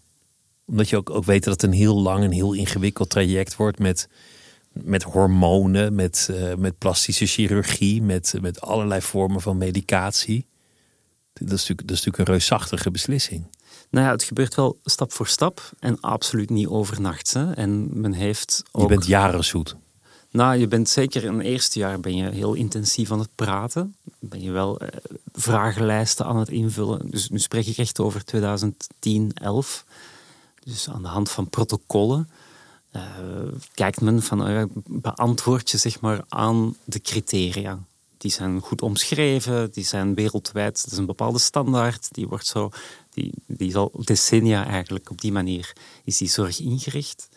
Omdat 0.66 0.90
je 0.90 0.98
ook, 0.98 1.10
ook 1.10 1.26
weet 1.26 1.44
dat 1.44 1.54
het 1.54 1.64
een 1.64 1.78
heel 1.78 2.02
lang 2.02 2.24
en 2.24 2.32
heel 2.32 2.54
ingewikkeld 2.54 3.10
traject 3.10 3.56
wordt 3.56 3.80
met 3.80 4.08
met 4.72 5.04
hormonen, 5.04 5.96
met, 5.96 6.28
uh, 6.32 6.56
met 6.56 6.78
plastische 6.78 7.26
chirurgie, 7.26 8.02
met, 8.02 8.34
met 8.42 8.62
allerlei 8.62 9.02
vormen 9.02 9.42
van 9.42 9.58
medicatie. 9.58 10.46
Dat 11.34 11.52
is, 11.52 11.60
natuurlijk, 11.60 11.88
dat 11.88 11.98
is 11.98 12.04
natuurlijk 12.04 12.18
een 12.18 12.36
reusachtige 12.36 12.92
beslissing. 12.92 13.46
Nou 13.90 14.06
ja, 14.06 14.12
het 14.12 14.24
gebeurt 14.24 14.56
wel 14.56 14.80
stap 14.84 15.12
voor 15.12 15.28
stap 15.28 15.72
en 15.80 16.00
absoluut 16.00 16.50
niet 16.50 16.68
overnacht. 16.68 17.34
Hè. 17.34 17.52
En 17.52 18.00
men 18.02 18.14
heeft 18.14 18.64
ook... 18.72 18.82
Je 18.82 18.88
bent 18.88 19.06
jaren 19.06 19.44
zoet. 19.44 19.76
Nou, 20.32 20.58
je 20.58 20.68
bent 20.68 20.90
zeker 20.90 21.24
in 21.24 21.34
het 21.34 21.46
eerste 21.46 21.80
jaar 21.80 22.00
ben 22.00 22.16
je 22.16 22.30
heel 22.30 22.54
intensief 22.54 23.12
aan 23.12 23.20
het 23.20 23.36
praten. 23.36 23.96
Ben 24.20 24.42
je 24.42 24.52
wel 24.52 24.80
eh, 24.80 24.88
vragenlijsten 25.34 26.26
aan 26.26 26.38
het 26.38 26.50
invullen. 26.50 27.10
Dus 27.10 27.30
nu 27.30 27.40
spreek 27.40 27.66
ik 27.66 27.78
echt 27.78 28.00
over 28.00 28.26
2010, 28.26 29.32
11. 29.34 29.86
Dus 30.64 30.90
aan 30.90 31.02
de 31.02 31.08
hand 31.08 31.30
van 31.30 31.50
protocollen 31.50 32.30
uh, 32.92 33.02
kijkt 33.74 34.02
men 34.02 34.22
van, 34.22 34.50
uh, 34.50 34.64
beantwoord 34.88 35.70
je 35.70 35.78
zeg 35.78 36.00
maar 36.00 36.24
aan 36.28 36.76
de 36.84 37.00
criteria. 37.00 37.80
Die 38.18 38.32
zijn 38.32 38.60
goed 38.60 38.82
omschreven, 38.82 39.72
die 39.72 39.84
zijn 39.84 40.14
wereldwijd, 40.14 40.84
dat 40.84 40.92
is 40.92 40.98
een 40.98 41.06
bepaalde 41.06 41.40
standaard, 41.40 42.08
die 42.12 42.28
wordt 42.28 42.48
zo, 42.48 42.70
die, 43.14 43.34
die 43.48 43.68
is 43.68 43.76
al 43.76 43.92
decennia 44.04 44.66
eigenlijk 44.66 45.10
op 45.10 45.22
die 45.22 45.32
manier 45.32 45.74
is 46.04 46.18
die 46.18 46.30
zorg 46.30 46.60
ingericht. 46.60 47.30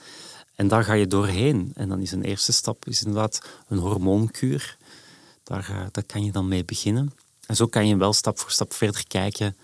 En 0.54 0.68
daar 0.68 0.84
ga 0.84 0.92
je 0.92 1.06
doorheen. 1.06 1.72
En 1.74 1.88
dan 1.88 2.00
is 2.00 2.12
een 2.12 2.22
eerste 2.22 2.52
stap 2.52 2.86
is 2.86 3.02
inderdaad 3.02 3.40
een 3.68 3.78
hormoonkuur. 3.78 4.76
Daar, 5.42 5.68
uh, 5.70 5.86
daar 5.90 6.04
kan 6.04 6.24
je 6.24 6.32
dan 6.32 6.48
mee 6.48 6.64
beginnen. 6.64 7.12
En 7.46 7.56
zo 7.56 7.66
kan 7.66 7.86
je 7.86 7.96
wel 7.96 8.12
stap 8.12 8.38
voor 8.38 8.50
stap 8.50 8.72
verder 8.72 9.06
kijken 9.06 9.56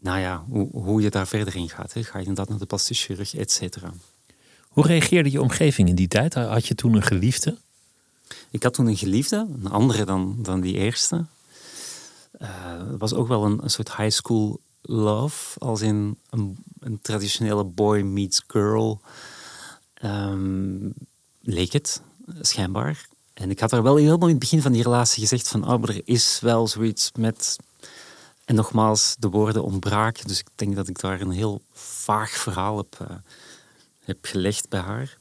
nou 0.00 0.18
ja, 0.18 0.44
hoe, 0.70 1.02
je 1.02 1.10
daar 1.10 1.26
verder 1.26 1.56
in 1.56 1.68
gaat. 1.68 1.92
Hè. 1.92 2.02
Ga 2.02 2.18
je 2.18 2.18
inderdaad 2.18 2.48
naar 2.48 2.58
de 2.58 2.66
plastische 2.66 3.04
chirurg, 3.04 3.34
et 3.34 3.50
cetera. 3.50 3.92
Hoe 4.78 4.86
reageerde 4.86 5.30
je 5.30 5.42
omgeving 5.42 5.88
in 5.88 5.94
die 5.94 6.08
tijd? 6.08 6.34
Had 6.34 6.66
je 6.66 6.74
toen 6.74 6.94
een 6.94 7.02
geliefde? 7.02 7.56
Ik 8.50 8.62
had 8.62 8.74
toen 8.74 8.86
een 8.86 8.96
geliefde, 8.96 9.46
een 9.62 9.70
andere 9.70 10.04
dan, 10.04 10.38
dan 10.42 10.60
die 10.60 10.74
eerste. 10.74 11.24
Het 12.38 12.98
was 12.98 13.14
ook 13.14 13.28
wel 13.28 13.44
een, 13.44 13.62
een, 13.62 13.70
soort 13.70 13.96
high 13.96 14.10
school 14.10 14.60
love, 14.82 15.58
als 15.58 15.80
in 15.80 16.18
een, 16.30 16.56
een 16.80 16.98
traditionele 17.02 17.64
boy 17.64 18.00
meets 18.00 18.42
girl. 18.46 19.00
Um, 20.04 20.92
leek 21.40 21.72
het, 21.72 22.02
schijnbaar. 22.40 23.06
En 23.34 23.50
ik 23.50 23.60
had 23.60 23.72
er 23.72 23.82
wel 23.82 23.96
helemaal 23.96 24.28
in 24.28 24.34
het 24.34 24.38
begin 24.38 24.62
van 24.62 24.72
die 24.72 24.82
relatie 24.82 25.22
gezegd 25.22 25.48
van, 25.48 25.72
oh, 25.72 25.82
er 25.82 26.00
is 26.04 26.38
wel 26.40 26.68
zoiets 26.68 27.10
met... 27.16 27.56
En 28.44 28.54
nogmaals, 28.54 29.16
de 29.18 29.28
woorden 29.28 29.64
ontbraken. 29.64 30.26
Dus 30.26 30.38
ik 30.38 30.48
denk 30.54 30.76
dat 30.76 30.88
ik 30.88 31.00
daar 31.00 31.20
een 31.20 31.30
heel 31.30 31.62
vaag 31.72 32.30
verhaal 32.30 32.76
heb 32.76 32.98
uh, 33.02 33.16
heb 34.08 34.24
gelegd 34.24 34.68
bij 34.68 34.80
haar. 34.80 35.18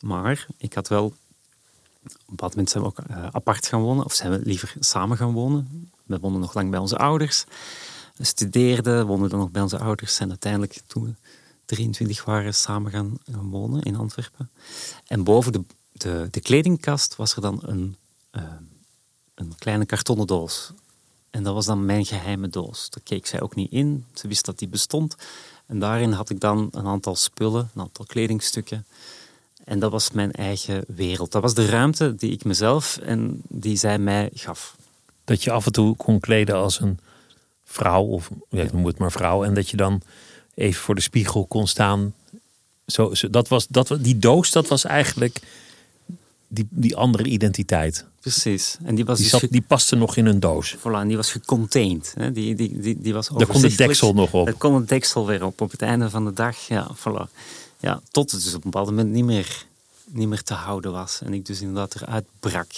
Maar 0.00 0.46
ik 0.56 0.74
had 0.74 0.88
wel... 0.88 1.14
Op 2.04 2.12
bepaald 2.26 2.50
moment 2.50 2.70
zijn 2.70 2.84
ook 2.84 2.98
uh, 3.10 3.26
apart 3.26 3.66
gaan 3.66 3.80
wonen. 3.80 4.04
Of 4.04 4.14
zijn 4.14 4.30
we 4.30 4.38
liever 4.38 4.74
samen 4.78 5.16
gaan 5.16 5.32
wonen. 5.32 5.90
We 6.04 6.18
woonden 6.18 6.40
nog 6.40 6.54
lang 6.54 6.70
bij 6.70 6.80
onze 6.80 6.96
ouders. 6.96 7.44
We 8.16 8.24
studeerden, 8.24 9.06
woonden 9.06 9.30
dan 9.30 9.38
nog 9.38 9.50
bij 9.50 9.62
onze 9.62 9.78
ouders. 9.78 10.18
En 10.18 10.28
uiteindelijk, 10.28 10.80
toen 10.86 11.04
we 11.04 11.14
23 11.64 12.24
waren, 12.24 12.54
samen 12.54 12.90
gaan, 12.90 13.18
wonen 13.24 13.82
in 13.82 13.96
Antwerpen. 13.96 14.50
En 15.06 15.24
boven 15.24 15.52
de, 15.52 15.64
de, 15.92 16.28
de 16.30 16.40
kledingkast 16.40 17.16
was 17.16 17.34
er 17.34 17.42
dan 17.42 17.58
een, 17.62 17.96
uh, 18.32 18.42
een 19.34 19.54
kleine 19.58 19.86
kartonnen 19.86 20.26
doos. 20.26 20.72
En 21.30 21.42
dat 21.42 21.54
was 21.54 21.66
dan 21.66 21.84
mijn 21.84 22.04
geheime 22.04 22.48
doos. 22.48 22.90
Daar 22.90 23.02
keek 23.02 23.26
zij 23.26 23.40
ook 23.40 23.54
niet 23.54 23.70
in. 23.70 24.04
Ze 24.14 24.28
wist 24.28 24.44
dat 24.44 24.58
die 24.58 24.68
bestond. 24.68 25.16
En 25.66 25.78
daarin 25.78 26.12
had 26.12 26.30
ik 26.30 26.40
dan 26.40 26.68
een 26.72 26.86
aantal 26.86 27.16
spullen, 27.16 27.70
een 27.74 27.80
aantal 27.80 28.04
kledingstukken. 28.04 28.84
En 29.64 29.78
dat 29.78 29.90
was 29.90 30.10
mijn 30.10 30.32
eigen 30.32 30.84
wereld. 30.86 31.32
Dat 31.32 31.42
was 31.42 31.54
de 31.54 31.66
ruimte 31.66 32.14
die 32.14 32.30
ik 32.30 32.44
mezelf 32.44 32.96
en 32.96 33.42
die 33.48 33.76
zij 33.76 33.98
mij 33.98 34.30
gaf. 34.34 34.76
Dat 35.24 35.44
je 35.44 35.50
af 35.50 35.66
en 35.66 35.72
toe 35.72 35.96
kon 35.96 36.20
kleden 36.20 36.54
als 36.54 36.80
een 36.80 36.98
vrouw, 37.64 38.02
of 38.02 38.30
ja, 38.48 38.62
ik 38.62 38.72
noem 38.72 38.86
het 38.86 38.98
maar 38.98 39.12
vrouw, 39.12 39.44
en 39.44 39.54
dat 39.54 39.70
je 39.70 39.76
dan 39.76 40.00
even 40.54 40.82
voor 40.82 40.94
de 40.94 41.00
spiegel 41.00 41.44
kon 41.46 41.66
staan. 41.66 42.14
Zo, 42.86 43.14
zo 43.14 43.30
dat 43.30 43.48
was, 43.48 43.66
dat, 43.66 43.96
die 44.00 44.18
doos, 44.18 44.50
dat 44.50 44.68
was 44.68 44.84
eigenlijk 44.84 45.40
die, 46.48 46.66
die 46.70 46.96
andere 46.96 47.24
identiteit. 47.24 48.04
Precies. 48.24 48.76
En 48.82 48.94
die, 48.94 49.04
was 49.04 49.18
die, 49.18 49.30
dus 49.30 49.40
zat, 49.40 49.50
die 49.50 49.62
paste 49.62 49.96
nog 49.96 50.16
in 50.16 50.26
een 50.26 50.40
doos. 50.40 50.76
Voilà, 50.76 50.82
en 50.82 51.08
die 51.08 51.16
was 51.16 51.32
gecontained. 51.32 52.14
Hè? 52.16 52.32
Die, 52.32 52.54
die, 52.54 52.80
die, 52.80 52.98
die 52.98 53.12
was 53.14 53.28
Daar 53.28 53.46
kon 53.46 53.60
de 53.60 53.74
deksel 53.74 54.12
nog 54.12 54.32
op. 54.32 54.44
Daar 54.44 54.54
kon 54.54 54.74
het 54.74 54.88
deksel 54.88 55.26
weer 55.26 55.44
op, 55.44 55.60
op 55.60 55.70
het 55.70 55.82
einde 55.82 56.10
van 56.10 56.24
de 56.24 56.32
dag. 56.32 56.68
Ja, 56.68 56.90
voilà. 56.96 57.30
ja, 57.78 58.00
tot 58.10 58.30
het 58.30 58.42
dus 58.42 58.54
op 58.54 58.64
een 58.64 58.70
bepaald 58.70 58.88
moment 58.88 59.10
niet 59.10 59.24
meer, 59.24 59.66
niet 60.04 60.28
meer 60.28 60.42
te 60.42 60.54
houden 60.54 60.92
was. 60.92 61.20
En 61.24 61.34
ik 61.34 61.46
dus 61.46 61.60
inderdaad 61.60 61.94
eruit 61.94 62.24
brak. 62.40 62.72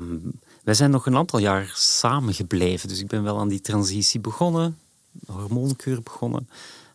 Um, 0.00 0.32
wij 0.62 0.74
zijn 0.74 0.90
nog 0.90 1.06
een 1.06 1.16
aantal 1.16 1.38
jaar 1.38 1.72
samen 1.74 2.34
gebleven. 2.34 2.88
Dus 2.88 3.00
ik 3.00 3.06
ben 3.06 3.22
wel 3.22 3.38
aan 3.38 3.48
die 3.48 3.60
transitie 3.60 4.20
begonnen. 4.20 4.78
Hormoonkuur 5.26 6.02
begonnen. 6.02 6.48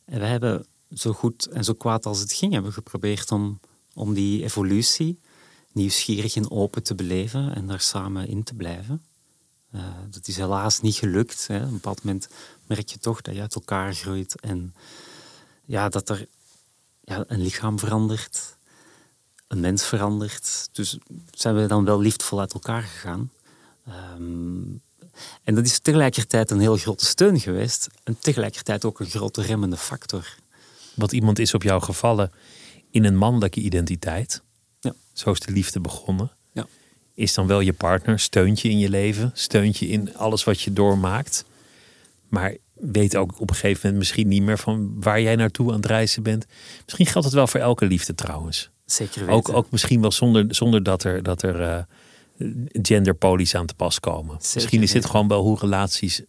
En 0.05 0.19
we 0.19 0.25
hebben 0.25 0.65
zo 0.93 1.11
goed 1.11 1.45
en 1.45 1.63
zo 1.63 1.73
kwaad 1.73 2.05
als 2.05 2.19
het 2.19 2.33
ging... 2.33 2.53
hebben 2.53 2.73
geprobeerd 2.73 3.31
om, 3.31 3.59
om 3.93 4.13
die 4.13 4.43
evolutie 4.43 5.19
nieuwsgierig 5.75 6.35
en 6.35 6.51
open 6.51 6.83
te 6.83 6.95
beleven 6.95 7.55
en 7.55 7.67
daar 7.67 7.79
samen 7.79 8.27
in 8.27 8.43
te 8.43 8.53
blijven. 8.53 9.01
Uh, 9.75 9.81
dat 10.09 10.27
is 10.27 10.37
helaas 10.37 10.81
niet 10.81 10.95
gelukt. 10.95 11.47
Hè. 11.47 11.57
Op 11.57 11.65
een 11.65 11.71
bepaald 11.73 12.03
moment 12.03 12.27
merk 12.67 12.89
je 12.89 12.97
toch 12.97 13.21
dat 13.21 13.35
je 13.35 13.41
uit 13.41 13.55
elkaar 13.55 13.93
groeit 13.93 14.39
en 14.39 14.75
ja, 15.65 15.89
dat 15.89 16.09
er 16.09 16.27
ja, 17.03 17.23
een 17.27 17.41
lichaam 17.41 17.79
verandert, 17.79 18.57
een 19.47 19.59
mens 19.59 19.85
verandert. 19.85 20.69
Dus 20.71 20.97
zijn 21.31 21.55
we 21.55 21.65
dan 21.65 21.85
wel 21.85 21.99
liefdevol 21.99 22.39
uit 22.39 22.53
elkaar 22.53 22.81
gegaan. 22.81 23.31
Um, 24.17 24.81
en 25.43 25.55
dat 25.55 25.65
is 25.65 25.79
tegelijkertijd 25.79 26.51
een 26.51 26.59
heel 26.59 26.77
grote 26.77 27.05
steun 27.05 27.39
geweest 27.39 27.87
en 28.03 28.19
tegelijkertijd 28.19 28.85
ook 28.85 28.99
een 28.99 29.09
grote 29.09 29.41
remmende 29.41 29.77
factor. 29.77 30.35
Want 30.93 31.11
iemand 31.11 31.39
is 31.39 31.53
op 31.53 31.63
jou 31.63 31.81
gevallen 31.81 32.31
in 32.89 33.05
een 33.05 33.17
mannelijke 33.17 33.59
identiteit. 33.59 34.41
Zo 35.15 35.31
is 35.31 35.39
de 35.39 35.51
liefde 35.51 35.79
begonnen. 35.79 36.31
Ja. 36.53 36.67
Is 37.13 37.33
dan 37.33 37.47
wel 37.47 37.59
je 37.59 37.73
partner, 37.73 38.19
steunt 38.19 38.61
je 38.61 38.69
in 38.69 38.79
je 38.79 38.89
leven, 38.89 39.31
steunt 39.33 39.77
je 39.77 39.87
in 39.87 40.15
alles 40.15 40.43
wat 40.43 40.61
je 40.61 40.73
doormaakt. 40.73 41.45
Maar 42.27 42.55
weet 42.73 43.15
ook 43.15 43.41
op 43.41 43.49
een 43.49 43.55
gegeven 43.55 43.79
moment 43.81 43.97
misschien 43.97 44.27
niet 44.27 44.41
meer 44.41 44.57
van 44.57 45.01
waar 45.01 45.21
jij 45.21 45.35
naartoe 45.35 45.69
aan 45.69 45.75
het 45.75 45.85
reizen 45.85 46.23
bent. 46.23 46.45
Misschien 46.83 47.05
geldt 47.05 47.27
het 47.27 47.35
wel 47.35 47.47
voor 47.47 47.59
elke 47.59 47.85
liefde 47.85 48.15
trouwens. 48.15 48.69
Zeker 48.85 49.19
weten. 49.19 49.33
Ook, 49.33 49.49
ook 49.49 49.71
misschien 49.71 50.01
wel 50.01 50.11
zonder, 50.11 50.55
zonder 50.55 50.83
dat 50.83 51.03
er, 51.03 51.23
dat 51.23 51.41
er 51.41 51.61
uh, 51.61 51.83
genderpolies 52.81 53.55
aan 53.55 53.65
te 53.65 53.75
pas 53.75 53.99
komen. 53.99 54.37
misschien 54.53 54.81
is 54.81 54.91
dit 54.91 55.05
gewoon 55.05 55.27
wel 55.27 55.41
hoe 55.41 55.59
relaties 55.59 56.23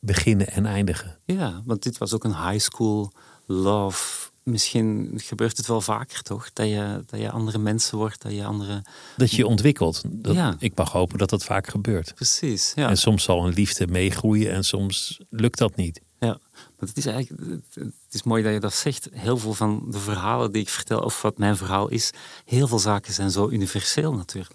beginnen 0.00 0.48
en 0.48 0.66
eindigen. 0.66 1.18
Ja, 1.24 1.62
want 1.64 1.82
dit 1.82 1.98
was 1.98 2.14
ook 2.14 2.24
een 2.24 2.48
high 2.48 2.64
school 2.64 3.12
love 3.46 4.30
misschien 4.42 5.12
gebeurt 5.16 5.56
het 5.56 5.66
wel 5.66 5.80
vaker, 5.80 6.22
toch? 6.22 6.52
Dat 6.52 6.68
je, 6.68 7.04
dat 7.06 7.20
je 7.20 7.30
andere 7.30 7.58
mensen 7.58 7.98
wordt, 7.98 8.22
dat 8.22 8.32
je 8.32 8.44
andere... 8.44 8.82
Dat 9.16 9.32
je 9.32 9.46
ontwikkelt. 9.46 10.02
Dat, 10.06 10.34
ja. 10.34 10.56
Ik 10.58 10.74
mag 10.74 10.92
hopen 10.92 11.18
dat 11.18 11.30
dat 11.30 11.44
vaak 11.44 11.68
gebeurt. 11.68 12.14
Precies, 12.14 12.72
ja. 12.74 12.88
En 12.88 12.96
soms 12.96 13.22
zal 13.22 13.46
een 13.46 13.52
liefde 13.52 13.86
meegroeien 13.86 14.52
en 14.52 14.64
soms 14.64 15.20
lukt 15.30 15.58
dat 15.58 15.76
niet. 15.76 16.00
Ja, 16.18 16.38
maar 16.50 16.88
het 16.88 16.96
is 16.96 17.06
eigenlijk... 17.06 17.62
Het 17.74 17.94
is 18.10 18.22
mooi 18.22 18.42
dat 18.42 18.52
je 18.52 18.60
dat 18.60 18.74
zegt. 18.74 19.08
Heel 19.12 19.38
veel 19.38 19.54
van 19.54 19.84
de 19.90 19.98
verhalen 19.98 20.52
die 20.52 20.62
ik 20.62 20.68
vertel, 20.68 21.00
of 21.00 21.22
wat 21.22 21.38
mijn 21.38 21.56
verhaal 21.56 21.88
is, 21.88 22.10
heel 22.44 22.68
veel 22.68 22.78
zaken 22.78 23.12
zijn 23.12 23.30
zo 23.30 23.48
universeel 23.48 24.14
natuurlijk. 24.14 24.54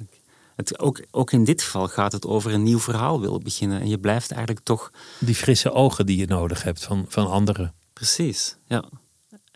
Het, 0.56 0.80
ook, 0.80 1.02
ook 1.12 1.32
in 1.32 1.44
dit 1.44 1.62
geval 1.62 1.88
gaat 1.88 2.12
het 2.12 2.26
over 2.26 2.54
een 2.54 2.64
nieuw 2.64 2.80
verhaal 2.80 3.22
willen 3.22 3.44
beginnen. 3.44 3.82
En 3.82 3.90
je 3.90 4.00
blijft 4.00 4.32
eigenlijk 4.32 4.66
toch... 4.66 4.92
Die 5.20 5.36
frisse 5.36 5.72
ogen 5.72 6.06
die 6.06 6.18
je 6.18 6.26
nodig 6.26 6.64
hebt 6.64 6.84
van, 6.84 7.06
van 7.08 7.30
anderen. 7.30 7.74
Precies, 7.94 8.58
ja. 8.66 8.90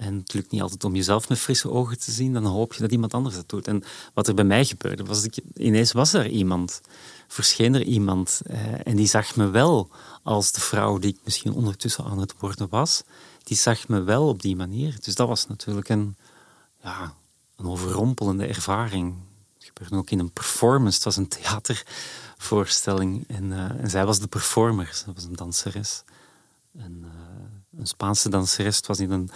En 0.02 0.16
het 0.16 0.34
lukt 0.34 0.52
niet 0.52 0.62
altijd 0.62 0.84
om 0.84 0.96
jezelf 0.96 1.30
met 1.30 1.40
frisse 1.40 1.70
ogen 1.70 2.00
te 2.00 2.12
zien. 2.12 2.34
Dan 2.34 2.46
hoop 2.46 2.74
je 2.74 2.82
dat 2.82 2.92
iemand 2.92 3.14
anders 3.14 3.36
dat 3.36 3.50
doet. 3.50 3.68
En 3.68 3.84
wat 4.14 4.28
er 4.28 4.34
bij 4.34 4.44
mij 4.44 4.66
gebeurde, 4.66 5.04
was 5.04 5.24
ik, 5.24 5.40
ineens 5.54 5.92
was 5.92 6.14
er 6.14 6.28
iemand. 6.28 6.82
Verscheen 7.28 7.74
er 7.74 7.84
iemand. 7.84 8.42
Eh, 8.46 8.88
en 8.88 8.96
die 8.96 9.08
zag 9.08 9.36
me 9.36 9.50
wel 9.50 9.90
als 10.24 10.52
de 10.52 10.62
vrouw 10.62 10.98
die 10.98 11.14
ik 11.14 11.20
misschien 11.24 11.54
ondertussen 11.54 12.06
aan 12.06 12.20
het 12.20 12.34
worden 12.40 12.68
was. 12.70 13.04
Die 13.44 13.58
zag 13.58 13.88
me 13.88 14.02
wel 14.02 14.28
op 14.28 14.42
die 14.42 14.56
manier. 14.56 14.98
Dus 15.02 15.16
dat 15.16 15.28
was 15.28 15.48
natuurlijk 15.48 15.90
een, 15.90 16.16
ja, 16.84 17.14
een 17.56 17.66
overrompelende 17.66 18.46
ervaring. 18.46 19.16
Het 19.58 19.66
gebeurde 19.66 19.96
ook 19.96 20.10
in 20.10 20.20
een 20.20 20.32
performance. 20.32 20.96
Het 20.96 21.06
was 21.06 21.16
een 21.16 21.28
theatervoorstelling. 21.28 23.28
En, 23.28 23.52
en 23.80 23.90
zij 23.90 24.06
was 24.06 24.20
de 24.20 24.28
performer. 24.28 25.02
Dat 25.06 25.16
was 25.16 25.24
een 25.24 25.36
danseres. 25.36 26.04
En, 26.78 27.00
uh, 27.04 27.80
een 27.80 27.88
Spaanse 27.88 28.30
danseres. 28.30 28.76
Het 28.76 28.88
was 28.88 29.00
in 29.00 29.12
een 29.12 29.30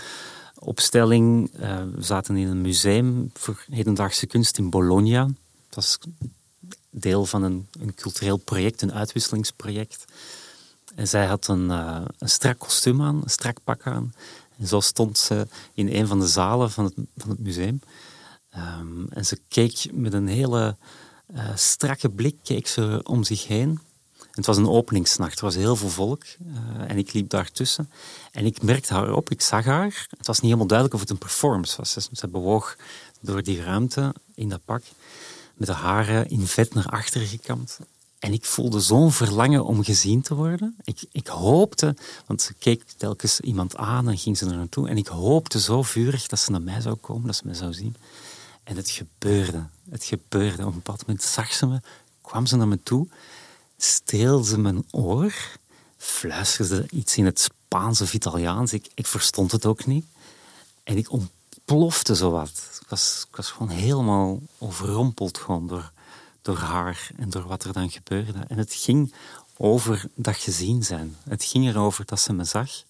opstelling. 0.59 1.51
Uh, 1.59 1.83
we 1.95 2.03
zaten 2.03 2.35
in 2.35 2.47
een 2.47 2.61
museum 2.61 3.29
voor 3.33 3.65
hedendaagse 3.69 4.27
kunst 4.27 4.57
in 4.57 4.69
Bologna. 4.69 5.23
Dat 5.69 5.75
was 5.75 5.97
deel 6.89 7.25
van 7.25 7.43
een, 7.43 7.67
een 7.79 7.93
cultureel 7.93 8.37
project, 8.37 8.81
een 8.81 8.93
uitwisselingsproject. 8.93 10.05
En 10.95 11.07
zij 11.07 11.25
had 11.25 11.47
een, 11.47 11.65
uh, 11.65 12.01
een 12.17 12.29
strak 12.29 12.59
kostuum 12.59 13.01
aan, 13.01 13.21
een 13.23 13.29
strak 13.29 13.57
pak 13.63 13.87
aan. 13.87 14.13
Zo 14.65 14.79
stond 14.79 15.17
ze 15.17 15.47
in 15.73 15.87
een 15.95 16.07
van 16.07 16.19
de 16.19 16.27
zalen 16.27 16.71
van 16.71 16.83
het, 16.83 16.93
van 17.17 17.29
het 17.29 17.39
museum. 17.39 17.79
Um, 18.57 19.07
en 19.09 19.25
ze 19.25 19.39
keek 19.47 19.87
met 19.91 20.13
een 20.13 20.27
hele 20.27 20.75
uh, 21.33 21.55
strakke 21.55 22.09
blik 22.09 22.35
keek 22.43 22.67
ze 22.67 22.99
om 23.03 23.23
zich 23.23 23.47
heen. 23.47 23.79
Het 24.35 24.45
was 24.45 24.57
een 24.57 24.69
openingsnacht, 24.69 25.37
er 25.37 25.45
was 25.45 25.55
heel 25.55 25.75
veel 25.75 25.89
volk 25.89 26.23
uh, 26.23 26.89
en 26.89 26.97
ik 26.97 27.13
liep 27.13 27.29
daartussen. 27.29 27.91
En 28.31 28.45
ik 28.45 28.61
merkte 28.61 28.93
haar 28.93 29.13
op, 29.13 29.29
ik 29.29 29.41
zag 29.41 29.65
haar. 29.65 30.07
Het 30.17 30.27
was 30.27 30.35
niet 30.35 30.45
helemaal 30.45 30.67
duidelijk 30.67 30.95
of 30.95 31.01
het 31.01 31.09
een 31.09 31.27
performance 31.27 31.77
was. 31.77 31.91
Ze, 31.91 32.01
ze 32.11 32.27
bewoog 32.27 32.75
door 33.21 33.43
die 33.43 33.61
ruimte 33.61 34.13
in 34.33 34.49
dat 34.49 34.65
pak, 34.65 34.83
met 35.53 35.67
de 35.67 35.73
haren 35.73 36.29
in 36.29 36.47
vet 36.47 36.73
naar 36.73 36.85
achteren 36.85 37.27
gekamd. 37.27 37.79
En 38.19 38.33
ik 38.33 38.45
voelde 38.45 38.79
zo'n 38.79 39.11
verlangen 39.11 39.65
om 39.65 39.83
gezien 39.83 40.21
te 40.21 40.35
worden. 40.35 40.75
Ik, 40.83 41.03
ik 41.11 41.27
hoopte, 41.27 41.95
want 42.25 42.41
ze 42.41 42.53
keek 42.53 42.83
telkens 42.97 43.39
iemand 43.39 43.75
aan 43.75 44.09
en 44.09 44.17
ging 44.17 44.37
ze 44.37 44.45
er 44.45 44.55
naartoe. 44.55 44.89
En 44.89 44.97
ik 44.97 45.07
hoopte 45.07 45.59
zo 45.59 45.81
vurig 45.81 46.27
dat 46.27 46.39
ze 46.39 46.51
naar 46.51 46.61
mij 46.61 46.81
zou 46.81 46.95
komen, 46.95 47.25
dat 47.25 47.35
ze 47.35 47.45
mij 47.45 47.55
zou 47.55 47.73
zien. 47.73 47.95
En 48.63 48.75
het 48.75 48.89
gebeurde. 48.89 49.65
Het 49.89 50.03
gebeurde. 50.03 50.61
Op 50.61 50.67
een 50.67 50.73
bepaald 50.73 51.07
moment 51.07 51.25
zag 51.25 51.53
ze 51.53 51.65
me, 51.65 51.81
kwam 52.21 52.45
ze 52.45 52.55
naar 52.55 52.67
me 52.67 52.79
toe 52.83 53.07
streelde 53.77 54.57
mijn 54.57 54.85
oor, 54.91 55.33
fluisterde 55.97 56.85
iets 56.89 57.17
in 57.17 57.25
het 57.25 57.39
Spaans 57.39 58.01
of 58.01 58.13
Italiaans. 58.13 58.73
Ik, 58.73 58.87
ik 58.93 59.07
verstond 59.07 59.51
het 59.51 59.65
ook 59.65 59.85
niet. 59.85 60.05
En 60.83 60.97
ik 60.97 61.11
ontplofte 61.11 62.15
zowat. 62.15 62.79
Ik 62.81 62.87
was, 62.89 63.25
ik 63.29 63.35
was 63.35 63.51
gewoon 63.51 63.69
helemaal 63.69 64.41
overrompeld 64.57 65.37
gewoon 65.37 65.67
door, 65.67 65.91
door 66.41 66.57
haar 66.57 67.09
en 67.17 67.29
door 67.29 67.47
wat 67.47 67.63
er 67.63 67.73
dan 67.73 67.89
gebeurde. 67.89 68.39
En 68.47 68.57
het 68.57 68.73
ging 68.73 69.13
over 69.57 70.05
dat 70.15 70.35
gezien 70.35 70.83
zijn. 70.83 71.17
Het 71.23 71.43
ging 71.43 71.67
erover 71.67 72.05
dat 72.05 72.19
ze 72.19 72.33
me 72.33 72.43
zag. 72.43 72.83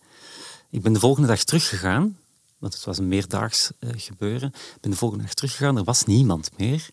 Ik 0.69 0.81
ben 0.81 0.93
de 0.93 0.99
volgende 0.99 1.27
dag 1.27 1.43
teruggegaan, 1.43 2.17
want 2.57 2.73
het 2.73 2.83
was 2.83 2.97
een 2.97 3.07
meerdaags 3.07 3.71
uh, 3.79 3.89
gebeuren. 3.95 4.47
Ik 4.47 4.81
ben 4.81 4.91
de 4.91 4.97
volgende 4.97 5.23
dag 5.23 5.33
teruggegaan, 5.33 5.77
er 5.77 5.83
was 5.83 6.03
niemand 6.03 6.49
meer 6.57 6.89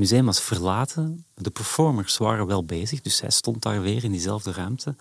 museum 0.00 0.26
was 0.26 0.40
verlaten. 0.40 1.24
De 1.34 1.50
performers 1.50 2.16
waren 2.16 2.46
wel 2.46 2.64
bezig, 2.64 3.00
dus 3.00 3.16
zij 3.16 3.30
stond 3.30 3.62
daar 3.62 3.82
weer 3.82 4.04
in 4.04 4.10
diezelfde 4.10 4.52
ruimte. 4.52 4.96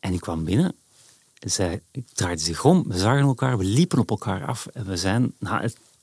En 0.00 0.12
ik 0.12 0.20
kwam 0.20 0.44
binnen. 0.44 0.74
Zij 1.38 1.82
draaide 2.12 2.42
zich 2.42 2.64
om, 2.64 2.84
we 2.88 2.98
zagen 2.98 3.22
elkaar, 3.22 3.58
we 3.58 3.64
liepen 3.64 3.98
op 3.98 4.10
elkaar 4.10 4.46
af. 4.46 4.66
En 4.66 4.86
we 4.86 4.96
zijn, 4.96 5.34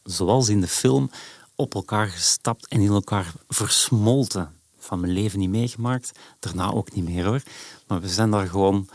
zoals 0.04 0.50
in 0.50 0.62
de 0.62 0.68
film, 0.68 1.12
op 1.56 1.74
elkaar 1.76 2.08
gestapt 2.08 2.68
en 2.68 2.82
in 2.82 2.92
elkaar 2.92 3.34
versmolten. 3.48 4.54
Van 4.80 5.00
mijn 5.00 5.14
leven 5.14 5.40
niet 5.40 5.50
meegemaakt, 5.50 6.12
daarna 6.40 6.72
ook 6.72 6.94
niet 6.94 7.04
meer 7.04 7.26
hoor. 7.26 7.44
Maar 7.88 8.02
we 8.02 8.10
zijn 8.10 8.32
daar 8.32 8.48
gewoon 8.48 8.90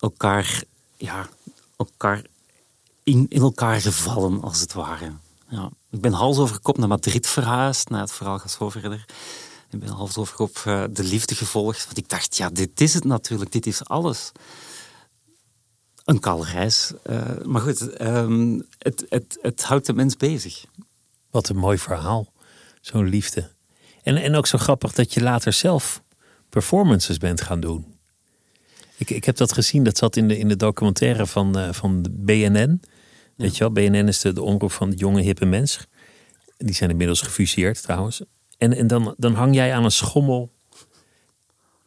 elkaar, 0.00 0.62
ja, 0.96 1.28
elkaar 1.76 2.22
in, 3.02 3.26
in 3.28 3.40
elkaar 3.40 3.80
gevallen, 3.80 4.42
als 4.42 4.60
het 4.60 4.72
ware. 4.72 5.12
Ja. 5.48 5.70
Ik 5.90 6.00
ben 6.00 6.12
hals 6.12 6.38
over 6.38 6.60
kop 6.60 6.78
naar 6.78 6.88
Madrid 6.88 7.26
verhuisd. 7.26 7.88
Nou, 7.88 8.02
het 8.02 8.12
verhaal 8.12 8.38
gaat 8.38 8.50
zo 8.50 8.70
verder. 8.70 9.04
Ik 9.70 9.78
ben 9.80 9.88
hals 9.88 10.16
over 10.16 10.34
kop 10.34 10.62
uh, 10.66 10.84
de 10.90 11.04
liefde 11.04 11.34
gevolgd. 11.34 11.84
Want 11.84 11.96
ik 11.96 12.08
dacht, 12.08 12.36
ja, 12.36 12.50
dit 12.50 12.80
is 12.80 12.94
het 12.94 13.04
natuurlijk. 13.04 13.52
Dit 13.52 13.66
is 13.66 13.84
alles. 13.84 14.32
Een 16.04 16.20
kale 16.20 16.44
reis. 16.44 16.92
Uh, 17.06 17.22
maar 17.44 17.60
goed, 17.60 18.00
um, 18.00 18.66
het, 18.78 19.06
het, 19.08 19.38
het 19.42 19.62
houdt 19.62 19.86
de 19.86 19.92
mens 19.92 20.16
bezig. 20.16 20.64
Wat 21.30 21.48
een 21.48 21.56
mooi 21.56 21.78
verhaal. 21.78 22.32
Zo'n 22.80 23.08
liefde. 23.08 23.50
En, 24.02 24.16
en 24.16 24.34
ook 24.34 24.46
zo 24.46 24.58
grappig 24.58 24.92
dat 24.92 25.14
je 25.14 25.22
later 25.22 25.52
zelf 25.52 26.02
performances 26.48 27.18
bent 27.18 27.40
gaan 27.40 27.60
doen. 27.60 27.96
Ik, 28.96 29.10
ik 29.10 29.24
heb 29.24 29.36
dat 29.36 29.52
gezien, 29.52 29.84
dat 29.84 29.98
zat 29.98 30.16
in 30.16 30.28
de, 30.28 30.38
in 30.38 30.48
de 30.48 30.56
documentaire 30.56 31.26
van, 31.26 31.58
uh, 31.58 31.72
van 31.72 32.02
de 32.02 32.10
BNN. 32.10 32.80
Weet 33.38 33.56
je 33.56 33.58
wel, 33.58 33.72
BNN 33.72 34.08
is 34.08 34.20
de, 34.20 34.32
de 34.32 34.42
omroep 34.42 34.72
van 34.72 34.90
de 34.90 34.96
jonge 34.96 35.20
hippe 35.20 35.44
mens. 35.44 35.86
Die 36.56 36.74
zijn 36.74 36.90
inmiddels 36.90 37.20
gefuseerd 37.20 37.82
trouwens. 37.82 38.22
En, 38.58 38.76
en 38.76 38.86
dan, 38.86 39.14
dan 39.16 39.34
hang 39.34 39.54
jij 39.54 39.74
aan 39.74 39.84
een 39.84 39.90
schommel. 39.90 40.52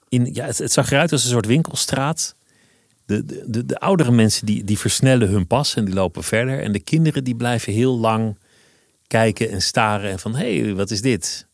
In, 0.09 0.33
ja, 0.33 0.45
het, 0.45 0.71
zag 0.71 0.91
eruit 0.91 1.11
als 1.11 1.23
een 1.23 1.29
soort 1.29 1.45
winkelstraat. 1.45 2.35
De, 3.05 3.25
de, 3.25 3.43
de, 3.47 3.65
de, 3.65 3.79
oudere 3.79 4.11
mensen 4.11 4.45
die, 4.45 4.63
die 4.63 4.79
versnellen 4.79 5.29
hun 5.29 5.47
pas 5.47 5.75
en 5.75 5.85
die 5.85 5.93
lopen 5.93 6.23
verder. 6.23 6.61
En 6.61 6.71
de 6.71 6.79
kinderen 6.79 7.23
die 7.23 7.35
blijven 7.35 7.73
heel 7.73 7.97
lang 7.97 8.37
kijken 9.07 9.49
en 9.49 9.61
staren. 9.61 10.11
En 10.11 10.19
van, 10.19 10.35
hé, 10.35 10.59
hey, 10.59 10.73
wat 10.73 10.91
is 10.91 11.01
dit? 11.01 11.47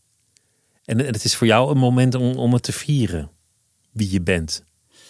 En, 0.85 1.05
en 1.05 1.13
het 1.13 1.23
is 1.23 1.35
voor 1.35 1.47
jou 1.47 1.71
een 1.71 1.77
moment 1.77 2.15
om, 2.15 2.35
om 2.35 2.53
het 2.53 2.63
te 2.63 2.73
vieren. 2.73 3.29
Wie 3.91 4.11
je 4.11 4.21
bent. 4.21 4.63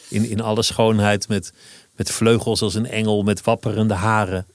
In, 0.10 0.30
in 0.30 0.42
alle 0.42 0.64
schoonheid 0.64 1.28
met, 1.28 1.54
met 1.96 2.12
vleugels 2.12 2.62
als 2.62 2.76
een 2.76 2.88
engel, 2.88 3.24
met 3.24 3.42
wapperende 3.42 3.94
haren. 3.94 4.46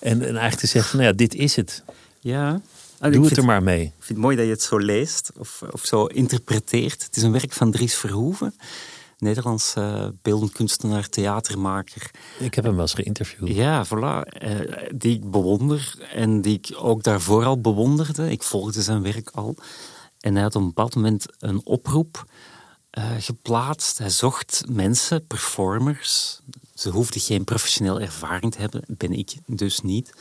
En, 0.00 0.20
en 0.20 0.28
eigenlijk 0.28 0.58
te 0.60 0.66
zeggen, 0.66 0.98
nou 0.98 1.10
ja, 1.10 1.16
dit 1.16 1.34
is 1.34 1.56
het. 1.56 1.82
Ja. 2.20 2.60
Doe 2.98 3.24
het 3.24 3.36
er 3.36 3.44
maar 3.44 3.62
mee. 3.62 3.82
Ik 3.82 3.92
vind 3.92 4.08
het 4.08 4.18
mooi 4.18 4.36
dat 4.36 4.44
je 4.44 4.50
het 4.50 4.62
zo 4.62 4.78
leest 4.78 5.30
of, 5.38 5.62
of 5.70 5.84
zo 5.84 6.04
interpreteert. 6.04 7.04
Het 7.04 7.16
is 7.16 7.22
een 7.22 7.32
werk 7.32 7.52
van 7.52 7.70
Dries 7.70 7.94
Verhoeven. 7.94 8.54
Nederlands 9.18 9.74
uh, 9.78 10.06
beeldend 10.22 10.52
kunstenaar, 10.52 11.08
theatermaker. 11.08 12.10
Ik 12.38 12.54
heb 12.54 12.64
hem 12.64 12.72
wel 12.72 12.82
eens 12.82 12.94
geïnterviewd. 12.94 13.48
Ja, 13.48 13.86
voilà. 13.86 14.42
Uh, 14.42 14.60
die 14.94 15.14
ik 15.14 15.30
bewonder 15.30 15.94
en 16.14 16.40
die 16.40 16.60
ik 16.62 16.76
ook 16.76 17.02
daarvoor 17.02 17.44
al 17.44 17.60
bewonderde. 17.60 18.30
Ik 18.30 18.42
volgde 18.42 18.82
zijn 18.82 19.02
werk 19.02 19.30
al. 19.30 19.56
En 20.20 20.34
hij 20.34 20.42
had 20.42 20.54
op 20.54 20.60
een 20.60 20.66
bepaald 20.66 20.94
moment 20.94 21.26
een 21.38 21.60
oproep 21.64 22.24
eh, 22.90 23.04
geplaatst. 23.18 23.98
Hij 23.98 24.10
zocht 24.10 24.64
mensen, 24.68 25.26
performers. 25.26 26.40
Ze 26.80 26.90
hoefden 26.90 27.20
geen 27.20 27.44
professioneel 27.44 28.00
ervaring 28.00 28.52
te 28.52 28.60
hebben, 28.60 28.82
ben 28.88 29.12
ik 29.12 29.34
dus 29.46 29.80
niet. 29.80 30.12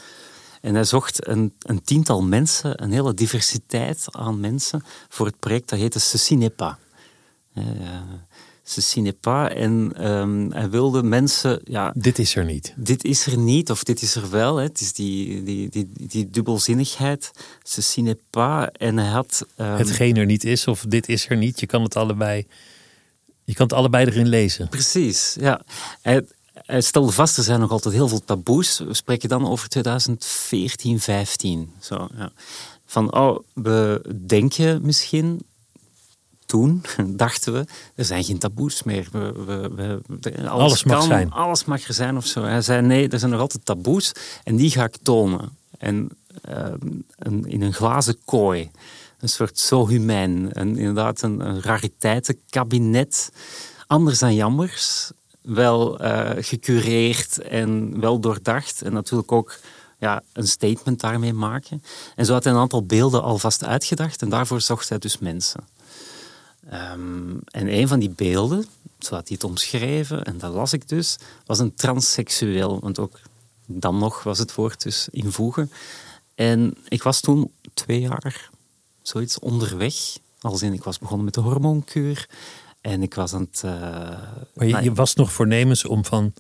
En 0.62 0.74
hij 0.74 0.84
zocht 0.84 1.28
een, 1.28 1.54
een 1.60 1.82
tiental 1.82 2.22
mensen, 2.22 2.84
een 2.84 2.92
hele 2.92 3.14
diversiteit 3.14 4.06
aan 4.12 4.40
mensen, 4.40 4.84
voor 5.10 5.26
het 5.26 5.40
project 5.40 5.70
dat 5.70 5.80
heette 5.80 6.00
Ceci 6.00 6.36
n'est 6.36 6.56
pas. 6.56 6.74
Uh, 7.56 7.66
Ceci 8.64 9.02
n'est 9.02 9.20
pas. 9.20 9.50
En 9.50 9.94
ehm, 9.96 10.52
hij 10.52 10.70
wilde 10.70 11.04
mensen... 11.04 11.62
Ja, 11.64 11.94
dit 11.96 12.20
is 12.20 12.36
er 12.36 12.46
niet. 12.46 12.74
Dit 12.78 13.04
is 13.04 13.26
er 13.26 13.38
niet, 13.38 13.72
of 13.72 13.84
dit 13.84 14.02
is 14.02 14.16
er 14.16 14.30
wel. 14.30 14.56
Hè. 14.56 14.64
Het 14.64 14.82
is 14.82 14.94
die, 14.94 15.44
die, 15.44 15.70
die, 15.70 15.90
die 15.94 16.30
dubbelzinnigheid. 16.30 17.32
Ceci 17.64 18.02
n'est 18.02 18.30
pas. 18.30 18.68
En 18.72 18.98
hij 18.98 19.10
had... 19.10 19.46
Um, 19.58 19.66
Hetgeen 19.66 20.18
er 20.18 20.26
niet 20.26 20.44
is, 20.44 20.68
of 20.68 20.86
dit 20.88 21.10
is 21.10 21.30
er 21.30 21.38
niet. 21.38 21.60
Je 21.60 21.66
kan 21.66 21.84
het 21.84 21.96
allebei... 21.96 22.48
Je 23.44 23.56
kan 23.56 23.68
het 23.68 23.76
allebei 23.76 24.06
erin 24.06 24.28
lezen. 24.28 24.68
Precies, 24.68 25.36
ja. 25.40 25.62
Hij, 26.02 26.26
hij 26.70 26.82
stelde 26.82 27.12
vast, 27.12 27.38
er 27.38 27.44
zijn 27.44 27.60
nog 27.60 27.72
altijd 27.72 27.94
heel 27.94 28.08
veel 28.08 28.24
taboes. 28.24 28.80
We 28.80 28.94
spreken 28.94 29.30
dan 29.30 29.48
over 29.48 29.70
2014, 29.70 31.00
15. 31.00 31.74
Zo, 31.80 32.08
ja. 32.18 32.32
Van, 32.86 33.14
oh, 33.14 33.40
we 33.54 34.02
denken 34.26 34.82
misschien 34.82 35.42
toen 36.46 36.84
dachten 37.26 37.54
we, 37.54 37.66
er 37.96 38.06
zijn 38.06 38.24
geen 38.24 38.38
taboes 38.38 38.84
meer. 38.84 39.08
We, 39.12 39.32
we, 39.46 39.70
we, 39.76 40.50
alles, 40.50 40.50
alles, 40.50 40.84
mag 40.84 41.04
zijn. 41.04 41.32
Alles 41.32 41.66
mag 41.66 41.88
er 41.88 41.94
zijn 41.94 42.18
of 42.18 42.26
zo. 42.26 42.44
Hij 42.44 42.62
zei, 42.62 42.82
nee, 42.82 43.10
er 43.10 43.20
zijn 43.20 43.32
nog 43.32 43.40
altijd 43.40 43.66
taboes 43.66 44.12
en 44.44 44.56
die 44.56 44.72
ga 44.72 44.84
ik 44.84 44.98
tonen. 45.02 45.58
En 45.78 46.10
uh, 46.50 46.74
in 47.46 47.62
een 47.62 47.74
glazen 47.74 48.18
kooi. 48.26 48.72
Een 49.20 49.30
soort 49.30 49.60
zo 49.60 49.88
humijn. 49.88 50.54
En 50.54 50.78
inderdaad 50.78 51.22
een, 51.22 51.40
een 51.40 51.62
rariteitenkabinet. 51.62 53.32
Anders 53.88 54.20
dan 54.20 54.36
jammers. 54.36 55.12
Wel 55.42 56.04
uh, 56.04 56.30
gecureerd 56.38 57.42
en 57.42 58.00
wel 58.00 58.20
doordacht. 58.20 58.82
En 58.82 58.94
natuurlijk 58.94 59.32
ook 59.32 59.60
ja, 60.00 60.24
een 60.34 60.48
statement 60.48 61.00
daarmee 61.00 61.34
maken. 61.34 61.84
En 62.16 62.26
zo 62.26 62.34
had 62.34 62.44
hij 62.44 62.54
een 62.54 62.60
aantal 62.60 62.86
beelden 62.86 63.24
alvast 63.24 63.64
uitgedacht. 63.64 64.22
En 64.22 64.30
daarvoor 64.30 64.62
zocht 64.62 64.90
hij 64.90 64.98
dus 64.98 65.18
mensen. 65.18 65.68
Ehm, 66.70 67.38
en 67.46 67.74
een 67.74 67.88
van 67.88 68.00
die 68.00 68.10
beelden, 68.10 68.66
zo 69.00 69.16
had 69.16 69.28
hij 69.28 69.38
het 69.40 69.44
omschreven, 69.44 70.24
en 70.24 70.38
dat 70.38 70.54
las 70.54 70.74
ik 70.74 70.90
dus, 70.90 71.18
was 71.46 71.60
een 71.60 71.76
transseksueel. 71.76 72.80
Want 72.80 73.00
ook 73.00 73.20
dan 73.66 73.98
nog 73.98 74.24
was 74.24 74.40
het 74.40 74.56
woord 74.56 74.84
dus 74.84 75.08
invoegen. 75.12 75.72
En 76.36 76.78
ik 76.88 77.04
was 77.04 77.20
toen 77.20 77.52
twee 77.74 78.00
jaar 78.00 78.50
zoiets 79.02 79.40
onderweg. 79.40 79.96
Als 80.42 80.62
in, 80.62 80.74
ik 80.74 80.84
was 80.84 81.00
begonnen 81.00 81.26
met 81.26 81.34
de 81.34 81.42
hormoonkuur. 81.42 82.30
En 82.82 83.02
ik 83.02 83.14
was 83.14 83.34
aan 83.34 83.48
het... 83.52 83.62
Uh, 83.66 83.72
maar 84.54 84.68
je, 84.68 84.84
je 84.84 84.94
was 84.94 85.16
nog 85.16 85.32
voornemens 85.32 85.86
om 85.86 86.06
van 86.06 86.34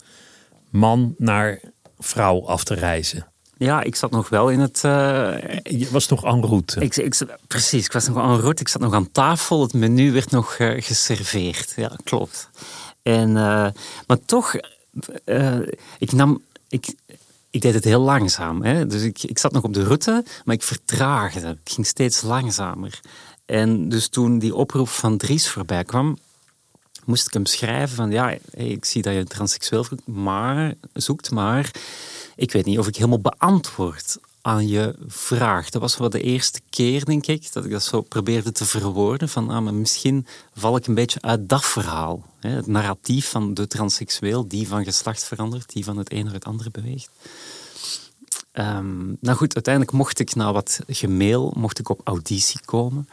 man 0.69 1.15
naar 1.17 1.59
vrouw 1.99 2.45
af 2.45 2.63
te 2.63 2.73
reizen? 2.73 3.27
Ja, 3.57 3.81
ik 3.81 3.95
zat 3.95 4.11
nog 4.11 4.29
wel 4.29 4.49
in 4.49 4.59
het... 4.59 4.81
Uh, 4.85 5.37
je 5.63 5.87
was 5.91 6.07
nog 6.07 6.25
en 6.25 6.45
route. 6.45 6.79
Ik, 6.79 6.95
ik, 6.95 7.15
precies, 7.47 7.85
ik 7.85 7.91
was 7.91 8.07
nog 8.07 8.17
en 8.17 8.39
route. 8.39 8.61
Ik 8.61 8.67
zat 8.67 8.81
nog 8.81 8.93
aan 8.93 9.11
tafel. 9.11 9.61
Het 9.61 9.73
menu 9.73 10.11
werd 10.11 10.31
nog 10.31 10.59
uh, 10.59 10.81
geserveerd. 10.81 11.73
Ja, 11.75 11.97
klopt. 12.03 12.49
En, 13.01 13.33
maar 14.07 14.19
toch, 14.25 14.53
ik 15.97 16.11
nam... 16.11 16.41
Ik, 16.69 16.95
ik 17.49 17.61
deed 17.61 17.73
het 17.73 17.83
heel 17.83 18.01
langzaam. 18.01 18.63
Hè? 18.63 18.87
Dus 18.87 19.01
ik, 19.01 19.23
ik 19.23 19.37
zat 19.37 19.51
nog 19.51 19.63
op 19.63 19.73
de 19.73 19.83
route, 19.83 20.25
maar 20.45 20.55
ik 20.55 20.63
vertraagde. 20.63 21.57
Ik 21.63 21.71
ging 21.73 21.87
steeds 21.87 22.21
langzamer. 22.21 22.99
En 23.45 23.89
dus 23.89 24.07
toen 24.07 24.39
die 24.39 24.55
oproep 24.55 24.89
van 24.89 25.17
Dries 25.17 25.49
voorbij 25.49 25.83
kwam, 25.83 26.17
moest 27.09 27.27
ik 27.27 27.33
hem 27.33 27.45
schrijven 27.45 27.95
van 27.95 28.11
ja, 28.11 28.37
ik 28.51 28.85
zie 28.85 29.01
dat 29.01 29.13
je 29.13 29.23
transseksueel 29.23 29.85
maar, 30.05 30.73
zoekt, 30.93 31.31
maar 31.31 31.71
ik 32.35 32.51
weet 32.51 32.65
niet 32.65 32.79
of 32.79 32.87
ik 32.87 32.95
helemaal 32.95 33.19
beantwoord 33.19 34.17
aan 34.41 34.67
je 34.67 34.95
vraag. 35.07 35.69
Dat 35.69 35.81
was 35.81 35.97
wel 35.97 36.09
de 36.09 36.21
eerste 36.21 36.59
keer, 36.69 37.05
denk 37.05 37.25
ik, 37.25 37.53
dat 37.53 37.65
ik 37.65 37.71
dat 37.71 37.83
zo 37.83 38.01
probeerde 38.01 38.51
te 38.51 38.65
verwoorden. 38.65 39.29
Van, 39.29 39.49
ah, 39.49 39.63
maar 39.63 39.73
misschien 39.73 40.27
val 40.53 40.75
ik 40.75 40.87
een 40.87 40.93
beetje 40.93 41.21
uit 41.21 41.49
dat 41.49 41.65
verhaal. 41.65 42.25
Hè? 42.39 42.49
Het 42.49 42.67
narratief 42.67 43.29
van 43.29 43.53
de 43.53 43.67
transseksueel, 43.67 44.47
die 44.47 44.67
van 44.67 44.83
geslacht 44.83 45.23
verandert, 45.23 45.73
die 45.73 45.83
van 45.83 45.97
het 45.97 46.13
een 46.13 46.23
naar 46.23 46.33
het 46.33 46.45
andere 46.45 46.71
beweegt. 46.71 47.09
Um, 48.53 49.17
nou 49.19 49.37
goed, 49.37 49.55
uiteindelijk 49.55 49.95
mocht 49.95 50.19
ik 50.19 50.35
na 50.35 50.53
wat 50.53 50.79
gemail, 50.87 51.53
mocht 51.55 51.79
ik 51.79 51.89
op 51.89 52.01
auditie 52.03 52.59
komen 52.65 53.09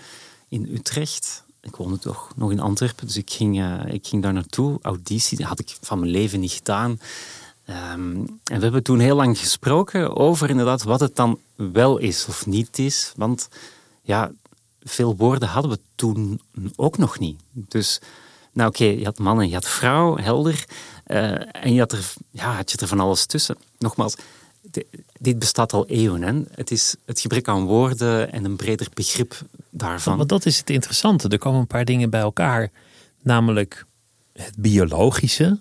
in 0.49 0.69
Utrecht. 0.75 1.45
Ik 1.67 1.77
woonde 1.77 1.99
toch 1.99 2.33
nog 2.37 2.51
in 2.51 2.61
Antwerpen, 2.61 3.07
dus 3.07 3.17
ik 3.17 3.31
ging, 3.31 3.59
uh, 3.59 3.81
ik 3.87 4.07
ging 4.07 4.23
daar 4.23 4.33
naartoe. 4.33 4.79
Auditie 4.83 5.39
dat 5.39 5.47
had 5.47 5.59
ik 5.59 5.77
van 5.81 5.99
mijn 5.99 6.11
leven 6.11 6.41
niet 6.41 6.53
gedaan. 6.53 7.01
Um, 7.69 8.41
en 8.45 8.57
we 8.57 8.63
hebben 8.63 8.83
toen 8.83 8.99
heel 8.99 9.17
lang 9.17 9.39
gesproken 9.39 10.17
over 10.17 10.51
inderdaad 10.51 10.83
wat 10.83 11.01
het 11.01 11.17
dan 11.17 11.39
wel 11.55 11.99
is 11.99 12.27
of 12.29 12.47
niet 12.47 12.79
is. 12.79 13.13
Want 13.17 13.49
ja, 14.03 14.33
veel 14.83 15.17
woorden 15.17 15.49
hadden 15.49 15.71
we 15.71 15.79
toen 15.95 16.41
ook 16.77 16.99
nog 16.99 17.19
niet. 17.19 17.41
Dus, 17.53 18.01
nou 18.53 18.69
oké, 18.69 18.85
je 18.85 19.05
had 19.05 19.19
man 19.19 19.41
en 19.41 19.49
je 19.49 19.55
had 19.55 19.69
vrouw, 19.69 20.17
helder. 20.17 20.65
Uh, 21.07 21.65
en 21.65 21.73
je 21.73 21.79
had, 21.79 21.93
er, 21.93 22.13
ja, 22.31 22.55
had 22.55 22.71
je 22.71 22.79
er 22.79 22.89
van 22.89 23.01
alles 23.01 23.27
tussen. 23.27 23.57
Nogmaals, 23.79 24.15
dit 25.21 25.39
bestaat 25.39 25.73
al 25.73 25.87
eeuwen. 25.87 26.23
Hè? 26.23 26.43
Het 26.51 26.71
is 26.71 26.97
het 27.05 27.21
gebrek 27.21 27.49
aan 27.49 27.65
woorden 27.65 28.33
en 28.33 28.45
een 28.45 28.57
breder 28.57 28.89
begrip 28.95 29.41
daarvan. 29.71 30.17
Want 30.17 30.29
dat 30.29 30.47
is 30.47 30.59
het 30.59 30.71
interessante. 30.71 31.29
Er 31.29 31.39
komen 31.39 31.61
een 31.61 31.67
paar 31.67 31.85
dingen 31.85 32.11
bij 32.11 32.21
elkaar. 32.21 32.71
Namelijk 33.23 33.87
het 34.33 34.55
biologische. 34.59 35.59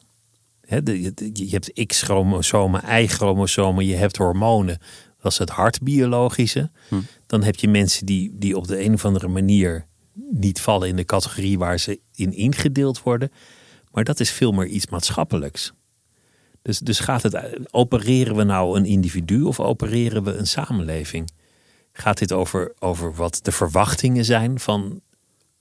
Je 1.34 1.48
hebt 1.50 1.86
X-chromosomen, 1.86 3.02
Y-chromosomen, 3.02 3.86
je 3.86 3.96
hebt 3.96 4.18
hormonen. 4.18 4.80
Dat 5.22 5.32
is 5.32 5.38
het 5.38 5.50
hartbiologische. 5.50 6.72
Hm. 6.88 6.96
Dan 7.28 7.44
heb 7.44 7.56
je 7.56 7.68
mensen 7.68 8.06
die, 8.06 8.32
die 8.34 8.58
op 8.58 8.68
de 8.68 8.84
een 8.84 8.94
of 8.94 9.06
andere 9.06 9.28
manier 9.28 9.86
niet 10.32 10.62
vallen 10.62 10.88
in 10.88 10.96
de 10.96 11.06
categorie 11.06 11.58
waar 11.58 11.80
ze 11.80 12.00
in 12.16 12.34
ingedeeld 12.34 13.04
worden. 13.04 13.32
Maar 13.92 14.04
dat 14.04 14.20
is 14.20 14.32
veel 14.32 14.52
meer 14.52 14.68
iets 14.68 14.88
maatschappelijks. 14.88 15.74
Dus, 16.66 16.80
dus 16.80 17.00
gaat 17.00 17.24
het, 17.24 17.58
opereren 17.72 18.36
we 18.36 18.44
nou 18.44 18.78
een 18.78 18.86
individu 18.86 19.42
of 19.42 19.60
opereren 19.60 20.24
we 20.24 20.34
een 20.34 20.48
samenleving? 20.48 21.32
Gaat 21.92 22.18
dit 22.18 22.32
over, 22.32 22.74
over 22.80 23.14
wat 23.14 23.40
de 23.42 23.52
verwachtingen 23.52 24.26
zijn 24.26 24.60
van 24.60 25.02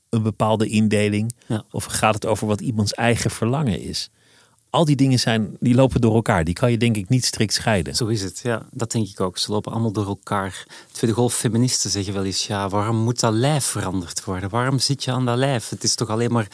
een 0.08 0.22
bepaalde 0.22 0.66
indeling? 0.68 1.34
Of 1.70 1.84
gaat 1.84 2.14
het 2.14 2.26
over 2.26 2.46
wat 2.46 2.60
iemands 2.60 2.92
eigen 2.92 3.30
verlangen 3.30 3.80
is? 3.80 4.10
Al 4.70 4.84
die 4.84 4.96
dingen 4.96 5.18
zijn, 5.18 5.56
die 5.60 5.74
lopen 5.74 6.00
door 6.00 6.14
elkaar. 6.14 6.44
Die 6.44 6.54
kan 6.54 6.70
je 6.70 6.78
denk 6.78 6.96
ik 6.96 7.08
niet 7.08 7.24
strikt 7.24 7.52
scheiden. 7.52 7.94
Zo 7.94 8.06
is 8.06 8.22
het, 8.22 8.40
ja. 8.42 8.66
Dat 8.70 8.92
denk 8.92 9.08
ik 9.08 9.20
ook. 9.20 9.38
Ze 9.38 9.52
lopen 9.52 9.72
allemaal 9.72 9.92
door 9.92 10.06
elkaar. 10.06 10.66
Tweede 10.92 11.16
golf 11.16 11.34
feministen 11.34 11.90
zeggen 11.90 12.14
wel 12.14 12.24
eens, 12.24 12.46
ja, 12.46 12.68
waarom 12.68 12.96
moet 12.96 13.20
dat 13.20 13.32
lijf 13.32 13.64
veranderd 13.64 14.24
worden? 14.24 14.50
Waarom 14.50 14.78
zit 14.78 15.04
je 15.04 15.12
aan 15.12 15.26
dat 15.26 15.36
lijf? 15.36 15.68
Het 15.68 15.84
is 15.84 15.94
toch 15.94 16.08
alleen 16.08 16.32
maar 16.32 16.48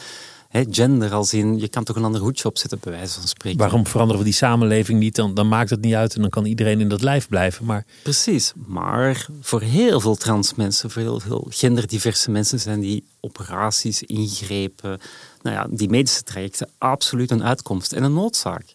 gender 0.51 1.13
als 1.13 1.33
in, 1.33 1.59
je 1.59 1.67
kan 1.67 1.83
toch 1.83 1.95
een 1.95 2.03
ander 2.03 2.21
hoedje 2.21 2.47
opzetten 2.47 2.79
bij 2.81 2.91
wijze 2.91 3.19
van 3.19 3.27
spreken. 3.27 3.59
Waarom 3.59 3.87
veranderen 3.87 4.21
we 4.21 4.27
die 4.27 4.37
samenleving 4.37 4.99
niet? 4.99 5.15
Dan, 5.15 5.33
dan 5.33 5.47
maakt 5.47 5.69
het 5.69 5.81
niet 5.81 5.93
uit 5.93 6.15
en 6.15 6.21
dan 6.21 6.29
kan 6.29 6.45
iedereen 6.45 6.79
in 6.79 6.89
dat 6.89 7.01
lijf 7.01 7.27
blijven. 7.27 7.65
Maar... 7.65 7.85
Precies, 8.03 8.53
maar 8.65 9.27
voor 9.41 9.61
heel 9.61 9.99
veel 9.99 10.15
trans 10.15 10.55
mensen, 10.55 10.91
voor 10.91 11.01
heel 11.01 11.19
veel 11.19 11.47
genderdiverse 11.49 12.31
mensen 12.31 12.59
zijn 12.59 12.79
die 12.79 13.05
operaties, 13.19 14.03
ingrepen, 14.03 14.99
nou 15.41 15.55
ja, 15.55 15.67
die 15.77 15.89
medische 15.89 16.23
trajecten 16.23 16.69
absoluut 16.77 17.31
een 17.31 17.43
uitkomst 17.43 17.93
en 17.93 18.03
een 18.03 18.13
noodzaak. 18.13 18.73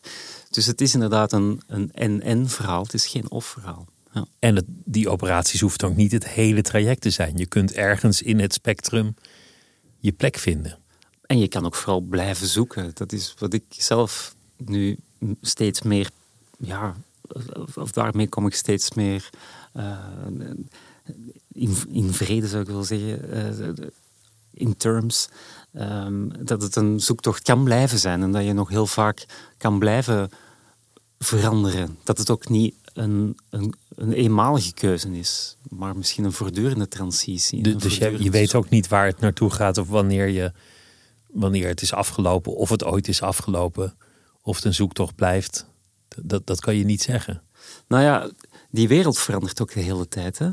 Dus 0.51 0.67
het 0.67 0.81
is 0.81 0.95
inderdaad 0.95 1.33
een, 1.33 1.61
een 1.67 1.91
en-en 1.93 2.49
verhaal, 2.49 2.83
het 2.83 2.95
is 2.95 3.07
geen 3.07 3.31
of-verhaal. 3.31 3.87
Ja. 4.13 4.27
En 4.39 4.57
het, 4.57 4.65
die 4.69 5.09
operaties 5.09 5.61
hoeft 5.61 5.85
ook 5.85 5.97
niet 5.97 6.13
het 6.13 6.29
hele 6.29 6.63
traject 6.63 7.01
te 7.01 7.11
zijn. 7.11 7.37
Je 7.37 7.47
kunt 7.47 7.73
ergens 7.73 8.23
in 8.23 8.41
het 8.41 8.53
spectrum 8.53 9.15
je 9.99 10.13
plek 10.13 10.39
vinden. 10.39 10.79
En 11.27 11.39
je 11.39 11.49
kan 11.49 11.65
ook 11.65 11.75
vooral 11.75 12.01
blijven 12.01 12.47
zoeken. 12.47 12.91
Dat 12.95 13.13
is 13.13 13.35
wat 13.39 13.53
ik 13.53 13.65
zelf 13.69 14.35
nu 14.57 14.97
steeds 15.41 15.83
meer, 15.83 16.11
ja, 16.59 16.97
of 17.75 17.93
daarmee 17.93 18.29
kom 18.29 18.47
ik 18.47 18.55
steeds 18.55 18.95
meer 18.95 19.31
uh, 19.77 19.99
in, 21.53 21.77
in 21.89 22.13
vrede, 22.13 22.49
zou 22.49 22.63
ik 22.63 22.69
wel 22.69 22.85
zeggen, 22.85 23.35
uh, 23.61 23.87
in 24.51 24.77
terms. 24.77 25.29
Um, 25.73 26.33
dat 26.45 26.63
het 26.63 26.77
een 26.77 27.01
zoektocht 27.01 27.43
kan 27.43 27.65
blijven 27.65 27.99
zijn 27.99 28.23
en 28.23 28.33
dat 28.33 28.45
je 28.45 28.53
nog 28.53 28.69
heel 28.69 28.87
vaak 28.87 29.27
kan 29.57 29.79
blijven 29.79 30.31
veranderen. 31.19 31.99
Dat 32.05 32.19
het 32.19 32.31
ook 32.31 32.49
niet 32.49 32.75
een, 32.93 33.39
een, 33.51 33.75
een 33.95 34.13
eenmalige 34.13 34.73
keuze 34.73 35.19
is, 35.19 35.57
maar 35.69 35.97
misschien 35.97 36.25
een 36.25 36.33
voortdurende 36.33 36.89
transitie. 36.89 37.77
dus 37.77 37.97
je, 37.97 38.23
je 38.23 38.31
weet 38.31 38.55
ook 38.55 38.69
niet 38.69 38.89
waar 38.89 39.07
het 39.07 39.21
naartoe 39.21 39.51
gaat 39.51 39.79
of 39.79 39.89
wanneer 39.89 40.29
je 40.29 40.53
wanneer 41.41 41.69
het 41.69 41.83
is 41.83 41.93
afgelopen, 41.93 42.57
of 42.57 42.69
het 42.69 42.85
ooit 42.85 43.09
is 43.09 43.23
afgelopen, 43.23 43.95
of 44.43 44.57
het 44.57 44.65
een 44.65 44.75
zoektocht 44.75 45.15
blijft, 45.15 45.67
dat, 46.23 46.47
dat 46.47 46.61
kan 46.61 46.77
je 46.77 46.85
niet 46.85 47.03
zeggen. 47.03 47.43
Nou 47.89 48.03
ja, 48.03 48.31
die 48.71 48.89
wereld 48.89 49.19
verandert 49.19 49.61
ook 49.61 49.73
de 49.73 49.81
hele 49.81 50.09
tijd. 50.09 50.39
Hè? 50.39 50.51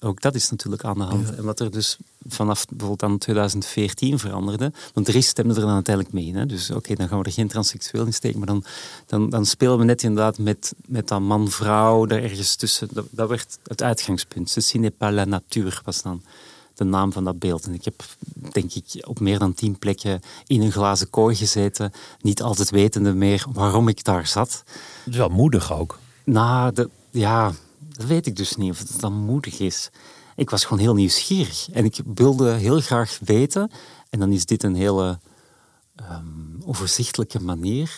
ook 0.00 0.20
dat 0.20 0.34
is 0.34 0.50
natuurlijk 0.50 0.84
aan 0.84 0.98
de 0.98 1.04
hand. 1.04 1.34
En 1.34 1.44
wat 1.44 1.60
er 1.60 1.70
dus 1.70 1.96
vanaf 2.28 2.66
bijvoorbeeld 2.66 3.02
aan 3.02 3.18
2014 3.18 4.18
veranderde, 4.18 4.72
want 4.94 5.06
de 5.06 5.20
stemde 5.20 5.54
er 5.54 5.60
dan 5.60 5.70
uiteindelijk 5.70 6.14
mee. 6.14 6.34
Hè? 6.34 6.46
Dus 6.46 6.70
oké, 6.70 6.94
dan 6.94 7.08
gaan 7.08 7.18
we 7.18 7.24
er 7.24 7.32
geen 7.32 7.48
transseksueel 7.48 8.06
in 8.06 8.14
steken, 8.14 8.38
maar 8.38 8.46
dan, 8.46 8.64
dan, 9.06 9.30
dan 9.30 9.46
spelen 9.46 9.78
we 9.78 9.84
net 9.84 10.02
inderdaad 10.02 10.38
met, 10.38 10.74
met 10.86 11.08
dat 11.08 11.20
man-vrouw 11.20 12.06
daar 12.06 12.22
ergens 12.22 12.56
tussen. 12.56 12.88
Dat, 12.92 13.06
dat 13.10 13.28
werd 13.28 13.58
het 13.66 13.82
uitgangspunt. 13.82 14.50
Ceci 14.50 14.78
n'est 14.78 14.96
pas 14.96 15.12
la 15.12 15.24
nature 15.24 15.80
was 15.84 16.02
dan 16.02 16.22
de 16.76 16.84
naam 16.84 17.12
van 17.12 17.24
dat 17.24 17.38
beeld. 17.38 17.66
En 17.66 17.74
ik 17.74 17.84
heb, 17.84 18.04
denk 18.52 18.72
ik, 18.74 19.06
op 19.06 19.20
meer 19.20 19.38
dan 19.38 19.54
tien 19.54 19.78
plekken 19.78 20.20
in 20.46 20.62
een 20.62 20.72
glazen 20.72 21.10
kooi 21.10 21.36
gezeten, 21.36 21.92
niet 22.20 22.42
altijd 22.42 22.70
wetende 22.70 23.14
meer 23.14 23.46
waarom 23.52 23.88
ik 23.88 24.04
daar 24.04 24.26
zat. 24.26 24.62
Dat 25.04 25.12
is 25.12 25.16
wel 25.16 25.28
moedig 25.28 25.72
ook. 25.72 25.98
Nou, 26.24 26.72
de, 26.72 26.90
ja, 27.10 27.52
dat 27.88 28.06
weet 28.06 28.26
ik 28.26 28.36
dus 28.36 28.56
niet 28.56 28.70
of 28.70 28.78
het 28.78 29.00
dan 29.00 29.12
moedig 29.12 29.58
is. 29.58 29.90
Ik 30.36 30.50
was 30.50 30.64
gewoon 30.64 30.82
heel 30.82 30.94
nieuwsgierig 30.94 31.68
en 31.70 31.84
ik 31.84 31.98
wilde 32.14 32.52
heel 32.52 32.80
graag 32.80 33.18
weten. 33.24 33.70
En 34.10 34.18
dan 34.18 34.32
is 34.32 34.46
dit 34.46 34.62
een 34.62 34.74
hele 34.74 35.18
um, 36.10 36.62
overzichtelijke 36.64 37.40
manier 37.40 37.96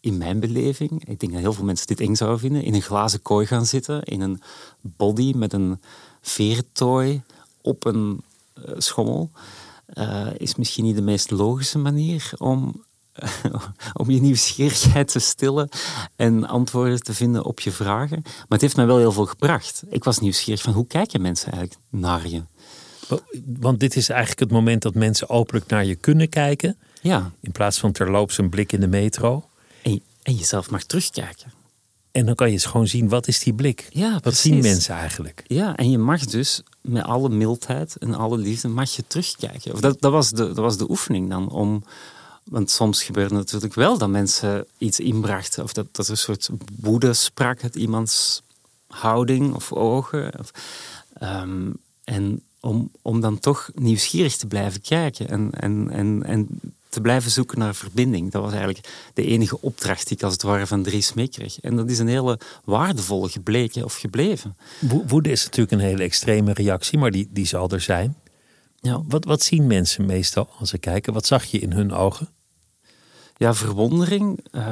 in 0.00 0.18
mijn 0.18 0.40
beleving. 0.40 1.08
Ik 1.08 1.20
denk 1.20 1.32
dat 1.32 1.40
heel 1.40 1.52
veel 1.52 1.64
mensen 1.64 1.86
dit 1.86 2.00
eng 2.00 2.14
zouden 2.14 2.40
vinden. 2.40 2.62
In 2.62 2.74
een 2.74 2.82
glazen 2.82 3.22
kooi 3.22 3.46
gaan 3.46 3.66
zitten, 3.66 4.02
in 4.02 4.20
een 4.20 4.42
body 4.80 5.32
met 5.36 5.52
een 5.52 5.80
veertooi 6.20 7.22
op 7.62 7.84
een 7.84 8.22
uh, 8.54 8.74
schommel. 8.76 9.30
Uh, 9.94 10.26
is 10.36 10.54
misschien 10.54 10.84
niet 10.84 10.96
de 10.96 11.02
meest 11.02 11.30
logische 11.30 11.78
manier 11.78 12.32
om 12.38 12.84
om 14.00 14.10
je 14.10 14.20
nieuwsgierigheid 14.20 15.08
te 15.08 15.18
stillen 15.18 15.68
en 16.16 16.48
antwoorden 16.48 17.02
te 17.02 17.14
vinden 17.14 17.44
op 17.44 17.60
je 17.60 17.70
vragen. 17.70 18.20
Maar 18.22 18.46
het 18.48 18.60
heeft 18.60 18.76
mij 18.76 18.86
wel 18.86 18.98
heel 18.98 19.12
veel 19.12 19.26
gebracht. 19.26 19.82
Ik 19.88 20.04
was 20.04 20.18
nieuwsgierig 20.18 20.62
van 20.62 20.72
hoe 20.72 20.86
kijken 20.86 21.20
mensen 21.20 21.52
eigenlijk 21.52 21.82
naar 21.90 22.28
je? 22.28 22.42
Want 23.46 23.80
dit 23.80 23.96
is 23.96 24.08
eigenlijk 24.08 24.40
het 24.40 24.50
moment 24.50 24.82
dat 24.82 24.94
mensen 24.94 25.28
openlijk 25.28 25.66
naar 25.66 25.84
je 25.84 25.94
kunnen 25.94 26.28
kijken. 26.28 26.78
Ja. 27.02 27.30
In 27.40 27.52
plaats 27.52 27.78
van 27.78 27.92
terloops 27.92 28.38
een 28.38 28.48
blik 28.48 28.72
in 28.72 28.80
de 28.80 28.86
metro. 28.86 29.48
En, 29.82 30.02
en 30.22 30.34
jezelf 30.34 30.70
mag 30.70 30.84
terugkijken. 30.84 31.52
En 32.12 32.26
dan 32.26 32.34
kan 32.34 32.46
je 32.46 32.52
eens 32.52 32.64
gewoon 32.64 32.86
zien, 32.86 33.08
wat 33.08 33.28
is 33.28 33.38
die 33.38 33.54
blik? 33.54 33.88
Ja, 33.90 34.12
wat 34.12 34.22
precies. 34.22 34.40
zien 34.40 34.62
mensen 34.62 34.94
eigenlijk? 34.94 35.44
Ja, 35.46 35.76
en 35.76 35.90
je 35.90 35.98
mag 35.98 36.24
dus 36.24 36.62
met 36.80 37.04
alle 37.04 37.28
mildheid 37.28 37.96
en 37.96 38.14
alle 38.14 38.38
liefde 38.38 38.68
mag 38.68 38.90
je 38.96 39.04
terugkijken. 39.06 39.72
Of 39.72 39.80
dat, 39.80 40.00
dat, 40.00 40.12
was 40.12 40.30
de, 40.30 40.46
dat 40.46 40.56
was 40.56 40.76
de 40.76 40.90
oefening 40.90 41.30
dan, 41.30 41.50
om 41.50 41.84
want 42.44 42.70
soms 42.70 43.02
gebeurde 43.02 43.34
natuurlijk 43.34 43.74
wel 43.74 43.98
dat 43.98 44.08
mensen 44.08 44.66
iets 44.78 45.00
inbrachten. 45.00 45.62
Of 45.62 45.72
dat, 45.72 45.86
dat 45.92 46.04
er 46.04 46.10
een 46.10 46.18
soort 46.18 46.50
woede 46.80 47.12
sprak 47.12 47.62
uit 47.62 47.74
iemands 47.74 48.42
houding 48.86 49.54
of 49.54 49.72
ogen. 49.72 50.38
Of, 50.38 50.50
um, 51.22 51.76
en 52.04 52.42
om, 52.60 52.90
om 53.02 53.20
dan 53.20 53.38
toch 53.38 53.70
nieuwsgierig 53.74 54.36
te 54.36 54.46
blijven 54.46 54.80
kijken 54.80 55.28
en, 55.28 55.50
en, 55.52 55.90
en, 55.90 56.22
en 56.24 56.48
te 56.90 57.00
blijven 57.00 57.30
zoeken 57.30 57.58
naar 57.58 57.74
verbinding. 57.74 58.30
Dat 58.30 58.42
was 58.42 58.52
eigenlijk 58.52 58.88
de 59.14 59.24
enige 59.24 59.60
opdracht 59.60 60.08
die 60.08 60.16
ik 60.16 60.22
als 60.22 60.32
het 60.32 60.42
ware 60.42 60.66
van 60.66 60.82
Dries 60.82 61.12
meekreeg. 61.12 61.60
En 61.60 61.76
dat 61.76 61.90
is 61.90 61.98
een 61.98 62.08
hele 62.08 62.38
waardevolle 62.64 63.28
gebleken 63.28 63.84
of 63.84 63.96
gebleven. 63.96 64.56
Woede 65.06 65.30
is 65.30 65.44
natuurlijk 65.44 65.72
een 65.72 65.88
hele 65.88 66.02
extreme 66.02 66.52
reactie, 66.52 66.98
maar 66.98 67.10
die, 67.10 67.28
die 67.30 67.46
zal 67.46 67.68
er 67.68 67.80
zijn. 67.80 68.16
Ja. 68.80 69.02
Wat, 69.08 69.24
wat 69.24 69.42
zien 69.42 69.66
mensen 69.66 70.06
meestal 70.06 70.48
als 70.58 70.70
ze 70.70 70.78
kijken? 70.78 71.12
Wat 71.12 71.26
zag 71.26 71.44
je 71.44 71.58
in 71.58 71.72
hun 71.72 71.92
ogen? 71.92 72.28
Ja, 73.36 73.54
verwondering. 73.54 74.44
Uh, 74.52 74.62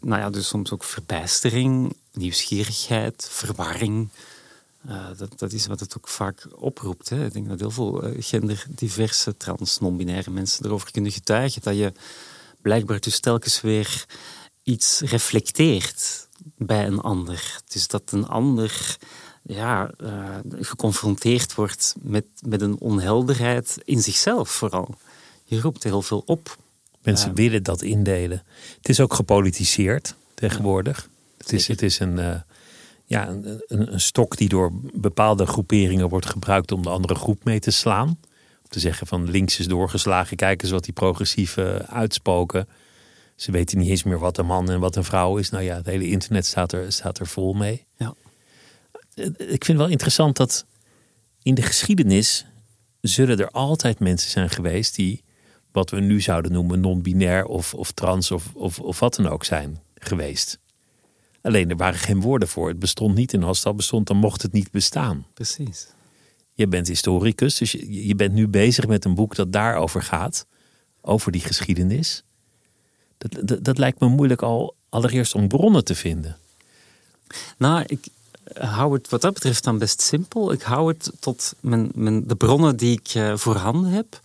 nou 0.00 0.20
ja, 0.20 0.30
dus 0.30 0.48
soms 0.48 0.72
ook 0.72 0.84
verbijstering, 0.84 1.96
nieuwsgierigheid, 2.12 3.28
verwarring. 3.30 4.08
Uh, 4.88 5.06
dat, 5.16 5.38
dat 5.38 5.52
is 5.52 5.66
wat 5.66 5.80
het 5.80 5.96
ook 5.96 6.08
vaak 6.08 6.46
oproept. 6.54 7.08
Hè. 7.08 7.24
Ik 7.24 7.32
denk 7.32 7.48
dat 7.48 7.60
heel 7.60 7.70
veel 7.70 8.08
uh, 8.08 8.16
genderdiverse, 8.18 9.36
trans, 9.36 9.78
non-binaire 9.78 10.30
mensen 10.30 10.64
erover 10.64 10.90
kunnen 10.90 11.12
getuigen. 11.12 11.62
Dat 11.62 11.76
je 11.76 11.92
blijkbaar 12.62 13.00
dus 13.00 13.20
telkens 13.20 13.60
weer 13.60 14.06
iets 14.62 15.00
reflecteert 15.00 16.28
bij 16.56 16.86
een 16.86 17.00
ander. 17.00 17.60
Dus 17.68 17.86
dat 17.88 18.02
een 18.12 18.26
ander 18.26 18.96
ja, 19.42 19.90
geconfronteerd 20.58 21.54
wordt 21.54 21.94
met, 22.00 22.24
met 22.46 22.60
een 22.60 22.78
onhelderheid 22.78 23.78
in 23.84 24.02
zichzelf 24.02 24.50
vooral. 24.50 24.94
Je 25.44 25.60
roept 25.60 25.82
heel 25.82 26.02
veel 26.02 26.22
op. 26.26 26.56
Mensen 27.02 27.34
willen 27.34 27.62
dat 27.62 27.82
indelen. 27.82 28.42
Het 28.76 28.88
is 28.88 29.00
ook 29.00 29.14
gepolitiseerd 29.14 30.14
tegenwoordig. 30.34 31.08
het, 31.38 31.52
is, 31.52 31.68
het 31.68 31.82
is 31.82 31.98
een, 31.98 32.44
ja, 33.06 33.28
een, 33.28 33.62
een, 33.66 33.92
een, 33.92 34.00
stok 34.00 34.36
die 34.36 34.48
door 34.48 34.72
bepaalde 34.94 35.46
groeperingen 35.46 36.08
wordt 36.08 36.26
gebruikt 36.26 36.72
om 36.72 36.82
de 36.82 36.88
andere 36.88 37.14
groep 37.14 37.44
mee 37.44 37.58
te 37.58 37.70
slaan. 37.70 38.08
Om 38.08 38.68
te 38.68 38.80
zeggen 38.80 39.06
van 39.06 39.30
links 39.30 39.58
is 39.58 39.68
doorgeslagen, 39.68 40.36
kijk 40.36 40.62
eens 40.62 40.70
wat 40.70 40.84
die 40.84 40.92
progressieve 40.92 41.86
uitspoken. 41.88 42.68
Ze 43.36 43.50
weten 43.50 43.78
niet 43.78 43.88
eens 43.88 44.02
meer 44.02 44.18
wat 44.18 44.38
een 44.38 44.46
man 44.46 44.70
en 44.70 44.80
wat 44.80 44.96
een 44.96 45.04
vrouw 45.04 45.36
is. 45.36 45.50
Nou 45.50 45.64
ja, 45.64 45.76
het 45.76 45.86
hele 45.86 46.08
internet 46.08 46.46
staat 46.46 46.72
er, 46.72 46.92
staat 46.92 47.18
er 47.18 47.26
vol 47.26 47.52
mee. 47.52 47.86
Ja. 47.96 48.14
Ik 49.36 49.64
vind 49.64 49.78
wel 49.78 49.88
interessant 49.88 50.36
dat 50.36 50.66
in 51.42 51.54
de 51.54 51.62
geschiedenis 51.62 52.46
zullen 53.00 53.38
er 53.38 53.50
altijd 53.50 53.98
mensen 53.98 54.30
zijn 54.30 54.50
geweest 54.50 54.94
die 54.94 55.24
wat 55.72 55.90
we 55.90 56.00
nu 56.00 56.20
zouden 56.20 56.52
noemen 56.52 56.80
non-binair 56.80 57.44
of, 57.44 57.74
of 57.74 57.92
trans 57.92 58.30
of, 58.30 58.54
of, 58.54 58.80
of 58.80 59.00
wat 59.00 59.14
dan 59.14 59.28
ook 59.28 59.44
zijn 59.44 59.82
geweest. 59.94 60.58
Alleen 61.46 61.70
er 61.70 61.76
waren 61.76 61.98
geen 61.98 62.20
woorden 62.20 62.48
voor. 62.48 62.68
Het 62.68 62.78
bestond 62.78 63.14
niet 63.14 63.32
en 63.32 63.42
als 63.42 63.64
al 63.64 63.74
bestond, 63.74 64.06
dan 64.06 64.16
mocht 64.16 64.42
het 64.42 64.52
niet 64.52 64.70
bestaan. 64.70 65.26
Precies. 65.34 65.88
Je 66.52 66.66
bent 66.66 66.88
historicus, 66.88 67.56
dus 67.56 67.72
je, 67.72 68.06
je 68.06 68.14
bent 68.14 68.32
nu 68.32 68.48
bezig 68.48 68.86
met 68.86 69.04
een 69.04 69.14
boek 69.14 69.34
dat 69.34 69.52
daarover 69.52 70.02
gaat. 70.02 70.46
Over 71.00 71.32
die 71.32 71.40
geschiedenis. 71.40 72.24
Dat, 73.18 73.48
dat, 73.48 73.64
dat 73.64 73.78
lijkt 73.78 74.00
me 74.00 74.08
moeilijk 74.08 74.42
al 74.42 74.76
allereerst 74.88 75.34
om 75.34 75.48
bronnen 75.48 75.84
te 75.84 75.94
vinden. 75.94 76.36
Nou, 77.58 77.84
ik 77.86 78.06
hou 78.54 78.94
het 78.94 79.08
wat 79.08 79.20
dat 79.20 79.34
betreft 79.34 79.64
dan 79.64 79.78
best 79.78 80.00
simpel. 80.00 80.52
Ik 80.52 80.62
hou 80.62 80.88
het 80.88 81.12
tot 81.20 81.54
mijn, 81.60 81.90
mijn, 81.94 82.26
de 82.26 82.36
bronnen 82.36 82.76
die 82.76 83.00
ik 83.00 83.14
uh, 83.14 83.36
voorhanden 83.36 83.90
heb. 83.90 84.20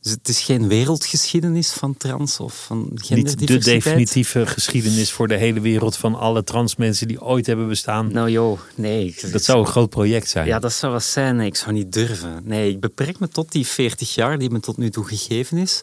Dus 0.00 0.12
het 0.12 0.28
is 0.28 0.40
geen 0.40 0.68
wereldgeschiedenis 0.68 1.70
van 1.70 1.96
trans 1.96 2.40
of 2.40 2.64
van 2.64 2.90
genderdiversiteit. 2.94 3.50
Niet 3.50 3.64
de 3.64 3.70
definitieve 3.70 4.46
geschiedenis 4.46 5.12
voor 5.12 5.28
de 5.28 5.36
hele 5.36 5.60
wereld 5.60 5.96
van 5.96 6.14
alle 6.14 6.44
trans 6.44 6.76
mensen 6.76 7.08
die 7.08 7.22
ooit 7.22 7.46
hebben 7.46 7.68
bestaan. 7.68 8.12
Nou 8.12 8.30
joh, 8.30 8.60
nee. 8.74 9.14
Dat 9.30 9.42
zou 9.42 9.58
een 9.58 9.66
groot 9.66 9.90
project 9.90 10.28
zijn. 10.28 10.46
Ja, 10.46 10.58
dat 10.58 10.72
zou 10.72 10.92
wat 10.92 11.04
zijn. 11.04 11.36
Nee, 11.36 11.46
ik 11.46 11.56
zou 11.56 11.72
niet 11.72 11.92
durven. 11.92 12.40
Nee, 12.44 12.70
ik 12.70 12.80
beperk 12.80 13.18
me 13.18 13.28
tot 13.28 13.52
die 13.52 13.66
40 13.66 14.14
jaar 14.14 14.38
die 14.38 14.50
me 14.50 14.60
tot 14.60 14.76
nu 14.76 14.90
toe 14.90 15.04
gegeven 15.04 15.58
is. 15.58 15.82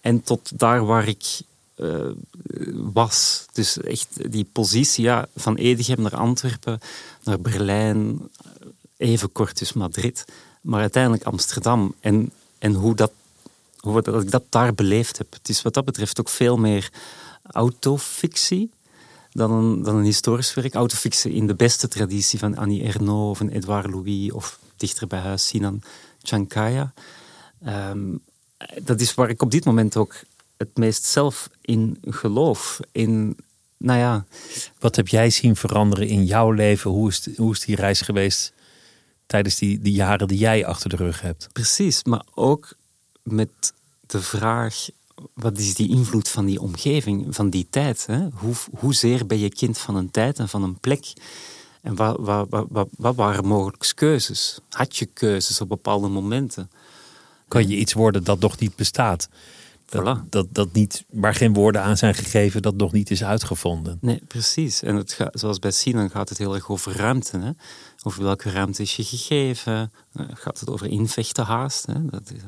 En 0.00 0.22
tot 0.22 0.58
daar 0.58 0.84
waar 0.84 1.08
ik 1.08 1.24
uh, 1.76 2.10
was. 2.92 3.44
Dus 3.52 3.80
echt 3.80 4.32
die 4.32 4.48
positie 4.52 5.04
ja, 5.04 5.26
van 5.36 5.56
Edegem 5.56 6.02
naar 6.02 6.16
Antwerpen, 6.16 6.80
naar 7.26 7.40
Berlijn, 7.40 8.30
even 8.96 9.32
kort 9.32 9.58
dus 9.58 9.72
Madrid, 9.72 10.24
maar 10.60 10.80
uiteindelijk 10.80 11.24
Amsterdam. 11.24 11.94
En, 12.00 12.32
en 12.58 12.74
hoe 12.74 12.94
dat 12.94 13.12
hoe 13.86 14.02
dat 14.02 14.22
ik 14.22 14.30
dat 14.30 14.44
daar 14.48 14.74
beleefd 14.74 15.18
heb. 15.18 15.32
Het 15.32 15.48
is 15.48 15.62
wat 15.62 15.74
dat 15.74 15.84
betreft 15.84 16.20
ook 16.20 16.28
veel 16.28 16.56
meer 16.56 16.90
autofictie 17.42 18.70
dan 19.30 19.52
een, 19.52 19.82
dan 19.82 19.96
een 19.96 20.04
historisch 20.04 20.54
werk. 20.54 20.74
Autofictie 20.74 21.32
in 21.32 21.46
de 21.46 21.54
beste 21.54 21.88
traditie 21.88 22.38
van 22.38 22.56
Annie 22.56 22.82
Ernaux 22.82 23.40
of 23.40 23.48
Edouard 23.50 23.90
Louis 23.90 24.32
of 24.32 24.58
dichter 24.76 25.06
bij 25.06 25.18
huis 25.18 25.46
Sinan 25.46 25.82
Chankaya. 26.22 26.92
Um, 27.66 28.20
dat 28.82 29.00
is 29.00 29.14
waar 29.14 29.28
ik 29.28 29.42
op 29.42 29.50
dit 29.50 29.64
moment 29.64 29.96
ook 29.96 30.14
het 30.56 30.76
meest 30.76 31.04
zelf 31.04 31.50
in 31.60 31.98
geloof. 32.02 32.80
In, 32.92 33.36
nou 33.78 33.98
ja. 33.98 34.26
Wat 34.78 34.96
heb 34.96 35.08
jij 35.08 35.30
zien 35.30 35.56
veranderen 35.56 36.08
in 36.08 36.24
jouw 36.24 36.50
leven? 36.50 36.90
Hoe 36.90 37.08
is, 37.08 37.28
hoe 37.36 37.52
is 37.52 37.60
die 37.60 37.76
reis 37.76 38.00
geweest 38.00 38.52
tijdens 39.26 39.54
die, 39.54 39.78
die 39.78 39.92
jaren 39.92 40.28
die 40.28 40.38
jij 40.38 40.66
achter 40.66 40.90
de 40.90 40.96
rug 40.96 41.20
hebt? 41.20 41.48
Precies, 41.52 42.04
maar 42.04 42.24
ook 42.34 42.76
met 43.22 43.72
de 44.06 44.20
vraag: 44.20 44.88
wat 45.34 45.58
is 45.58 45.74
die 45.74 45.88
invloed 45.88 46.28
van 46.28 46.44
die 46.44 46.60
omgeving, 46.60 47.34
van 47.34 47.50
die 47.50 47.66
tijd? 47.70 48.06
Hè? 48.06 48.28
Hoe, 48.34 48.54
hoezeer 48.78 49.26
ben 49.26 49.38
je 49.38 49.48
kind 49.48 49.78
van 49.78 49.96
een 49.96 50.10
tijd 50.10 50.38
en 50.38 50.48
van 50.48 50.62
een 50.62 50.78
plek? 50.78 51.12
En 51.82 51.94
wat, 51.94 52.16
wat, 52.20 52.66
wat, 52.68 52.88
wat 52.96 53.14
waren 53.14 53.46
mogelijk 53.46 53.92
keuzes? 53.94 54.58
Had 54.70 54.96
je 54.96 55.06
keuzes 55.06 55.60
op 55.60 55.68
bepaalde 55.68 56.08
momenten? 56.08 56.70
Kan 57.48 57.68
je 57.68 57.76
iets 57.76 57.92
worden 57.92 58.24
dat 58.24 58.40
nog 58.40 58.58
niet 58.58 58.76
bestaat? 58.76 59.28
Dat, 59.86 60.02
voilà. 60.02 60.28
dat, 60.28 60.46
dat 60.50 60.72
niet, 60.72 61.04
waar 61.10 61.34
geen 61.34 61.52
woorden 61.52 61.82
aan 61.82 61.96
zijn 61.96 62.14
gegeven, 62.14 62.62
dat 62.62 62.76
nog 62.76 62.92
niet 62.92 63.10
is 63.10 63.24
uitgevonden. 63.24 63.98
Nee, 64.00 64.22
precies. 64.28 64.82
En 64.82 64.96
het 64.96 65.12
gaat, 65.12 65.40
zoals 65.40 65.58
bij 65.58 65.70
Sinan 65.70 66.10
gaat 66.10 66.28
het 66.28 66.38
heel 66.38 66.54
erg 66.54 66.70
over 66.70 66.96
ruimte. 66.96 67.38
Hè? 67.38 67.50
Over 68.02 68.22
welke 68.22 68.50
ruimte 68.50 68.82
is 68.82 68.96
je 68.96 69.04
gegeven? 69.04 69.92
Gaat 70.32 70.60
het 70.60 70.70
over 70.70 70.86
invechten 70.86 71.44
haast? 71.44 71.86
Hè? 71.86 72.04
Dat 72.04 72.30
is, 72.34 72.40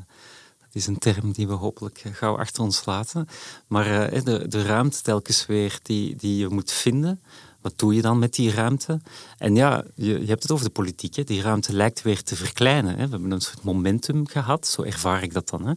dat 0.59 0.69
is 0.73 0.87
een 0.87 0.99
term 0.99 1.33
die 1.33 1.49
we 1.49 1.53
hopelijk 1.53 2.03
gauw 2.13 2.39
achter 2.39 2.63
ons 2.63 2.85
laten. 2.85 3.29
Maar 3.67 4.13
uh, 4.15 4.23
de, 4.25 4.49
de 4.49 4.63
ruimte 4.63 5.03
telkens 5.03 5.47
weer 5.47 5.79
die, 5.83 6.17
die 6.17 6.37
je 6.37 6.49
moet 6.49 6.73
vinden 6.73 7.23
Wat 7.61 7.73
doe 7.77 7.95
je 7.95 8.03
dan 8.03 8.19
met 8.19 8.35
die 8.35 8.51
ruimte? 8.51 9.01
En 9.39 9.55
ja, 9.55 9.85
je, 9.95 10.21
je 10.21 10.27
hebt 10.27 10.43
het 10.43 10.53
over 10.53 10.65
de 10.65 10.73
politiek. 10.73 11.15
Hè. 11.17 11.25
Die 11.25 11.43
ruimte 11.43 11.73
lijkt 11.73 12.03
weer 12.03 12.23
te 12.23 12.37
verkleinen. 12.37 12.97
Hè. 12.97 13.05
We 13.05 13.11
hebben 13.11 13.31
een 13.31 13.41
soort 13.41 13.63
momentum 13.63 14.27
gehad, 14.27 14.67
zo 14.67 14.83
ervaar 14.83 15.23
ik 15.23 15.33
dat 15.33 15.49
dan. 15.49 15.67
Hè. 15.67 15.73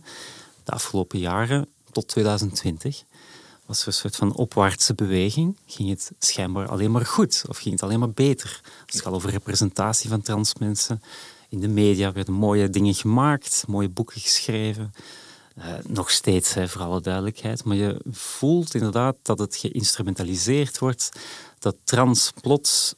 De 0.64 0.72
afgelopen 0.72 1.20
jaren, 1.20 1.68
tot 1.91 2.07
2020, 2.07 3.03
was 3.66 3.82
er 3.82 3.88
een 3.88 3.93
soort 3.93 4.16
van 4.16 4.36
opwaartse 4.36 4.93
beweging. 4.93 5.57
Ging 5.66 5.89
het 5.89 6.12
schijnbaar 6.20 6.68
alleen 6.68 6.91
maar 6.91 7.05
goed 7.05 7.43
of 7.47 7.57
ging 7.57 7.74
het 7.74 7.84
alleen 7.84 7.99
maar 7.99 8.12
beter? 8.12 8.62
Als 8.64 8.93
het 8.93 9.01
gaat 9.01 9.14
over 9.14 9.30
representatie 9.30 10.09
van 10.09 10.22
transmensen. 10.22 11.01
In 11.49 11.59
de 11.59 11.68
media 11.68 12.12
werden 12.12 12.34
mooie 12.34 12.70
dingen 12.70 12.93
gemaakt, 12.93 13.64
mooie 13.68 13.89
boeken 13.89 14.22
geschreven. 14.22 14.93
Uh, 15.57 15.66
nog 15.88 16.12
steeds, 16.12 16.53
hè, 16.53 16.68
voor 16.68 16.82
alle 16.82 17.01
duidelijkheid. 17.01 17.64
Maar 17.64 17.76
je 17.76 18.01
voelt 18.12 18.74
inderdaad 18.74 19.16
dat 19.22 19.39
het 19.39 19.55
geïnstrumentaliseerd 19.55 20.80
wordt. 20.80 21.12
Dat 21.59 21.76
trans 21.84 22.32
plots 22.41 22.95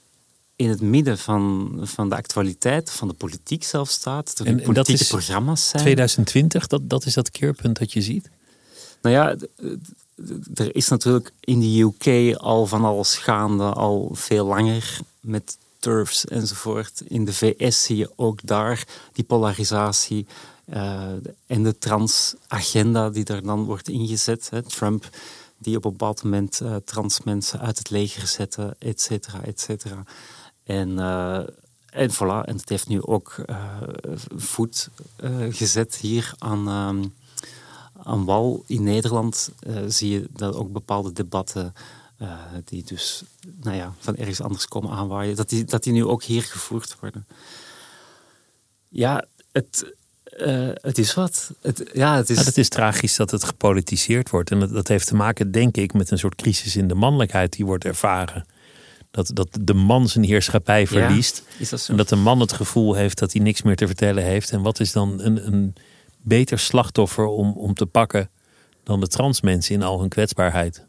in 0.64 0.70
het 0.70 0.82
midden 0.82 1.18
van, 1.18 1.72
van 1.82 2.10
de 2.10 2.16
actualiteit, 2.16 2.92
van 2.92 3.08
de 3.08 3.14
politiek 3.14 3.64
zelf 3.64 3.90
staat. 3.90 4.40
Er 4.40 4.46
En- 4.46 4.60
en 4.60 4.64
politieke 4.64 4.92
dat 4.92 5.02
is 5.02 5.08
programma's 5.08 5.70
zijn. 5.70 5.82
2020, 5.82 6.68
dat, 6.68 6.90
dat 6.90 7.06
is 7.06 7.14
dat 7.14 7.32
keerpunt 7.32 7.80
dat 7.80 7.94
je 7.94 8.02
ziet. 8.02 8.30
Nou 9.02 9.16
ja, 9.16 9.36
er 10.56 10.76
is 10.76 10.88
natuurlijk 10.88 11.32
in 11.40 11.60
de 11.60 11.82
UK 11.82 12.36
al 12.36 12.66
van 12.66 12.84
alles 12.84 13.16
gaande, 13.16 13.64
al 13.64 14.10
veel 14.14 14.46
langer 14.46 15.00
met 15.20 15.58
turfs 15.80 16.26
enzovoort. 16.26 17.02
In 17.08 17.26
de 17.26 17.34
VS 17.34 17.84
zie 17.84 17.98
je 17.98 18.12
ook 18.16 18.40
daar 18.44 18.84
die 19.14 19.24
polarisatie 19.24 20.26
eh, 20.66 21.08
en 21.48 21.64
de 21.64 21.78
trans-agenda 21.78 23.10
die 23.10 23.24
daar 23.24 23.42
dan 23.42 23.64
wordt 23.64 23.90
ingezet. 23.90 24.48
Hè. 24.50 24.62
Trump 24.62 25.10
die 25.58 25.78
op 25.78 25.86
een 25.86 25.92
bepaald 25.92 26.24
moment 26.24 26.62
eh, 26.62 26.76
trans 26.86 27.22
mensen 27.22 27.60
uit 27.60 27.78
het 27.78 27.90
leger 27.90 28.28
zette, 28.28 28.76
et 28.80 29.02
cetera, 29.02 29.44
et 29.44 29.60
cetera. 29.60 30.04
En, 30.64 31.00
eh, 31.00 31.44
en 31.90 32.12
voilà, 32.12 32.46
en 32.46 32.56
het 32.56 32.70
heeft 32.70 32.88
nu 32.88 33.02
ook 33.02 33.36
eh, 33.46 33.82
voet 34.36 34.90
eh, 35.16 35.32
gezet 35.50 35.96
hier 35.96 36.34
aan... 36.38 36.68
ehm, 36.68 37.04
aan 38.06 38.26
wal 38.26 38.64
in 38.68 38.84
Nederland 38.84 39.50
zie 39.88 40.12
je 40.12 40.28
dat 40.30 40.56
ook 40.56 40.72
bepaalde 40.72 41.14
debatten 41.14 41.74
die 42.66 42.84
dus 42.84 43.24
nou 43.62 43.76
ja, 43.76 43.94
van 44.00 44.16
ergens 44.16 44.42
anders 44.42 44.68
komen 44.68 44.92
aanwaaien, 44.92 45.36
dat 45.36 45.50
die, 45.50 45.66
dat 45.66 45.84
die 45.84 45.94
nu 45.94 46.06
ook 46.06 46.24
hier 46.24 46.44
gevoerd 46.44 46.96
worden. 47.00 47.28
Ja, 48.90 49.26
het, 49.52 49.94
het 50.82 50.98
is 50.98 51.14
wat. 51.14 51.52
Het, 51.62 51.90
ja, 51.94 52.16
het 52.16 52.30
is, 52.30 52.46
het 52.46 52.58
is 52.58 52.70
tragisch 52.70 53.16
dat 53.16 53.32
het 53.32 53.44
gepolitiseerd 53.44 54.30
wordt. 54.30 54.52
En 54.52 54.60
dat, 54.60 54.70
dat 54.70 54.88
heeft 54.88 55.08
te 55.08 55.16
maken, 55.16 55.52
denk 55.52 55.78
ik, 55.78 55.94
met 55.94 56.12
een 56.12 56.20
soort 56.20 56.36
crisis 56.36 56.76
in 56.76 56.88
de 56.88 56.96
mannelijkheid 56.96 57.54
die 57.54 57.66
wordt 57.66 57.86
ervaren. 57.86 58.46
Dat, 59.14 59.30
dat 59.34 59.48
de 59.62 59.74
man 59.74 60.08
zijn 60.08 60.26
heerschappij 60.26 60.88
verliest. 60.88 61.44
is 61.58 61.70
dat 61.70 61.82
zo? 61.82 61.92
En 61.92 61.98
dat 61.98 62.10
de 62.10 62.16
man 62.16 62.40
het 62.40 62.54
gevoel 62.54 62.94
heeft 62.94 63.20
dat 63.20 63.34
hij 63.34 63.42
niks 63.42 63.62
meer 63.62 63.76
te 63.76 63.88
vertellen 63.88 64.24
heeft. 64.24 64.52
En 64.52 64.62
wat 64.62 64.80
is 64.80 64.92
dan 64.92 65.22
een, 65.22 65.48
een 65.48 65.76
beter 66.22 66.60
slachtoffer 66.60 67.26
om, 67.26 67.52
om 67.52 67.74
te 67.74 67.86
pakken 67.86 68.30
dan 68.84 69.00
de 69.00 69.08
transmensen 69.08 69.76
in 69.76 69.84
al 69.84 70.00
hun 70.00 70.10
kwetsbaarheid? 70.10 70.88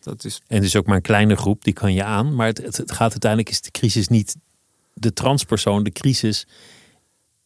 Dat 0.00 0.24
is, 0.24 0.40
En 0.46 0.56
het 0.56 0.64
is 0.64 0.76
ook 0.76 0.86
maar 0.86 0.96
een 0.96 1.02
kleine 1.02 1.36
groep, 1.36 1.64
die 1.64 1.72
kan 1.72 1.94
je 1.94 2.04
aan. 2.04 2.34
Maar 2.34 2.46
het, 2.46 2.58
het, 2.58 2.76
het 2.76 2.92
gaat 2.92 3.10
uiteindelijk, 3.10 3.50
is 3.50 3.60
de 3.60 3.70
crisis 3.70 4.08
niet 4.08 4.36
de 4.92 5.12
transpersoon. 5.12 5.82
De 5.84 5.92
crisis 5.92 6.46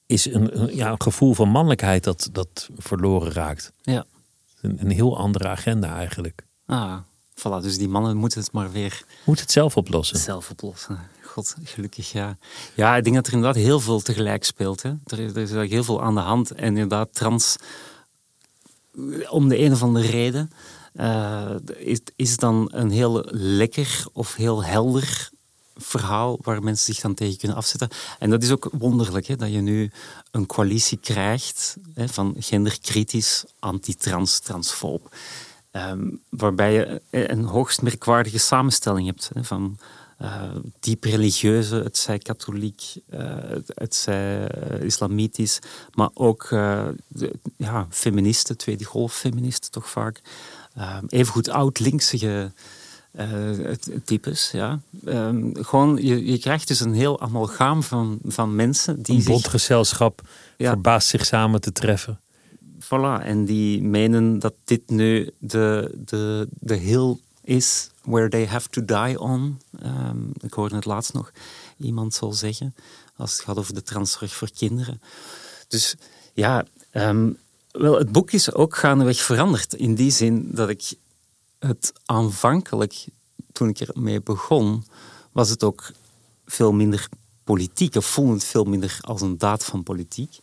is 0.07 0.25
een, 0.33 0.61
een- 0.63 0.77
ja, 0.77 0.91
een 0.91 1.03
gevoel 1.03 1.35
van 1.35 1.49
mannelijkheid 1.49 2.05
dat, 2.05 2.29
dat 2.33 2.69
verloren 2.77 3.33
raakt. 3.33 3.73
ja. 3.83 4.05
Een, 4.61 4.77
een 4.81 4.91
heel 4.91 5.19
andere 5.19 5.49
agenda 5.49 5.97
eigenlijk. 5.97 6.47
Ah, 6.67 6.97
voilà. 7.39 7.63
Dus 7.63 7.79
die 7.79 7.89
mannen 7.89 8.17
moeten 8.17 8.41
het 8.41 8.53
maar 8.53 8.73
weer 8.73 9.05
Moet 9.25 9.41
het 9.41 9.53
zelf 9.53 9.77
oplossen. 9.77 10.19
zelf 10.19 10.51
oplossen. 10.51 10.99
God, 11.23 11.55
gelukkig 11.65 12.13
ja. 12.13 12.39
Ja, 12.75 12.97
ik 12.97 13.05
denk 13.05 13.17
dat 13.17 13.27
er 13.27 13.33
inderdaad 13.33 13.63
heel 13.63 13.81
veel 13.81 14.01
tegelijk 14.01 14.45
speelt. 14.45 14.83
Hè. 14.83 14.89
Er, 14.89 15.19
is, 15.19 15.19
er 15.19 15.23
is 15.29 15.35
eigenlijk 15.35 15.71
heel 15.71 15.85
veel 15.85 16.03
aan 16.03 16.15
de 16.15 16.21
hand. 16.21 16.51
En 16.51 16.67
inderdaad, 16.67 17.15
trans, 17.15 17.57
om 19.29 19.49
de 19.49 19.59
een 19.59 19.73
of 19.73 19.83
andere 19.83 20.07
reden, 20.07 20.51
eh, 20.93 21.51
is, 21.77 22.01
is 22.17 22.37
dan 22.37 22.69
een 22.73 22.91
heel 22.91 23.25
lekker 23.33 24.07
of 24.13 24.35
heel 24.35 24.65
helder 24.65 25.31
verhaal 25.75 26.39
waar 26.43 26.63
mensen 26.63 26.95
zich 26.95 27.03
dan 27.03 27.15
tegen 27.15 27.39
kunnen 27.39 27.57
afzetten. 27.57 27.89
En 28.19 28.31
dat 28.31 28.43
is 28.43 28.51
ook 28.51 28.71
wonderlijk, 28.73 29.27
hè, 29.27 29.37
dat 29.37 29.53
je 29.53 29.61
nu 29.61 29.91
een 30.31 30.47
coalitie 30.47 30.99
krijgt 30.99 31.77
hè, 31.95 32.09
van 32.09 32.35
genderkritisch, 32.39 33.45
anti-trans, 33.59 34.39
transfoob. 34.39 35.15
Ehm, 35.71 36.09
waarbij 36.29 36.73
je 36.73 37.01
een 37.11 37.45
hoogst 37.45 37.83
merkwaardige 37.83 38.39
samenstelling 38.39 39.07
hebt 39.07 39.31
hè, 39.35 39.45
van 39.45 39.79
eh, 40.19 40.43
diep 40.81 41.05
religieuze, 41.05 41.75
het 41.75 41.97
zij 41.97 42.19
katholiek, 42.19 42.83
eh, 43.09 43.21
het, 43.41 43.73
het 43.75 43.95
zij 43.95 44.47
eh, 44.49 44.83
islamitisch, 44.83 45.59
maar 45.95 46.11
ook 46.15 46.47
de, 46.49 47.33
ja, 47.57 47.87
feministen, 47.91 48.57
tweede 48.57 48.85
golf 48.85 49.15
feministen 49.15 49.71
toch 49.71 49.89
vaak. 49.89 50.21
Ehm 50.77 51.05
evengoed 51.09 51.49
oud-linksige 51.49 52.53
types. 54.05 54.51
Ja. 54.51 54.81
Ehm, 55.05 55.51
gewoon, 55.53 55.97
je, 56.03 56.27
je 56.27 56.39
krijgt 56.39 56.69
dus 56.69 56.81
een 56.81 56.95
heel 56.95 57.21
amalgaam 57.21 57.83
van, 57.83 58.19
van 58.25 58.57
mensen 58.57 59.03
die 59.03 59.19
Een 59.19 59.25
bondgezelschap 59.25 60.23
Ja. 60.57 60.71
verbaast 60.71 61.09
zich 61.09 61.27
samen 61.27 61.61
te 61.61 61.73
treffen. 61.73 62.21
Voilà, 62.81 63.23
en 63.23 63.45
die 63.45 63.83
menen 63.83 64.39
dat 64.39 64.55
dit 64.65 64.91
nu 64.91 65.31
de, 65.39 65.95
de, 66.05 66.49
de 66.51 66.75
hill 66.75 67.17
is 67.45 67.91
where 68.03 68.29
they 68.29 68.47
have 68.47 68.69
to 68.69 68.85
die 68.85 69.21
on. 69.21 69.61
Ehm, 69.81 70.19
ik 70.41 70.53
hoorde 70.53 70.75
het 70.75 70.85
laatst 70.85 71.13
nog 71.13 71.33
iemand 71.77 72.15
zo 72.15 72.31
zeggen, 72.31 72.75
als 73.17 73.33
het 73.33 73.41
gaat 73.41 73.59
over 73.59 73.75
de 73.75 73.83
transzorg 73.83 74.35
voor 74.35 74.51
kinderen. 74.57 75.01
Dus 75.69 75.97
ja, 76.33 76.65
ehm, 76.91 77.31
wel, 77.71 77.99
het 77.99 78.13
boek 78.13 78.31
is 78.31 78.53
ook 78.53 78.77
gaandeweg 78.77 79.21
veranderd. 79.21 79.75
In 79.75 79.95
die 79.95 80.11
zin 80.11 80.49
dat 80.51 80.69
ik 80.69 80.93
het 81.59 81.93
aanvankelijk, 82.05 83.07
toen 83.53 83.69
ik 83.69 83.81
ermee 83.81 84.21
begon, 84.21 84.85
was 85.33 85.51
het 85.51 85.65
ook 85.65 85.91
veel 86.47 86.73
minder 86.73 87.09
politiek. 87.45 87.95
Of 87.95 88.07
voelde 88.07 88.33
het 88.33 88.45
veel 88.45 88.65
minder 88.65 88.99
als 89.01 89.21
een 89.21 89.39
daad 89.39 89.65
van 89.65 89.83
politiek 89.83 90.39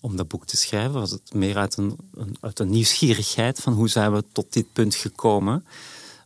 om 0.00 0.16
dat 0.16 0.28
boek 0.28 0.46
te 0.46 0.56
schrijven. 0.56 0.92
Was 0.92 1.10
het 1.10 1.34
meer 1.34 1.56
uit 1.56 1.76
een, 1.76 1.98
uit 2.40 2.58
een 2.58 2.70
nieuwsgierigheid 2.70 3.60
van 3.60 3.72
hoe 3.72 3.88
zijn 3.88 4.12
we 4.12 4.24
tot 4.32 4.52
dit 4.52 4.72
punt 4.72 4.94
gekomen. 4.94 5.64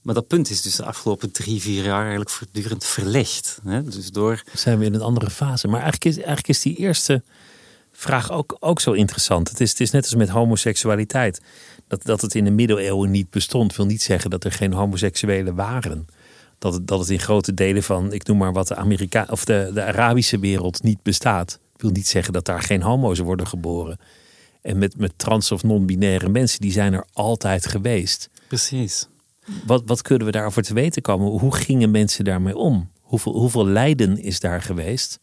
Maar 0.03 0.15
dat 0.15 0.27
punt 0.27 0.51
is 0.51 0.63
dus 0.63 0.77
de 0.77 0.85
afgelopen 0.85 1.31
drie, 1.31 1.61
vier 1.61 1.85
jaar 1.85 2.01
eigenlijk 2.01 2.31
voortdurend 2.31 2.85
verlegd. 2.85 3.61
Hè? 3.65 3.85
Dus 3.85 4.11
door... 4.11 4.43
zijn 4.53 4.79
we 4.79 4.85
in 4.85 4.95
een 4.95 5.01
andere 5.01 5.31
fase. 5.31 5.67
Maar 5.69 5.81
eigenlijk 5.81 6.05
is, 6.05 6.17
eigenlijk 6.17 6.49
is 6.49 6.61
die 6.61 6.77
eerste 6.77 7.23
vraag 7.93 8.31
ook, 8.31 8.57
ook 8.61 8.81
zo 8.81 8.93
interessant. 8.93 9.49
Het 9.49 9.61
is, 9.61 9.71
het 9.71 9.81
is 9.81 9.91
net 9.91 10.05
als 10.05 10.15
met 10.15 10.29
homoseksualiteit. 10.29 11.41
Dat, 11.89 12.03
dat 12.03 12.21
het 12.21 12.35
in 12.35 12.45
de 12.45 12.51
middeleeuwen 12.51 13.11
niet 13.11 13.31
bestond, 13.31 13.77
wil 13.77 13.87
niet 13.87 14.03
zeggen 14.03 14.31
dat 14.31 14.45
er 14.45 14.53
geen 14.53 14.73
homoseksuelen 14.73 15.55
waren. 15.55 16.07
Dat 16.59 16.75
het, 16.75 16.87
dat 16.87 17.01
het 17.01 17.11
in 17.11 17.21
grote 17.21 17.55
delen 17.55 17.83
van, 17.83 18.13
ik 18.13 18.27
noem 18.27 18.39
maar 18.39 18.53
wat, 18.53 18.69
de, 18.69 18.77
Amerika 18.77 19.27
of 19.31 19.45
de, 19.45 19.71
de 19.75 19.85
Arabische 19.85 20.39
wereld 20.39 20.83
niet 20.83 21.03
bestaat. 21.03 21.59
Wil 21.77 21.91
niet 21.91 22.09
zeggen 22.09 22.33
dat 22.33 22.45
daar 22.45 22.63
geen 22.63 22.83
homo's 22.83 23.19
worden 23.19 23.47
geboren. 23.47 23.99
En 24.63 24.79
met, 24.79 24.99
met 24.99 25.13
trans- 25.17 25.53
of 25.53 25.63
non-binaire 25.63 26.29
mensen, 26.29 26.61
die 26.61 26.73
zijn 26.73 26.93
er 26.93 27.07
altijd 27.13 27.67
geweest. 27.67 28.31
Precies. 28.49 29.09
Wat, 29.67 29.83
wat 29.87 30.03
kunnen 30.03 30.27
we 30.27 30.33
daarover 30.33 30.63
te 30.63 30.75
weten 30.75 31.03
komen? 31.03 31.27
Hoe 31.27 31.55
gingen 31.55 31.91
mensen 31.91 32.25
daarmee 32.25 32.57
om? 32.57 32.91
Hoeveel, 33.01 33.33
hoeveel 33.33 33.67
lijden 33.67 34.19
is 34.19 34.41
daar 34.41 34.63
geweest? 34.63 35.19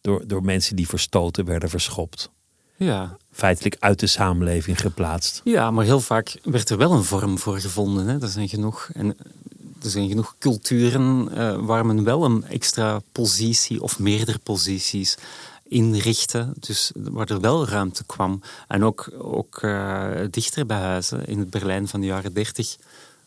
Door, 0.00 0.26
door 0.26 0.44
mensen 0.44 0.76
die 0.76 0.88
verstoten 0.88 1.44
werden, 1.44 1.68
verschopt. 1.68 2.30
Ja. 2.76 3.16
Feitelijk 3.30 3.76
uit 3.78 4.00
de 4.00 4.06
samenleving 4.06 4.80
geplaatst. 4.80 5.40
ja, 5.44 5.70
maar 5.70 5.84
heel 5.84 6.00
vaak 6.00 6.38
werd 6.42 6.70
er 6.70 6.76
wel 6.78 6.92
een 6.92 7.04
vorm 7.04 7.38
voor 7.38 7.60
gevonden. 7.60 8.06
Hè? 8.06 8.20
Er 8.20 8.28
zijn 8.28 8.48
genoeg... 8.48 8.90
En 8.94 9.16
er 9.82 9.90
zijn 9.90 10.08
genoeg 10.08 10.34
culturen 10.38 11.28
eh, 11.34 11.56
waar 11.60 11.86
men 11.86 12.04
wel 12.04 12.24
een 12.24 12.44
extra 12.44 13.00
positie 13.12 13.82
of 13.82 13.98
meerdere 13.98 14.38
posities 14.38 15.16
inrichtte. 15.68 16.52
Dus 16.58 16.92
waar 16.94 17.30
er 17.30 17.40
wel 17.40 17.68
ruimte 17.68 18.04
kwam. 18.04 18.40
En 18.68 18.84
ook, 18.84 19.10
ook 19.18 19.58
eh, 19.62 20.10
dichter 20.30 20.66
bij 20.66 20.80
huizen, 20.80 21.26
in 21.26 21.38
het 21.38 21.50
Berlijn 21.50 21.88
van 21.88 22.00
de 22.00 22.06
jaren 22.06 22.34
dertig, 22.34 22.76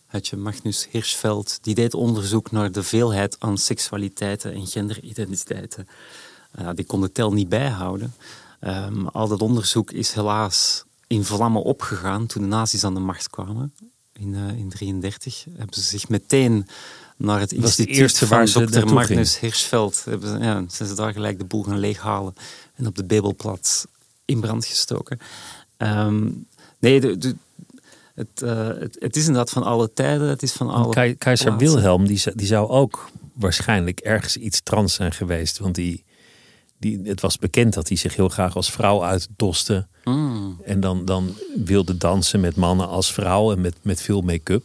had 0.06 0.28
je 0.28 0.38
Magnus 0.38 0.88
Hirschfeld. 0.90 1.60
Die 1.62 1.76
deed 1.76 1.94
onderzoek 1.94 2.52
naar 2.52 2.72
de 2.72 2.84
veelheid 2.84 3.36
aan 3.40 3.58
seksualiteiten 3.58 4.54
en 4.54 4.68
genderidentiteiten. 4.68 5.88
Eh, 6.52 6.70
die 6.76 6.86
kon 6.86 7.02
de 7.02 7.12
tel 7.12 7.34
niet 7.34 7.50
bijhouden. 7.50 8.14
Ehm, 8.60 9.06
al 9.06 9.28
dat 9.28 9.42
onderzoek 9.42 9.92
is 9.92 10.12
helaas 10.12 10.84
in 11.08 11.24
vlammen 11.24 11.64
opgegaan 11.64 12.26
toen 12.26 12.42
de 12.42 12.48
nazi's 12.48 12.84
aan 12.84 12.94
de 12.94 13.00
macht 13.00 13.30
kwamen. 13.30 13.74
In 14.14 14.32
1933 14.32 15.46
hebben 15.58 15.76
ze 15.76 15.82
zich 15.82 16.10
meteen 16.10 16.68
naar 17.22 17.40
het 17.40 17.50
de 17.50 17.56
instituut 17.56 17.96
eerste 17.96 18.28
van 18.28 18.38
waar 18.38 18.48
ze 18.48 18.60
dokter 18.60 18.76
naartoe 18.80 18.94
Magnus 18.96 19.40
Hirschfeld. 19.40 20.04
Ja, 20.40 20.64
zijn 20.68 20.90
ze 20.90 20.96
daar 20.96 21.14
gelijk 21.14 21.38
de 21.38 21.46
boel 21.46 21.64
gaan 21.64 21.80
leeghalen 21.80 22.34
en 22.76 22.88
op 22.88 22.96
de 22.96 23.04
Bebelplaats 23.04 23.86
in 24.26 24.40
brand 24.40 24.66
gestoken. 24.66 25.20
Ehm, 25.78 26.30
nee, 26.80 27.00
de, 27.02 27.18
de- 27.18 27.36
het, 28.16 28.42
eh, 28.42 28.68
het, 28.68 28.98
het 29.00 29.16
is 29.16 29.22
inderdaad 29.26 29.50
van 29.50 29.64
alle 29.64 29.94
tijden. 29.94 30.28
Het 30.28 30.44
is 30.44 30.52
van 30.52 30.70
alle 30.70 30.94
Kei- 30.94 31.16
Keizer 31.16 31.48
plaatsen. 31.48 31.74
Wilhelm 31.74 32.08
die, 32.08 32.18
zou- 32.18 32.36
die 32.36 32.48
zou 32.48 32.70
ook 32.70 33.10
waarschijnlijk 33.34 34.00
ergens 34.00 34.38
iets 34.38 34.62
trans 34.64 34.94
zijn 34.94 35.12
geweest. 35.12 35.58
Want 35.60 35.76
die, 35.76 36.04
die, 36.78 37.02
het 37.04 37.22
was 37.22 37.38
bekend 37.38 37.74
dat 37.74 37.88
hij 37.88 37.98
zich 37.98 38.16
heel 38.16 38.30
graag 38.30 38.56
als 38.56 38.72
vrouw 38.72 39.04
uitdoste. 39.04 39.88
En 40.66 40.80
dan, 40.80 41.06
dan 41.06 41.36
wilde 41.56 41.98
dansen 41.98 42.40
met 42.40 42.56
mannen 42.56 42.88
als 42.88 43.14
vrouw 43.14 43.52
en 43.52 43.62
met, 43.62 43.76
met 43.82 44.02
veel 44.02 44.22
make-up. 44.22 44.64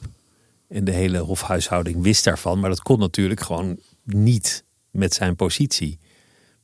En 0.69 0.85
de 0.85 0.93
hele 0.93 1.19
hofhuishouding 1.19 2.03
wist 2.03 2.25
daarvan. 2.25 2.61
Maar 2.61 2.71
dat 2.71 2.83
kon 2.83 2.99
natuurlijk 2.99 3.41
gewoon 3.41 3.79
niet 4.05 4.65
met 4.91 5.15
zijn 5.15 5.37
positie. 5.37 5.99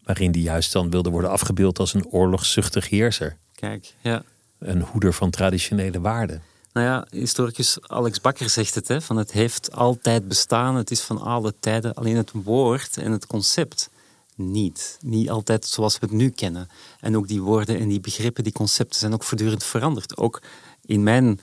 Waarin 0.03 0.33
die 0.33 0.43
juist 0.43 0.73
dan 0.73 0.91
wilde 0.91 1.11
worden 1.11 1.31
afgebeeld 1.31 1.79
als 1.79 1.95
een 1.95 2.07
oorlogszuchtig 2.07 2.89
heerser. 2.89 3.37
Kijk, 3.55 3.95
ja. 4.01 4.23
Een 4.59 4.81
hoeder 4.81 5.13
van 5.13 5.31
traditionele 5.31 6.01
waarden. 6.01 6.43
Nou 6.73 6.87
ja, 6.87 7.07
historicus 7.11 7.79
Alex 7.81 8.21
Bakker 8.21 8.51
zegt 8.51 8.75
het, 8.75 8.89
hè, 8.89 9.01
van 9.01 9.17
het 9.17 9.33
heeft 9.33 9.73
altijd 9.73 10.29
bestaan, 10.29 10.75
het 10.75 10.91
is 10.91 11.01
van 11.01 11.21
alle 11.21 11.55
tijden, 11.61 11.95
alleen 11.95 12.17
het 12.17 12.31
woord 12.45 12.97
en 12.97 13.13
het 13.13 13.27
concept 13.27 13.91
niet. 14.35 14.99
Niet 15.01 15.31
altijd 15.31 15.67
zoals 15.67 15.99
we 15.99 16.07
het 16.07 16.15
nu 16.15 16.31
kennen. 16.31 16.69
En 17.01 17.17
ook 17.17 17.29
die 17.29 17.43
woorden 17.43 17.79
en 17.79 17.89
die 17.89 18.01
begrippen, 18.01 18.45
die 18.45 18.53
concepten 18.53 18.99
zijn 18.99 19.13
ook 19.13 19.25
voortdurend 19.25 19.65
veranderd. 19.65 20.17
Ook 20.17 20.43
in 20.85 21.03
mijn 21.03 21.41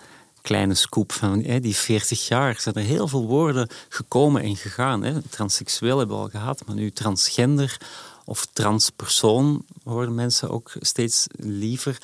kleine 0.49 0.73
scoop 0.73 1.11
van 1.11 1.43
hè, 1.43 1.59
die 1.59 1.75
40 1.75 2.27
jaar 2.27 2.59
zijn 2.59 2.75
er 2.75 2.81
heel 2.81 3.07
veel 3.07 3.27
woorden 3.27 3.67
gekomen 3.89 4.41
en 4.41 4.55
gegaan. 4.55 5.03
Hè. 5.03 5.21
Transseksueel 5.21 5.97
hebben 5.97 6.15
we 6.15 6.21
al 6.21 6.29
gehad, 6.29 6.65
maar 6.65 6.75
nu 6.75 6.91
transgender 6.91 7.77
of 8.25 8.47
transpersoon 8.53 9.65
worden 9.83 10.15
mensen 10.15 10.49
ook 10.49 10.71
steeds 10.79 11.27
liever. 11.37 11.97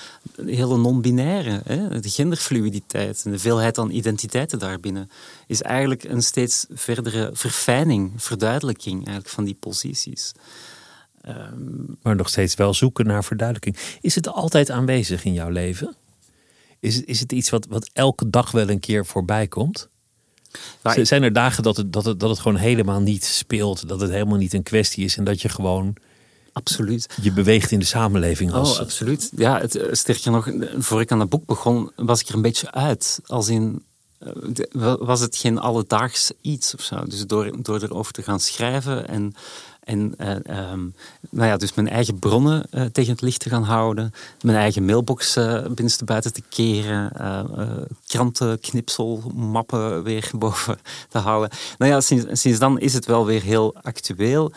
hele 0.46 0.78
non-binaire, 0.78 1.62
de 2.00 2.10
genderfluiditeit 2.10 3.22
en 3.26 3.32
de 3.32 3.40
veelheid 3.40 3.78
aan 3.78 3.90
identiteiten 3.90 4.60
daarbinnen 4.60 5.10
is 5.48 5.62
eigenlijk 5.62 6.04
een 6.04 6.24
steeds 6.24 6.66
verdere 6.74 7.30
verfijning, 7.34 8.12
verduidelijking 8.16 8.96
eigenlijk 8.96 9.30
van 9.30 9.44
die 9.44 9.58
posities. 9.60 10.32
Um, 11.28 11.98
maar 12.02 12.16
nog 12.16 12.30
steeds 12.30 12.56
wel 12.56 12.74
zoeken 12.74 13.06
naar 13.06 13.24
verduidelijking. 13.24 13.78
Is 14.02 14.16
het 14.16 14.28
altijd 14.28 14.70
aanwezig 14.70 15.24
in 15.24 15.34
jouw 15.34 15.50
leven? 15.50 15.96
Is 16.80 16.96
het, 16.96 17.06
is 17.06 17.20
het 17.20 17.32
iets 17.32 17.50
wat, 17.50 17.66
wat 17.70 17.90
elke 17.94 18.30
dag 18.30 18.52
wel 18.52 18.70
een 18.70 18.80
keer 18.80 19.06
voorbij 19.06 19.48
komt? 19.48 19.90
Nou, 20.84 21.06
Zijn 21.06 21.24
er 21.24 21.34
dagen 21.34 21.64
dat 21.64 21.78
het, 21.78 21.94
dat, 21.94 22.06
het, 22.06 22.20
dat 22.20 22.30
het 22.30 22.40
gewoon 22.40 22.58
helemaal 22.58 23.00
niet 23.00 23.26
speelt? 23.26 23.88
Dat 23.88 24.02
het 24.02 24.12
helemaal 24.12 24.38
niet 24.38 24.54
een 24.54 24.64
kwestie 24.64 25.04
is 25.04 25.18
en 25.18 25.24
dat 25.24 25.42
je 25.42 25.50
gewoon 25.50 25.98
Absoluut. 26.56 27.08
Je 27.22 27.32
beweegt 27.32 27.72
in 27.72 27.80
de 27.80 27.86
samenleving 27.86 28.52
als... 28.52 28.74
Oh, 28.74 28.80
absoluut. 28.80 29.32
Ja, 29.36 29.60
het, 29.60 29.76
eh, 29.76 29.88
sterker 29.92 30.32
nog, 30.32 30.50
voor 30.78 31.02
ik 31.02 31.12
aan 31.12 31.20
het 31.20 31.30
boek 31.30 31.46
begon, 31.46 31.92
was 31.96 32.22
ik 32.22 32.28
er 32.28 32.36
een 32.36 32.42
beetje 32.42 32.72
uit. 32.72 33.20
Als 33.26 33.50
in, 33.50 33.84
eh, 34.18 34.94
was 35.00 35.20
het 35.20 35.36
geen 35.36 35.60
alledaags 35.60 36.32
iets 36.42 36.76
of 36.76 36.82
zo. 36.82 37.04
Dus 37.06 37.26
door, 37.26 37.64
door 37.64 37.82
erover 37.82 38.14
te 38.14 38.24
gaan 38.24 38.40
schrijven 38.40 39.08
en, 39.08 39.34
en 39.86 40.14
uh, 40.18 40.72
um, 40.72 40.96
nou 41.30 41.48
ja, 41.48 41.58
dus 41.58 41.74
mijn 41.74 41.90
eigen 41.90 42.20
bronnen 42.20 42.66
uh, 42.72 42.86
tegen 42.86 43.12
het 43.12 43.22
licht 43.22 43.40
te 43.40 43.50
gaan 43.50 43.64
houden, 43.64 44.14
mijn 44.42 44.58
eigen 44.58 44.86
mailbox 44.86 45.38
uh, 45.38 45.62
binnenste 45.64 46.06
buiten 46.06 46.34
te 46.34 46.42
keren, 46.50 47.12
kranten, 48.08 48.60
knipsel, 48.60 49.32
mappen 49.36 50.04
weer 50.04 50.32
boven 50.38 50.78
te 51.10 51.18
halen. 51.18 51.50
Nou 51.78 51.92
ja, 51.92 52.02
sinds, 52.02 52.60
dan 52.60 52.80
is 52.80 52.94
het 52.94 53.06
wel 53.06 53.26
weer 53.26 53.42
heel 53.42 53.76
actueel 53.82 54.52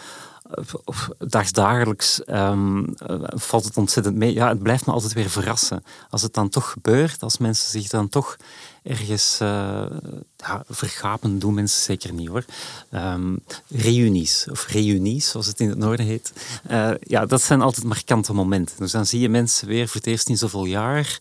of 0.85 1.09
dagdagelijks 1.19 2.23
um, 2.27 2.95
valt 3.29 3.65
het 3.65 3.77
ontzettend 3.77 4.17
mee. 4.17 4.35
Ja, 4.35 4.49
het 4.49 4.63
blijft 4.63 4.87
me 4.87 4.93
altijd 4.93 5.13
weer 5.13 5.31
verrassen. 5.31 5.85
Als 6.11 6.23
het 6.23 6.35
dan 6.35 6.49
toch 6.49 6.71
gebeurt, 6.71 7.23
als 7.23 7.39
mensen 7.39 7.71
zich 7.71 7.89
dan 7.89 8.09
toch 8.09 8.37
ergens 8.89 9.39
uh, 9.43 9.87
ja, 10.37 10.65
vergapen, 10.69 11.39
doen 11.39 11.55
mensen 11.55 11.83
zeker 11.83 12.13
niet 12.13 12.29
hoor. 12.29 12.45
Um, 12.95 13.43
reunies, 13.69 14.47
of 14.51 14.67
reunies, 14.67 15.31
zoals 15.31 15.47
het 15.47 15.61
in 15.61 15.69
het 15.69 15.79
noorden 15.79 16.07
heet. 16.07 16.33
Uh, 16.71 16.91
ja, 17.01 17.27
dat 17.27 17.43
zijn 17.43 17.61
altijd 17.61 17.87
markante 17.87 18.33
momenten. 18.33 18.77
Dus 18.79 18.93
dan 18.93 19.07
zie 19.07 19.21
je 19.21 19.29
mensen 19.29 19.69
weer 19.69 19.87
voor 19.87 19.97
het 19.97 20.07
eerst 20.07 20.29
in 20.29 20.37
zoveel 20.37 20.65
jaar. 20.65 21.19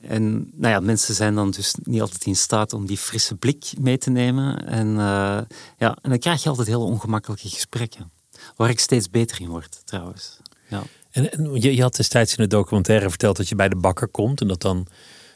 En 0.00 0.50
nou 0.54 0.74
ja, 0.74 0.80
mensen 0.80 1.14
zijn 1.14 1.34
dan 1.34 1.50
dus 1.50 1.74
niet 1.82 2.00
altijd 2.00 2.24
in 2.24 2.36
staat 2.36 2.72
om 2.72 2.86
die 2.86 2.98
frisse 2.98 3.34
blik 3.34 3.72
mee 3.78 3.98
te 3.98 4.10
nemen. 4.10 4.66
En, 4.66 4.88
uh, 4.88 5.40
ja, 5.78 5.98
en 6.02 6.10
dan 6.10 6.18
krijg 6.18 6.42
je 6.42 6.48
altijd 6.48 6.66
hele 6.66 6.78
ongemakkelijke 6.78 7.48
gesprekken. 7.48 8.10
Waar 8.56 8.70
ik 8.70 8.80
steeds 8.80 9.10
beter 9.10 9.40
in 9.40 9.48
word, 9.48 9.82
trouwens. 9.84 10.38
Ja. 10.68 10.82
En, 11.10 11.60
je, 11.60 11.74
je, 11.74 11.82
had 11.82 11.96
destijds 11.96 12.36
in 12.36 12.42
de 12.42 12.48
documentaire 12.48 13.08
verteld 13.08 13.36
dat 13.36 13.48
je 13.48 13.54
bij 13.54 13.68
de 13.68 13.76
bakker 13.76 14.08
komt 14.08 14.40
en 14.40 14.48
dat 14.48 14.60
dan. 14.60 14.86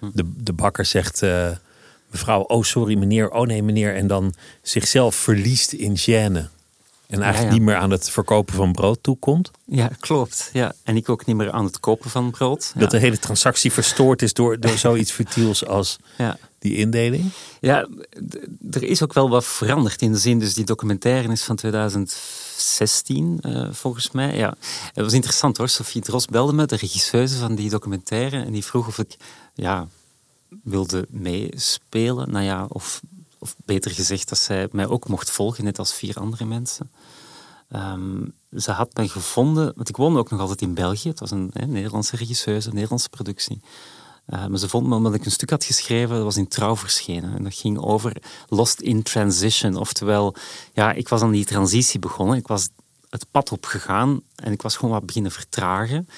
De, 0.01 0.33
de 0.37 0.53
bakker 0.53 0.85
zegt: 0.85 1.23
uh, 1.23 1.51
mevrouw, 2.11 2.41
oh 2.41 2.63
sorry 2.63 2.95
meneer, 2.95 3.31
oh 3.31 3.47
nee 3.47 3.63
meneer, 3.63 3.95
en 3.95 4.07
dan 4.07 4.35
zichzelf 4.63 5.15
verliest 5.15 5.73
in 5.73 5.97
gêne. 5.97 6.54
En 7.15 7.23
eigenlijk 7.23 7.53
niet 7.53 7.63
meer 7.63 7.77
aan 7.77 7.91
het 7.91 8.11
verkopen 8.11 8.55
van 8.55 8.73
brood 8.73 8.99
toekomt. 9.03 9.51
Ja, 9.65 9.91
klopt. 10.01 10.51
Ja. 10.53 10.73
En 10.83 10.97
ik 10.97 11.09
ook 11.09 11.27
niet 11.27 11.37
meer 11.37 11.51
aan 11.51 11.65
het 11.65 11.81
kopen 11.81 12.11
van 12.11 12.31
brood. 12.31 12.73
Dat 12.77 12.91
de 12.91 12.99
hele 12.99 13.19
transactie 13.19 13.73
verstoord 13.73 14.23
is 14.23 14.33
door, 14.33 14.61
door 14.61 14.79
zoiets 14.79 15.13
futiels 15.19 15.67
als 15.67 15.99
die 16.59 16.77
indeling? 16.77 17.31
Ja, 17.61 17.89
er 18.71 18.83
is 18.83 19.03
ook 19.03 19.13
wel 19.13 19.29
wat 19.29 19.45
veranderd 19.45 20.03
in 20.03 20.13
de 20.13 20.19
zin. 20.19 20.39
Dus 20.39 20.55
die 20.55 20.65
documentaire 20.65 21.33
is 21.33 21.43
van 21.43 21.57
2016, 21.57 23.39
uh, 23.43 23.69
volgens 23.73 24.11
mij. 24.11 24.37
Ja. 24.37 24.55
Het 24.93 25.05
was 25.05 25.13
interessant 25.13 25.57
hoor. 25.57 25.69
Sophie 25.69 26.03
Dros 26.03 26.27
belde 26.27 26.53
me, 26.53 26.67
de 26.67 26.77
regisseuse 26.77 27.39
van 27.39 27.55
die 27.55 27.71
documentaire. 27.71 28.43
En 28.43 28.53
die 28.53 28.65
vroeg 28.65 28.87
of 28.87 28.99
ik 28.99 29.17
ja, 29.55 29.89
wilde 30.63 31.07
meespelen. 31.11 32.31
Nou 32.31 32.45
ja, 32.45 32.67
of 32.69 33.01
of 33.45 33.57
beter 33.65 33.91
gezegd, 33.91 34.29
dat 34.29 34.39
zij 34.39 34.69
mij 34.73 34.87
ook 34.87 35.09
mocht 35.09 35.31
volgen, 35.31 35.65
net 35.65 35.79
als 35.79 35.95
vier 35.95 36.17
andere 36.17 36.45
mensen. 36.45 36.91
Um, 37.73 38.33
ze 38.57 38.71
had 38.71 38.95
mij 38.95 39.09
gevonden, 39.09 39.73
want 39.77 39.89
ik 39.89 39.97
woonde 39.97 40.19
ook 40.19 40.31
nog 40.31 40.41
altijd 40.41 40.61
in 40.61 40.75
België. 40.75 41.09
Het 41.09 41.21
was 41.21 41.31
een 41.31 41.51
Nederlandse 41.67 42.17
regisseuse, 42.17 42.69
een 42.69 42.75
Nederlandse 42.75 43.09
productie. 43.09 43.61
Uh, 44.27 44.47
maar 44.47 44.59
ze 44.59 44.69
vond 44.69 44.87
me 44.87 44.95
omdat 44.95 45.15
ik 45.15 45.25
een 45.25 45.31
stuk 45.31 45.51
had 45.51 45.65
geschreven, 45.65 46.15
dat 46.15 46.25
was 46.25 46.37
in 46.37 46.49
Trouw 46.49 46.77
verschenen. 46.77 47.37
En 47.37 47.43
dat 47.43 47.55
ging 47.55 47.79
over 47.79 48.17
Lost 48.49 48.81
in 48.81 49.03
Transition. 49.03 49.77
Oftewel, 49.77 50.35
ja, 50.73 50.93
ik 50.93 51.09
was 51.09 51.23
aan 51.23 51.31
die 51.31 51.45
transitie 51.45 52.01
begonnen. 52.01 52.37
Ik 52.37 52.47
was 52.47 52.69
het 53.09 53.27
pad 53.31 53.53
opgegaan 53.53 54.21
en 54.35 54.53
ik 54.53 54.63
was 54.63 54.77
gewoon 54.77 54.95
wat 54.95 55.07
beginnen 55.07 55.33
vertragen. 55.33 56.09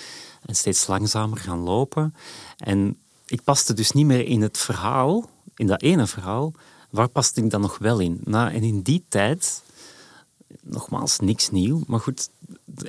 En 0.43 0.55
steeds 0.55 0.87
langzamer 0.87 1.39
gaan 1.39 1.59
lopen. 1.59 2.14
En 2.57 2.99
ik 3.27 3.43
paste 3.45 3.74
dus 3.74 3.91
niet 3.91 4.07
meer 4.07 4.27
in 4.27 4.43
het 4.43 4.59
verhaal, 4.59 5.29
in 5.55 5.66
dat 5.66 5.83
ene 5.83 6.07
verhaal, 6.07 6.53
waar 6.97 7.09
past 7.09 7.36
ik 7.36 7.51
dan 7.51 7.61
nog 7.61 7.78
wel 7.78 7.99
in? 7.99 8.20
Nou, 8.24 8.53
en 8.53 8.62
in 8.62 8.80
die 8.80 9.05
tijd, 9.09 9.62
nogmaals, 10.62 11.18
niks 11.18 11.51
nieuw, 11.51 11.82
maar 11.86 12.01
goed, 12.01 12.28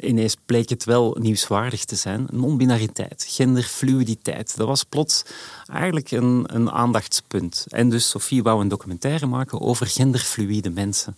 ineens 0.01 0.36
bleek 0.45 0.70
het 0.70 0.84
wel 0.84 1.18
nieuwswaardig 1.20 1.86
te 1.86 1.95
zijn. 1.95 2.28
Non-binariteit, 2.32 3.26
genderfluiditeit, 3.30 4.58
dat 4.58 4.68
was 4.68 4.84
plots 4.84 5.24
eigenlijk 5.66 6.12
een, 6.12 6.45
een 6.55 6.72
aandachtspunt. 6.72 7.66
En 7.70 7.89
dus 7.89 8.10
Sophie 8.10 8.43
wou 8.43 8.62
een 8.62 8.68
documentaire 8.68 9.26
maken 9.26 9.62
over 9.62 9.88
genderfluide 9.88 10.70
mensen. 10.70 11.18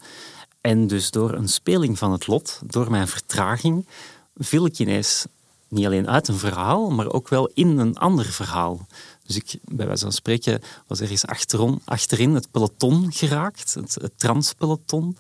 En 0.62 0.88
dus 0.88 1.12
door 1.12 1.34
een 1.34 1.50
speling 1.50 1.98
van 1.98 2.12
het 2.12 2.28
lot, 2.28 2.62
door 2.66 2.92
mijn 2.92 3.08
vertraging, 3.08 3.88
viel 4.36 4.66
ik 4.66 4.80
ineens 4.80 5.26
niet 5.68 5.86
alleen 5.86 6.10
uit 6.10 6.28
een 6.28 6.38
verhaal, 6.38 6.90
maar 6.90 7.12
ook 7.12 7.30
wel 7.30 7.50
in 7.54 7.78
een 7.78 7.98
ander 7.98 8.26
verhaal. 8.26 8.88
Dus 9.30 9.38
ik, 9.38 9.60
bij 9.64 9.86
wijze 9.86 10.04
van 10.04 10.12
spreken, 10.12 10.62
was 10.88 11.00
er 11.00 11.10
eens 11.10 11.26
achteron, 11.26 11.82
achterin 11.86 12.34
het 12.34 12.52
peloton 12.52 13.12
geraakt, 13.12 13.74
het, 13.74 14.12
transpeloton. 14.16 15.18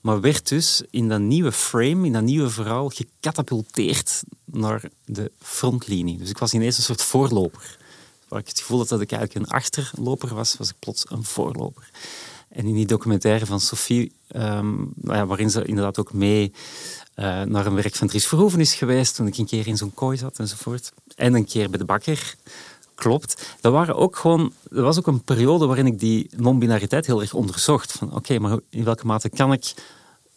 Maar 0.00 0.20
werd 0.20 0.48
dus 0.48 0.82
in 0.90 1.08
dat 1.08 1.20
nieuwe 1.20 1.52
frame, 1.52 2.06
in 2.06 2.12
dat 2.12 2.22
nieuwe 2.22 2.50
verhaal, 2.50 2.88
gecatapulteerd 2.88 4.22
naar 4.44 4.82
de 5.04 5.32
frontlinie. 5.38 6.18
Dus 6.18 6.30
ik 6.30 6.38
was 6.38 6.54
ineens 6.54 6.76
een 6.76 6.82
soort 6.82 7.02
voorloper. 7.02 7.78
Waar 8.28 8.40
ik 8.40 8.48
het 8.48 8.60
gevoel 8.60 8.78
had 8.78 8.88
dat 8.88 9.00
ik 9.00 9.12
eigenlijk 9.12 9.46
een 9.46 9.54
achterloper 9.54 10.34
was, 10.34 10.56
was 10.56 10.68
ik 10.68 10.78
plots 10.78 11.04
een 11.08 11.24
voorloper. 11.24 11.90
En 12.48 12.66
in 12.66 12.74
die 12.74 12.86
documentaire 12.86 13.46
van 13.46 13.60
Sophie, 13.60 14.12
um, 14.28 14.92
nou 14.94 15.16
ja, 15.16 15.26
waarin 15.26 15.50
ze 15.50 15.64
inderdaad 15.64 15.98
ook 15.98 16.12
mee 16.12 16.52
uh, 17.16 17.42
naar 17.42 17.66
een 17.66 17.74
werk 17.74 17.94
van 17.94 18.06
Dries 18.06 18.26
Verhoeven 18.26 18.60
is 18.60 18.74
geweest, 18.74 19.14
toen 19.14 19.26
ik 19.26 19.36
een 19.36 19.46
keer 19.46 19.66
in 19.66 19.76
zo'n 19.76 19.94
kooi 19.94 20.16
zat 20.16 20.38
enzovoort. 20.38 20.92
En 21.14 21.34
een 21.34 21.44
keer 21.44 21.70
bij 21.70 21.78
de 21.78 21.84
bakker 21.84 22.34
klopt. 23.02 23.56
Dat, 23.60 23.72
waren 23.72 23.96
ook 23.96 24.16
gewoon, 24.16 24.52
dat 24.70 24.84
was 24.84 24.98
ook 24.98 25.06
een 25.06 25.22
periode 25.22 25.66
waarin 25.66 25.86
ik 25.86 25.98
die 25.98 26.30
non-binariteit 26.36 27.06
heel 27.06 27.20
erg 27.20 27.34
onderzocht. 27.34 27.92
Van 27.92 28.14
oké, 28.14 28.38
maar 28.38 28.58
in 28.68 28.84
welke 28.84 29.06
mate 29.06 29.28
kan 29.28 29.52
ik 29.52 29.74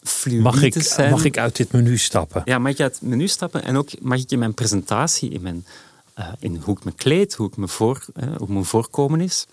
fluïde 0.02 0.42
mag 0.42 0.62
ik, 0.62 0.82
zijn? 0.82 1.10
Mag 1.10 1.24
ik 1.24 1.38
uit 1.38 1.56
dit 1.56 1.72
menu 1.72 1.98
stappen? 1.98 2.42
Ja, 2.44 2.58
mag 2.58 2.72
ik 2.72 2.80
uit 2.80 2.94
het 2.94 3.02
menu 3.02 3.28
stappen 3.28 3.62
en 3.62 3.76
ook 3.76 4.00
mag 4.00 4.18
ik 4.18 4.30
in 4.30 4.38
mijn 4.38 4.54
presentatie, 4.54 5.30
in, 5.30 5.42
mijn, 5.42 5.66
uh, 6.18 6.28
in 6.38 6.56
hoe 6.56 6.76
ik 6.76 6.84
me 6.84 6.92
kleed, 6.92 7.34
hoe, 7.34 7.48
ik 7.48 7.56
me 7.56 7.68
voor, 7.68 8.04
uh, 8.14 8.36
hoe 8.36 8.48
mijn 8.48 8.64
voorkomen 8.64 9.20
is, 9.20 9.46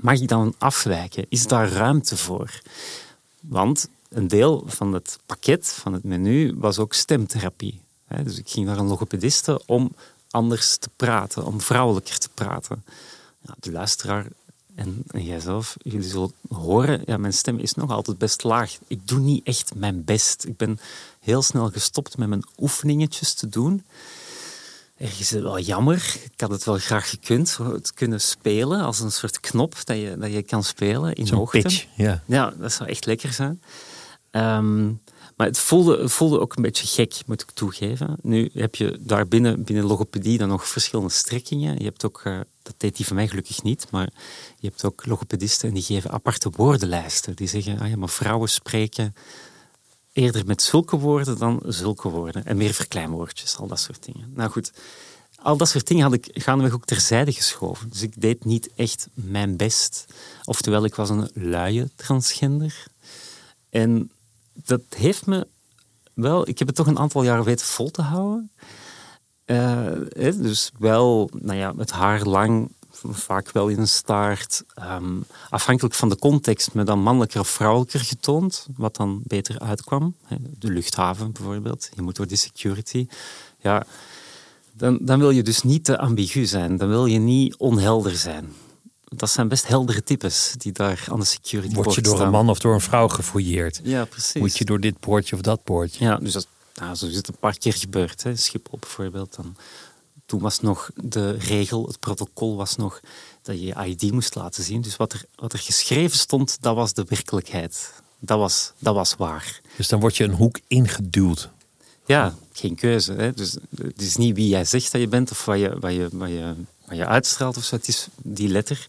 mag 0.00 0.20
ik 0.20 0.28
dan 0.28 0.54
afwijken? 0.58 1.26
Is 1.28 1.46
daar 1.46 1.68
ruimte 1.68 2.16
voor? 2.16 2.60
Want 3.40 3.88
een 4.08 4.28
deel 4.28 4.64
van 4.66 4.92
het 4.92 5.18
pakket, 5.26 5.68
van 5.68 5.92
het 5.92 6.04
menu, 6.04 6.54
was 6.56 6.78
ook 6.78 6.94
stemtherapie. 6.94 7.82
Dus 8.22 8.38
ik 8.38 8.48
ging 8.48 8.66
naar 8.66 8.78
een 8.78 8.86
logopediste 8.86 9.60
om 9.66 9.92
anders 10.34 10.76
te 10.76 10.90
praten, 10.96 11.44
om 11.44 11.60
vrouwelijker 11.60 12.18
te 12.18 12.28
praten. 12.34 12.84
Ja, 13.40 13.54
de 13.60 13.72
luisteraar 13.72 14.26
En, 14.74 15.02
en 15.10 15.24
jijzelf, 15.24 15.76
jullie 15.82 16.08
zullen 16.08 16.32
horen, 16.48 17.02
ja, 17.06 17.16
mijn 17.16 17.32
stem 17.32 17.58
is 17.58 17.74
nog 17.74 17.90
altijd 17.90 18.18
best 18.18 18.42
laag. 18.42 18.78
Ik 18.86 19.08
doe 19.08 19.18
niet 19.18 19.46
echt 19.46 19.74
mijn 19.74 20.04
best. 20.04 20.44
Ik 20.44 20.56
ben 20.56 20.78
heel 21.20 21.42
snel 21.42 21.70
gestopt 21.70 22.16
met 22.16 22.28
mijn 22.28 22.44
oefeningetjes 22.58 23.34
te 23.34 23.48
doen. 23.48 23.84
Ergens 24.96 25.20
is 25.20 25.30
het 25.30 25.42
wel 25.42 25.58
jammer. 25.58 26.16
Ik 26.32 26.40
had 26.40 26.50
het 26.50 26.64
wel 26.64 26.78
graag 26.78 27.10
gekund. 27.10 27.56
Het 27.56 27.94
kunnen 27.94 28.20
spelen 28.20 28.80
als 28.80 29.00
een 29.00 29.12
soort 29.12 29.40
knop 29.40 29.74
dat 29.84 29.96
je, 29.96 30.16
dat 30.18 30.32
je 30.32 30.42
kan 30.42 30.64
spelen 30.64 31.14
in 31.14 31.28
hoogte. 31.28 31.60
pitch, 31.60 31.86
ja. 31.96 32.22
Ja, 32.26 32.54
dat 32.58 32.72
zou 32.72 32.88
echt 32.88 33.06
lekker 33.06 33.32
zijn. 33.32 33.62
Ehm, 34.30 34.92
maar 35.36 35.46
het 35.46 35.58
voelde, 35.58 36.08
voelde 36.08 36.40
ook 36.40 36.56
een 36.56 36.62
beetje 36.62 36.86
gek, 36.86 37.22
moet 37.26 37.42
ik 37.42 37.50
toegeven. 37.50 38.16
Nu 38.22 38.50
heb 38.52 38.74
je 38.74 38.98
daar 39.00 39.28
binnen, 39.28 39.64
binnen 39.64 39.84
logopedie 39.84 40.38
dan 40.38 40.48
nog 40.48 40.68
verschillende 40.68 41.12
strekkingen. 41.12 41.78
Je 41.78 41.84
hebt 41.84 42.04
ook, 42.04 42.20
eh, 42.24 42.40
dat 42.62 42.74
deed 42.76 42.96
die 42.96 43.06
van 43.06 43.16
mij 43.16 43.28
gelukkig 43.28 43.62
niet, 43.62 43.86
maar 43.90 44.08
je 44.58 44.68
hebt 44.68 44.84
ook 44.84 45.06
logopedisten 45.06 45.68
en 45.68 45.74
die 45.74 45.82
geven 45.82 46.10
aparte 46.10 46.50
woordenlijsten. 46.50 47.36
Die 47.36 47.48
zeggen, 47.48 47.78
ah 47.78 47.88
ja, 47.88 47.96
maar 47.96 48.08
vrouwen 48.08 48.48
spreken 48.48 49.14
eerder 50.12 50.46
met 50.46 50.62
zulke 50.62 50.96
woorden 50.98 51.38
dan 51.38 51.62
zulke 51.66 52.08
woorden. 52.08 52.44
En 52.44 52.56
meer 52.56 52.72
verkleinwoordjes, 52.72 53.56
al 53.56 53.66
dat 53.66 53.80
soort 53.80 54.04
dingen. 54.04 54.32
Nou 54.34 54.50
goed, 54.50 54.72
al 55.36 55.56
dat 55.56 55.68
soort 55.68 55.86
dingen 55.86 56.02
had 56.02 56.12
ik 56.12 56.30
gaandeweg 56.32 56.74
ook 56.74 56.84
terzijde 56.84 57.32
geschoven. 57.32 57.90
Dus 57.90 58.02
ik 58.02 58.20
deed 58.20 58.44
niet 58.44 58.70
echt 58.76 59.08
mijn 59.14 59.56
best. 59.56 60.06
Oftewel, 60.44 60.84
ik 60.84 60.94
was 60.94 61.10
een 61.10 61.30
luie 61.34 61.90
transgender. 61.96 62.86
En 63.70 64.10
dat 64.54 64.80
heeft 64.96 65.26
me 65.26 65.46
wel... 66.14 66.48
Ik 66.48 66.58
heb 66.58 66.68
het 66.68 66.76
toch 66.76 66.86
een 66.86 66.98
aantal 66.98 67.22
jaren 67.22 67.44
weten 67.44 67.66
vol 67.66 67.90
te 67.90 68.02
houden. 68.02 68.50
Eh, 69.44 69.86
dus 70.16 70.72
wel, 70.78 71.30
nou 71.32 71.58
ja, 71.58 71.74
het 71.76 71.90
haar 71.90 72.22
lang, 72.22 72.70
vaak 73.10 73.52
wel 73.52 73.68
in 73.68 73.78
een 73.78 73.88
staart. 73.88 74.64
Ehm, 74.74 75.16
afhankelijk 75.50 75.94
van 75.94 76.08
de 76.08 76.18
context, 76.18 76.74
me 76.74 76.84
dan 76.84 77.02
mannelijker 77.02 77.40
of 77.40 77.48
vrouwelijker 77.48 78.00
getoond, 78.00 78.66
wat 78.76 78.96
dan 78.96 79.20
beter 79.24 79.58
uitkwam. 79.58 80.16
De 80.58 80.70
luchthaven 80.70 81.32
bijvoorbeeld, 81.32 81.90
je 81.94 82.02
moet 82.02 82.16
door 82.16 82.26
die 82.26 82.36
security. 82.36 83.06
Ja, 83.58 83.86
dan, 84.72 84.98
dan 85.00 85.18
wil 85.18 85.30
je 85.30 85.42
dus 85.42 85.62
niet 85.62 85.84
te 85.84 85.98
ambigu 85.98 86.46
zijn, 86.46 86.76
dan 86.76 86.88
wil 86.88 87.06
je 87.06 87.18
niet 87.18 87.56
onhelder 87.56 88.16
zijn. 88.16 88.52
Dat 89.16 89.30
zijn 89.30 89.48
best 89.48 89.66
heldere 89.66 90.02
types 90.02 90.54
die 90.58 90.72
daar 90.72 91.06
aan 91.10 91.18
de 91.18 91.24
security 91.24 91.74
Word 91.74 91.94
je 91.94 92.00
door 92.00 92.20
een 92.20 92.30
man 92.30 92.48
of 92.48 92.58
door 92.58 92.74
een 92.74 92.80
vrouw 92.80 93.08
gefouilleerd? 93.08 93.80
Ja, 93.82 94.04
precies. 94.04 94.40
Moet 94.40 94.58
je 94.58 94.64
door 94.64 94.80
dit 94.80 95.00
poortje 95.00 95.34
of 95.34 95.42
dat 95.42 95.64
poortje? 95.64 96.04
Ja, 96.04 96.16
dus 96.16 96.32
dat, 96.32 96.46
nou, 96.74 96.94
zo 96.94 97.06
is 97.06 97.16
het 97.16 97.28
een 97.28 97.36
paar 97.40 97.58
keer 97.58 97.72
gebeurd. 97.74 98.22
Hè. 98.22 98.36
Schiphol 98.36 98.78
bijvoorbeeld. 98.78 99.36
Dan, 99.36 99.56
toen 100.26 100.40
was 100.40 100.60
nog 100.60 100.90
de 100.94 101.30
regel, 101.30 101.86
het 101.86 102.00
protocol 102.00 102.56
was 102.56 102.76
nog 102.76 103.00
dat 103.42 103.60
je 103.60 103.64
je 103.66 103.86
ID 103.86 104.12
moest 104.12 104.34
laten 104.34 104.64
zien. 104.64 104.80
Dus 104.80 104.96
wat 104.96 105.12
er, 105.12 105.24
wat 105.34 105.52
er 105.52 105.58
geschreven 105.58 106.18
stond, 106.18 106.56
dat 106.60 106.74
was 106.74 106.92
de 106.92 107.04
werkelijkheid. 107.08 107.92
Dat 108.18 108.38
was, 108.38 108.72
dat 108.78 108.94
was 108.94 109.16
waar. 109.16 109.60
Dus 109.76 109.88
dan 109.88 110.00
word 110.00 110.16
je 110.16 110.24
een 110.24 110.34
hoek 110.34 110.60
ingeduwd. 110.66 111.48
Ja, 112.06 112.34
geen 112.52 112.74
keuze. 112.74 113.12
Hè. 113.12 113.32
Dus 113.32 113.56
het 113.76 114.00
is 114.00 114.16
niet 114.16 114.34
wie 114.34 114.48
jij 114.48 114.64
zegt 114.64 114.92
dat 114.92 115.00
je 115.00 115.08
bent 115.08 115.30
of 115.30 115.44
wat 115.44 115.58
je, 115.58 115.78
wat 115.78 115.92
je, 115.92 116.08
wat 116.12 116.28
je, 116.28 116.54
je 116.96 117.06
uitstraalt 117.06 117.56
of 117.56 117.64
zo. 117.64 117.76
Het 117.76 117.88
is 117.88 118.08
die 118.16 118.48
letter. 118.48 118.86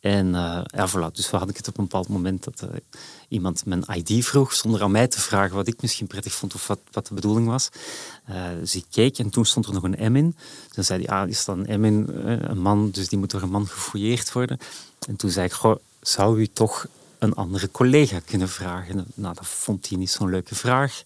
En 0.00 0.34
eh 0.34 0.60
ja, 0.64 0.88
voilà. 0.88 1.12
Dus 1.12 1.30
we 1.30 1.36
hadden 1.36 1.56
het 1.56 1.68
op 1.68 1.78
een 1.78 1.84
bepaald 1.84 2.08
moment 2.08 2.44
dat 2.44 2.60
eh, 2.60 2.68
iemand 3.28 3.64
mijn 3.66 3.84
ID 3.94 4.24
vroeg, 4.24 4.52
zonder 4.52 4.82
aan 4.82 4.90
mij 4.90 5.06
te 5.06 5.20
vragen 5.20 5.56
wat 5.56 5.66
ik 5.66 5.82
misschien 5.82 6.06
prettig 6.06 6.32
vond 6.32 6.54
of 6.54 6.66
wat, 6.66 6.78
wat 6.90 7.06
de 7.06 7.14
bedoeling 7.14 7.46
was. 7.46 7.68
Eh, 8.24 8.42
dus 8.60 8.74
ik 8.74 8.84
keek 8.90 9.18
en 9.18 9.30
toen 9.30 9.44
stond 9.44 9.66
er 9.66 9.72
nog 9.72 9.82
een 9.82 10.12
M 10.12 10.16
in. 10.16 10.36
Dan 10.74 10.84
zei 10.84 11.04
hij, 11.04 11.16
ah, 11.16 11.28
er 11.28 11.34
staat 11.34 11.56
een 11.56 11.80
M 11.80 11.84
in, 11.84 12.08
een 12.24 12.60
man, 12.60 12.90
dus 12.90 13.08
die 13.08 13.18
moet 13.18 13.30
door 13.30 13.42
een 13.42 13.50
man 13.50 13.68
gefouilleerd 13.68 14.32
worden. 14.32 14.58
En 15.06 15.16
toen 15.16 15.30
zei 15.30 15.46
ik, 15.46 15.52
goh, 15.52 15.76
zou 16.00 16.40
u 16.40 16.46
toch 16.46 16.86
een 17.18 17.34
andere 17.34 17.70
collega 17.70 18.20
kunnen 18.24 18.48
vragen? 18.48 19.06
Nou, 19.14 19.34
dat 19.34 19.46
vond 19.46 19.88
hij 19.88 19.98
niet 19.98 20.10
zo'n 20.10 20.30
leuke 20.30 20.54
vraag. 20.54 21.02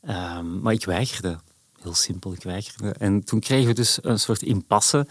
Ehm, 0.00 0.60
maar 0.60 0.72
ik 0.72 0.84
weigerde. 0.84 1.38
Heel 1.82 1.94
simpel, 1.94 2.32
ik 2.32 2.42
weigerde. 2.42 2.94
En 2.98 3.24
toen 3.24 3.40
kregen 3.40 3.66
we 3.66 3.74
dus 3.74 3.98
een 4.02 4.20
soort 4.20 4.42
impasse. 4.42 5.06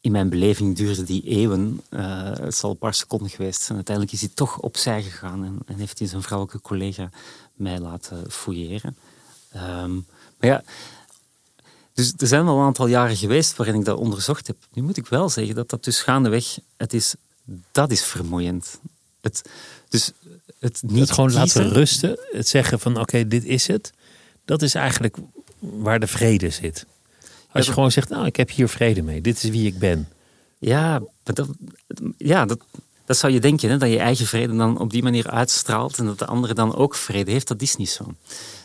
In 0.00 0.12
mijn 0.12 0.28
beleving 0.28 0.76
duurde 0.76 1.04
die 1.04 1.22
eeuwen. 1.22 1.80
Eh, 1.88 2.32
het 2.40 2.54
zal 2.54 2.70
een 2.70 2.78
paar 2.78 2.94
seconden 2.94 3.30
geweest 3.30 3.62
zijn. 3.62 3.76
Uiteindelijk 3.76 4.14
is 4.16 4.20
hij 4.20 4.30
toch 4.34 4.58
opzij 4.58 5.02
gegaan 5.02 5.44
en, 5.44 5.58
en 5.66 5.78
heeft 5.78 5.98
hij 5.98 6.08
zijn 6.08 6.22
vrouwelijke 6.22 6.60
collega 6.60 7.10
mij 7.54 7.78
laten 7.78 8.30
fouilleren. 8.30 8.96
Ehm, 9.52 9.94
maar 10.38 10.50
ja, 10.50 10.62
dus 11.94 12.12
er 12.16 12.26
zijn 12.26 12.44
wel 12.44 12.58
een 12.58 12.64
aantal 12.64 12.86
jaren 12.86 13.16
geweest 13.16 13.56
waarin 13.56 13.74
ik 13.74 13.84
dat 13.84 13.98
onderzocht 13.98 14.46
heb. 14.46 14.56
Nu 14.72 14.82
moet 14.82 14.96
ik 14.96 15.06
wel 15.06 15.28
zeggen 15.28 15.54
dat 15.54 15.70
dat 15.70 15.84
dus 15.84 16.00
gaandeweg, 16.00 16.58
het 16.76 16.92
is, 16.92 17.14
dat 17.72 17.90
is 17.90 18.04
vermoeiend. 18.04 18.80
Het, 19.20 19.42
dus 19.88 20.12
het 20.58 20.82
niet 20.86 21.00
het 21.00 21.10
gewoon 21.10 21.32
laten 21.32 21.68
rusten. 21.68 22.18
Het 22.30 22.48
zeggen 22.48 22.80
van 22.80 23.00
oké, 23.00 23.28
dit 23.28 23.44
is 23.44 23.66
het. 23.66 23.92
Dat 24.44 24.62
is 24.62 24.74
eigenlijk 24.74 25.16
waar 25.58 26.00
de 26.00 26.06
vrede 26.06 26.50
zit. 26.50 26.86
Als 27.52 27.66
je 27.66 27.72
gewoon 27.72 27.90
zegt, 27.90 28.08
nou, 28.08 28.26
ik 28.26 28.36
heb 28.36 28.50
hier 28.50 28.68
vrede 28.68 29.02
mee. 29.02 29.20
Dit 29.20 29.42
is 29.42 29.50
wie 29.50 29.66
ik 29.66 29.78
ben. 29.78 30.08
Ja, 30.58 31.02
dat, 31.22 31.48
ja 32.16 32.44
dat, 32.44 32.58
dat 33.04 33.16
zou 33.16 33.32
je 33.32 33.40
denken, 33.40 33.70
hè, 33.70 33.78
dat 33.78 33.90
je 33.90 33.98
eigen 33.98 34.26
vrede 34.26 34.56
dan 34.56 34.78
op 34.78 34.90
die 34.90 35.02
manier 35.02 35.30
uitstraalt 35.30 35.98
en 35.98 36.04
dat 36.04 36.18
de 36.18 36.26
andere 36.26 36.54
dan 36.54 36.74
ook 36.74 36.94
vrede 36.94 37.30
heeft. 37.30 37.48
Dat 37.48 37.62
is 37.62 37.76
niet 37.76 37.90
zo. 37.90 38.14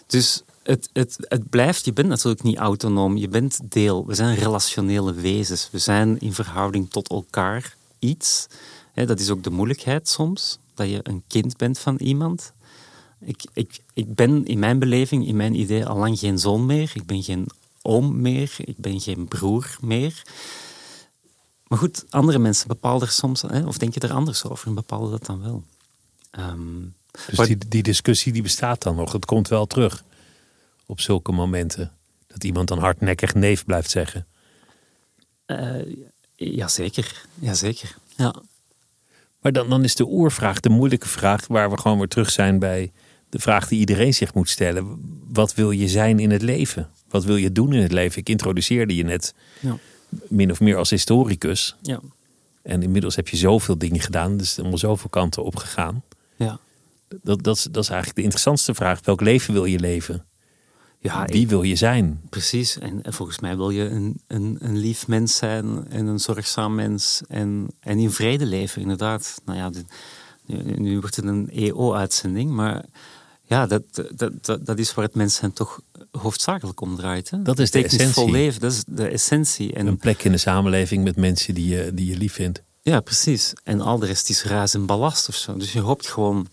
Dus 0.07 0.43
het, 0.63 0.89
het, 0.93 1.15
het 1.19 1.49
blijft, 1.49 1.86
je 1.86 1.93
bent 1.93 2.07
natuurlijk 2.07 2.43
niet 2.43 2.57
autonoom, 2.57 3.17
je 3.17 3.27
bent 3.27 3.59
deel. 3.63 4.05
We 4.05 4.13
zijn 4.13 4.36
relationele 4.36 5.13
wezens. 5.13 5.69
We 5.71 5.77
zijn 5.77 6.19
in 6.19 6.34
verhouding 6.34 6.89
tot 6.89 7.09
elkaar 7.09 7.75
iets. 7.99 8.47
Hè, 8.93 9.05
dat 9.05 9.19
is 9.19 9.29
ook 9.29 9.43
de 9.43 9.49
moeilijkheid 9.49 10.09
soms, 10.09 10.59
dat 10.73 10.89
je 10.89 10.99
een 11.03 11.23
kind 11.27 11.57
bent 11.57 11.79
van 11.79 11.95
iemand. 11.95 12.53
Ik, 13.19 13.43
ik, 13.53 13.79
ik 13.93 14.15
ben 14.15 14.45
in 14.45 14.59
mijn 14.59 14.79
beleving, 14.79 15.27
in 15.27 15.36
mijn 15.36 15.59
idee, 15.59 15.86
al 15.86 15.97
lang 15.97 16.19
geen 16.19 16.39
zoon 16.39 16.65
meer. 16.65 16.91
Ik 16.93 17.05
ben 17.05 17.23
geen 17.23 17.47
oom 17.84 18.21
meer. 18.21 18.51
Ik 18.57 18.77
ben 18.77 18.99
geen 19.01 19.27
broer 19.27 19.77
meer. 19.81 20.21
Maar 21.67 21.77
goed, 21.79 22.05
andere 22.09 22.39
mensen 22.39 22.67
bepalen 22.67 23.01
er 23.01 23.11
soms, 23.13 23.41
hè, 23.41 23.65
of 23.65 23.77
denk 23.77 23.93
je 23.93 23.99
er 23.99 24.13
anders 24.13 24.43
over 24.43 24.67
en 24.67 24.73
bepalen 24.73 25.11
dat 25.11 25.25
dan 25.25 25.41
wel. 25.41 25.63
Ehm, 26.31 26.81
Dus 27.27 27.38
Maar- 27.38 27.45
die, 27.47 27.57
die 27.67 27.84
discussie 27.84 28.34
die 28.34 28.41
bestaat 28.41 28.81
dan 28.81 28.95
nog. 28.95 29.11
Het 29.11 29.25
komt 29.25 29.47
wel 29.47 29.65
terug 29.65 30.03
op 30.86 30.99
zulke 30.99 31.31
momenten. 31.31 31.91
Dat 32.27 32.43
iemand 32.43 32.67
dan 32.67 32.79
hardnekkig 32.79 33.34
neef 33.34 33.65
blijft 33.65 33.89
zeggen. 33.89 34.27
eh, 35.45 35.95
jazeker, 36.36 37.25
jazeker. 37.39 37.95
Ja. 38.17 38.36
Maar 39.41 39.51
dan, 39.51 39.69
dan 39.69 39.84
is 39.84 39.95
de 39.95 40.05
oervraag, 40.07 40.59
de 40.59 40.69
moeilijke 40.69 41.07
vraag, 41.07 41.47
waar 41.47 41.69
we 41.69 41.77
gewoon 41.77 41.97
weer 41.97 42.07
terug 42.07 42.29
zijn 42.31 42.59
bij 42.59 42.91
de 43.29 43.39
vraag 43.39 43.67
die 43.67 43.79
iedereen 43.79 44.13
zich 44.13 44.34
moet 44.34 44.49
stellen. 44.49 44.99
Wat 45.27 45.53
wil 45.53 45.71
je 45.71 45.88
zijn 45.88 46.19
in 46.19 46.31
het 46.31 46.41
leven? 46.41 46.89
Wat 47.14 47.24
wil 47.24 47.36
je 47.36 47.51
doen 47.51 47.74
in 47.74 47.82
het 47.82 47.91
leven? 47.91 48.20
Ik 48.20 48.30
introduceerde 48.30 48.95
je 48.95 49.03
net 49.03 49.34
Ja. 49.59 49.78
min 50.28 50.51
of 50.51 50.59
meer 50.59 50.78
als 50.78 50.89
historicus. 50.89 51.76
Ja. 51.82 51.99
En 52.61 52.84
inmiddels 52.84 53.16
heb 53.16 53.28
je 53.28 53.38
zoveel 53.38 53.78
dingen 53.78 53.99
gedaan, 53.99 54.38
dus 54.38 54.59
allemaal 54.59 54.78
zoveel 54.78 55.09
kanten 55.09 55.43
op 55.43 55.55
gegaan. 55.55 56.03
Ja. 56.36 56.59
Dat, 57.24 57.43
dat, 57.43 57.55
is, 57.57 57.64
dat 57.64 57.84
is 57.84 57.89
eigenlijk 57.89 58.16
de 58.18 58.24
interessantste 58.24 58.74
vraag. 58.74 58.99
Welk 59.05 59.22
leven 59.22 59.53
wil 59.53 59.66
je 59.66 59.80
leven? 59.80 60.26
Ja, 60.99 61.26
Wie 61.26 61.47
wil 61.47 61.64
je 61.64 61.76
zijn? 61.76 62.22
Precies, 62.30 62.78
en, 62.80 63.03
en 63.03 63.14
volgens 63.14 63.39
mij 63.39 63.55
wil 63.55 63.70
je 63.70 63.84
een, 63.89 64.22
een, 64.28 64.57
een 64.59 64.78
lief 64.78 65.07
mens 65.07 65.36
zijn 65.36 65.88
en 65.89 66.05
een 66.05 66.20
zorgzaam 66.20 66.76
mens 66.76 67.22
en, 67.28 67.68
en 67.80 67.97
in 67.99 68.11
vrede 68.11 68.45
leven, 68.45 68.82
inderdaad. 68.82 69.41
Nou 69.45 69.57
ja, 69.57 69.70
dit- 69.70 69.93
nu, 70.45 70.57
nu 70.78 70.99
wordt 70.99 71.16
het 71.16 71.26
een 71.26 71.49
EO-uitzending, 71.49 72.51
maar 72.51 72.86
ja, 73.45 73.65
dat, 73.65 73.83
dat, 74.15 74.31
dat, 74.41 74.65
dat 74.65 74.79
is 74.79 74.93
waar 74.93 75.05
het 75.05 75.15
mens 75.15 75.35
zijn 75.35 75.53
toch 75.53 75.81
hoofdzakelijk 76.11 76.81
om 76.81 76.95
draait. 76.95 77.29
Hè? 77.29 77.41
Dat 77.41 77.59
is 77.59 77.71
de 77.71 77.83
essentie. 77.83 78.31
leven, 78.31 78.61
dat 78.61 78.71
is 78.71 78.83
de 78.87 79.07
essentie. 79.07 79.73
En, 79.73 79.87
Een 79.87 79.97
plek 79.97 80.23
in 80.23 80.31
de 80.31 80.37
samenleving 80.37 81.03
met 81.03 81.15
mensen 81.15 81.53
die 81.53 81.67
je, 81.67 81.93
die 81.93 82.05
je 82.05 82.17
lief 82.17 82.33
vindt. 82.33 82.61
Ja, 82.81 82.99
precies. 82.99 83.53
En 83.63 83.81
al 83.81 83.99
de 83.99 84.05
rest 84.05 84.29
is 84.29 84.43
ruis 84.43 84.73
en 84.73 84.85
ballast 84.85 85.27
of 85.29 85.35
zo. 85.35 85.57
Dus 85.57 85.73
je 85.73 85.79
hoopt 85.79 86.07
gewoon 86.07 86.47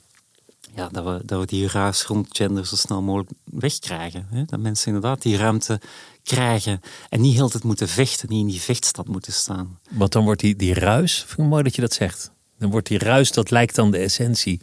ja, 0.74 0.88
dat, 0.88 1.05
we, 1.05 1.22
dat 1.24 1.41
we 1.41 1.47
die 1.47 1.68
ruis 1.68 2.05
rond 2.05 2.28
gender 2.30 2.66
zo 2.66 2.76
snel 2.76 3.03
mogelijk 3.03 3.30
wegkrijgen. 3.45 4.26
Hè? 4.30 4.45
Dat 4.45 4.61
mensen 4.61 4.86
inderdaad 4.86 5.22
die 5.22 5.36
ruimte 5.36 5.80
krijgen 6.22 6.80
en 7.09 7.20
niet 7.20 7.34
heel 7.34 7.49
tijd 7.49 7.64
moeten 7.64 7.88
vechten, 7.88 8.28
niet 8.28 8.41
in 8.41 8.47
die 8.47 8.61
vechtstad 8.61 9.07
moeten 9.07 9.32
staan. 9.32 9.78
Want 9.91 10.12
dan 10.12 10.24
wordt 10.24 10.41
die, 10.41 10.57
die 10.57 10.74
ruis, 10.74 11.18
vind 11.18 11.38
ik 11.38 11.45
mooi 11.45 11.62
dat 11.62 11.74
je 11.74 11.80
dat 11.80 11.93
zegt. 11.93 12.30
Dan 12.59 12.70
wordt 12.70 12.88
die 12.88 12.99
ruis, 12.99 13.32
dat 13.32 13.51
lijkt 13.51 13.74
dan 13.74 13.91
de 13.91 13.99
essentie. 13.99 14.61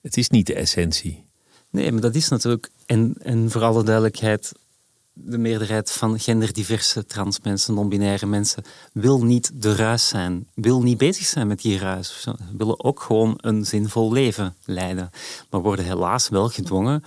Het 0.00 0.16
is 0.16 0.28
niet 0.28 0.46
de 0.46 0.54
essentie. 0.54 1.23
Nee, 1.74 1.92
maar 1.92 2.00
dat 2.00 2.14
is 2.14 2.28
natuurlijk, 2.28 2.70
en, 2.86 3.14
en 3.22 3.50
voor 3.50 3.62
alle 3.62 3.82
duidelijkheid, 3.82 4.52
de 5.12 5.38
meerderheid 5.38 5.92
van 5.92 6.18
genderdiverse 6.18 7.06
transmensen, 7.06 7.74
non-binaire 7.74 8.26
mensen, 8.26 8.64
wil 8.92 9.24
niet 9.24 9.50
de 9.54 9.74
ruis 9.74 10.08
zijn, 10.08 10.46
wil 10.54 10.82
niet 10.82 10.98
bezig 10.98 11.26
zijn 11.26 11.46
met 11.46 11.60
die 11.60 11.78
ruis. 11.78 12.20
zo. 12.22 12.34
Willen 12.56 12.84
ook 12.84 13.00
gewoon 13.00 13.38
een 13.40 13.66
zinvol 13.66 14.12
leven 14.12 14.56
leiden, 14.64 15.10
maar 15.50 15.60
worden 15.60 15.84
helaas 15.84 16.28
wel 16.28 16.48
gedwongen 16.48 17.04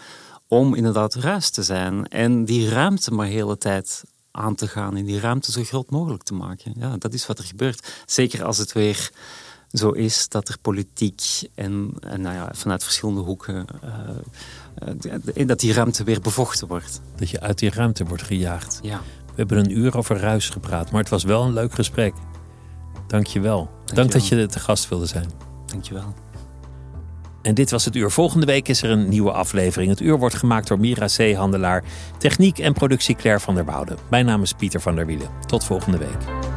om 0.48 0.76
inderdaad 0.76 1.16
ruis 1.16 1.50
te 1.50 1.64
zijn 1.64 2.08
en 2.08 2.46
die 2.46 2.70
ruimte 2.70 3.14
maar 3.14 3.28
de 3.28 3.34
hele 3.34 3.58
tijd 3.58 4.04
aan 4.32 4.56
te 4.56 4.68
gaan 4.68 4.98
en 4.98 5.06
die 5.06 5.20
ruimte 5.20 5.52
zo 5.52 5.64
groot 5.64 5.90
mogelijk 5.90 6.24
te 6.24 6.34
maken. 6.34 6.74
Ja, 6.76 6.98
dat 6.98 7.14
is 7.14 7.28
wat 7.28 7.38
er 7.38 7.46
gebeurt. 7.46 8.04
Zeker 8.06 8.44
als 8.44 8.58
het 8.58 8.74
weer 8.74 9.12
zo 9.72 9.90
is 9.90 10.30
dat 10.30 10.48
er 10.48 10.58
politiek 10.62 11.22
en, 11.56 11.94
en 12.00 12.22
nou 12.22 12.36
ja, 12.36 12.50
vanuit 12.54 12.84
verschillende 12.84 13.22
hoeken 13.22 13.66
uh, 15.36 15.48
dat 15.48 15.60
die 15.60 15.74
ruimte 15.74 16.04
weer 16.04 16.22
bevochten 16.22 16.68
wordt. 16.68 17.02
Dat 17.16 17.30
je 17.30 17.40
uit 17.40 17.60
die 17.60 17.70
ruimte 17.70 18.06
wordt 18.06 18.24
gejaagd. 18.24 18.80
Ja. 18.82 19.02
We 19.26 19.34
hebben 19.36 19.58
een 19.58 19.78
uur 19.78 19.98
over 19.98 20.18
ruis 20.18 20.50
gepraat, 20.50 20.92
maar 20.92 21.02
het 21.02 21.10
was 21.10 21.24
wel 21.24 21.44
een 21.44 21.54
leuk 21.54 21.74
gesprek. 21.74 22.14
Dank 23.08 23.28
je 23.28 23.40
wel. 23.40 23.70
Dank, 23.86 24.12
dat 24.12 24.28
je 24.28 24.46
te 24.46 24.60
gast 24.60 24.90
wilde 24.90 25.06
zijn. 25.06 25.30
Dank 25.66 25.84
je 25.84 25.94
wel. 25.94 26.14
En 27.42 27.54
dit 27.54 27.72
was 27.72 27.86
het 27.86 27.96
uur. 27.96 28.12
Volgende 28.12 28.46
week 28.46 28.68
is 28.68 28.82
er 28.82 28.90
een 28.90 29.10
nieuwe 29.10 29.32
aflevering. 29.32 29.90
Het 29.90 30.00
uur 30.00 30.18
wordt 30.18 30.36
gemaakt 30.36 30.68
door 30.68 30.80
Mira 30.80 31.08
Zeehandelaar. 31.08 31.84
Techniek 32.18 32.60
en 32.60 32.74
productie 32.74 33.16
Claire 33.16 33.40
van 33.40 33.56
der 33.56 33.66
Woude. 33.66 33.96
Mijn 34.10 34.26
naam 34.26 34.42
is 34.42 34.54
Pieter 34.54 34.82
van 34.82 34.96
der 34.96 35.06
Wielen. 35.06 35.30
Tot 35.46 35.64
volgende 35.64 35.98
week. 35.98 36.57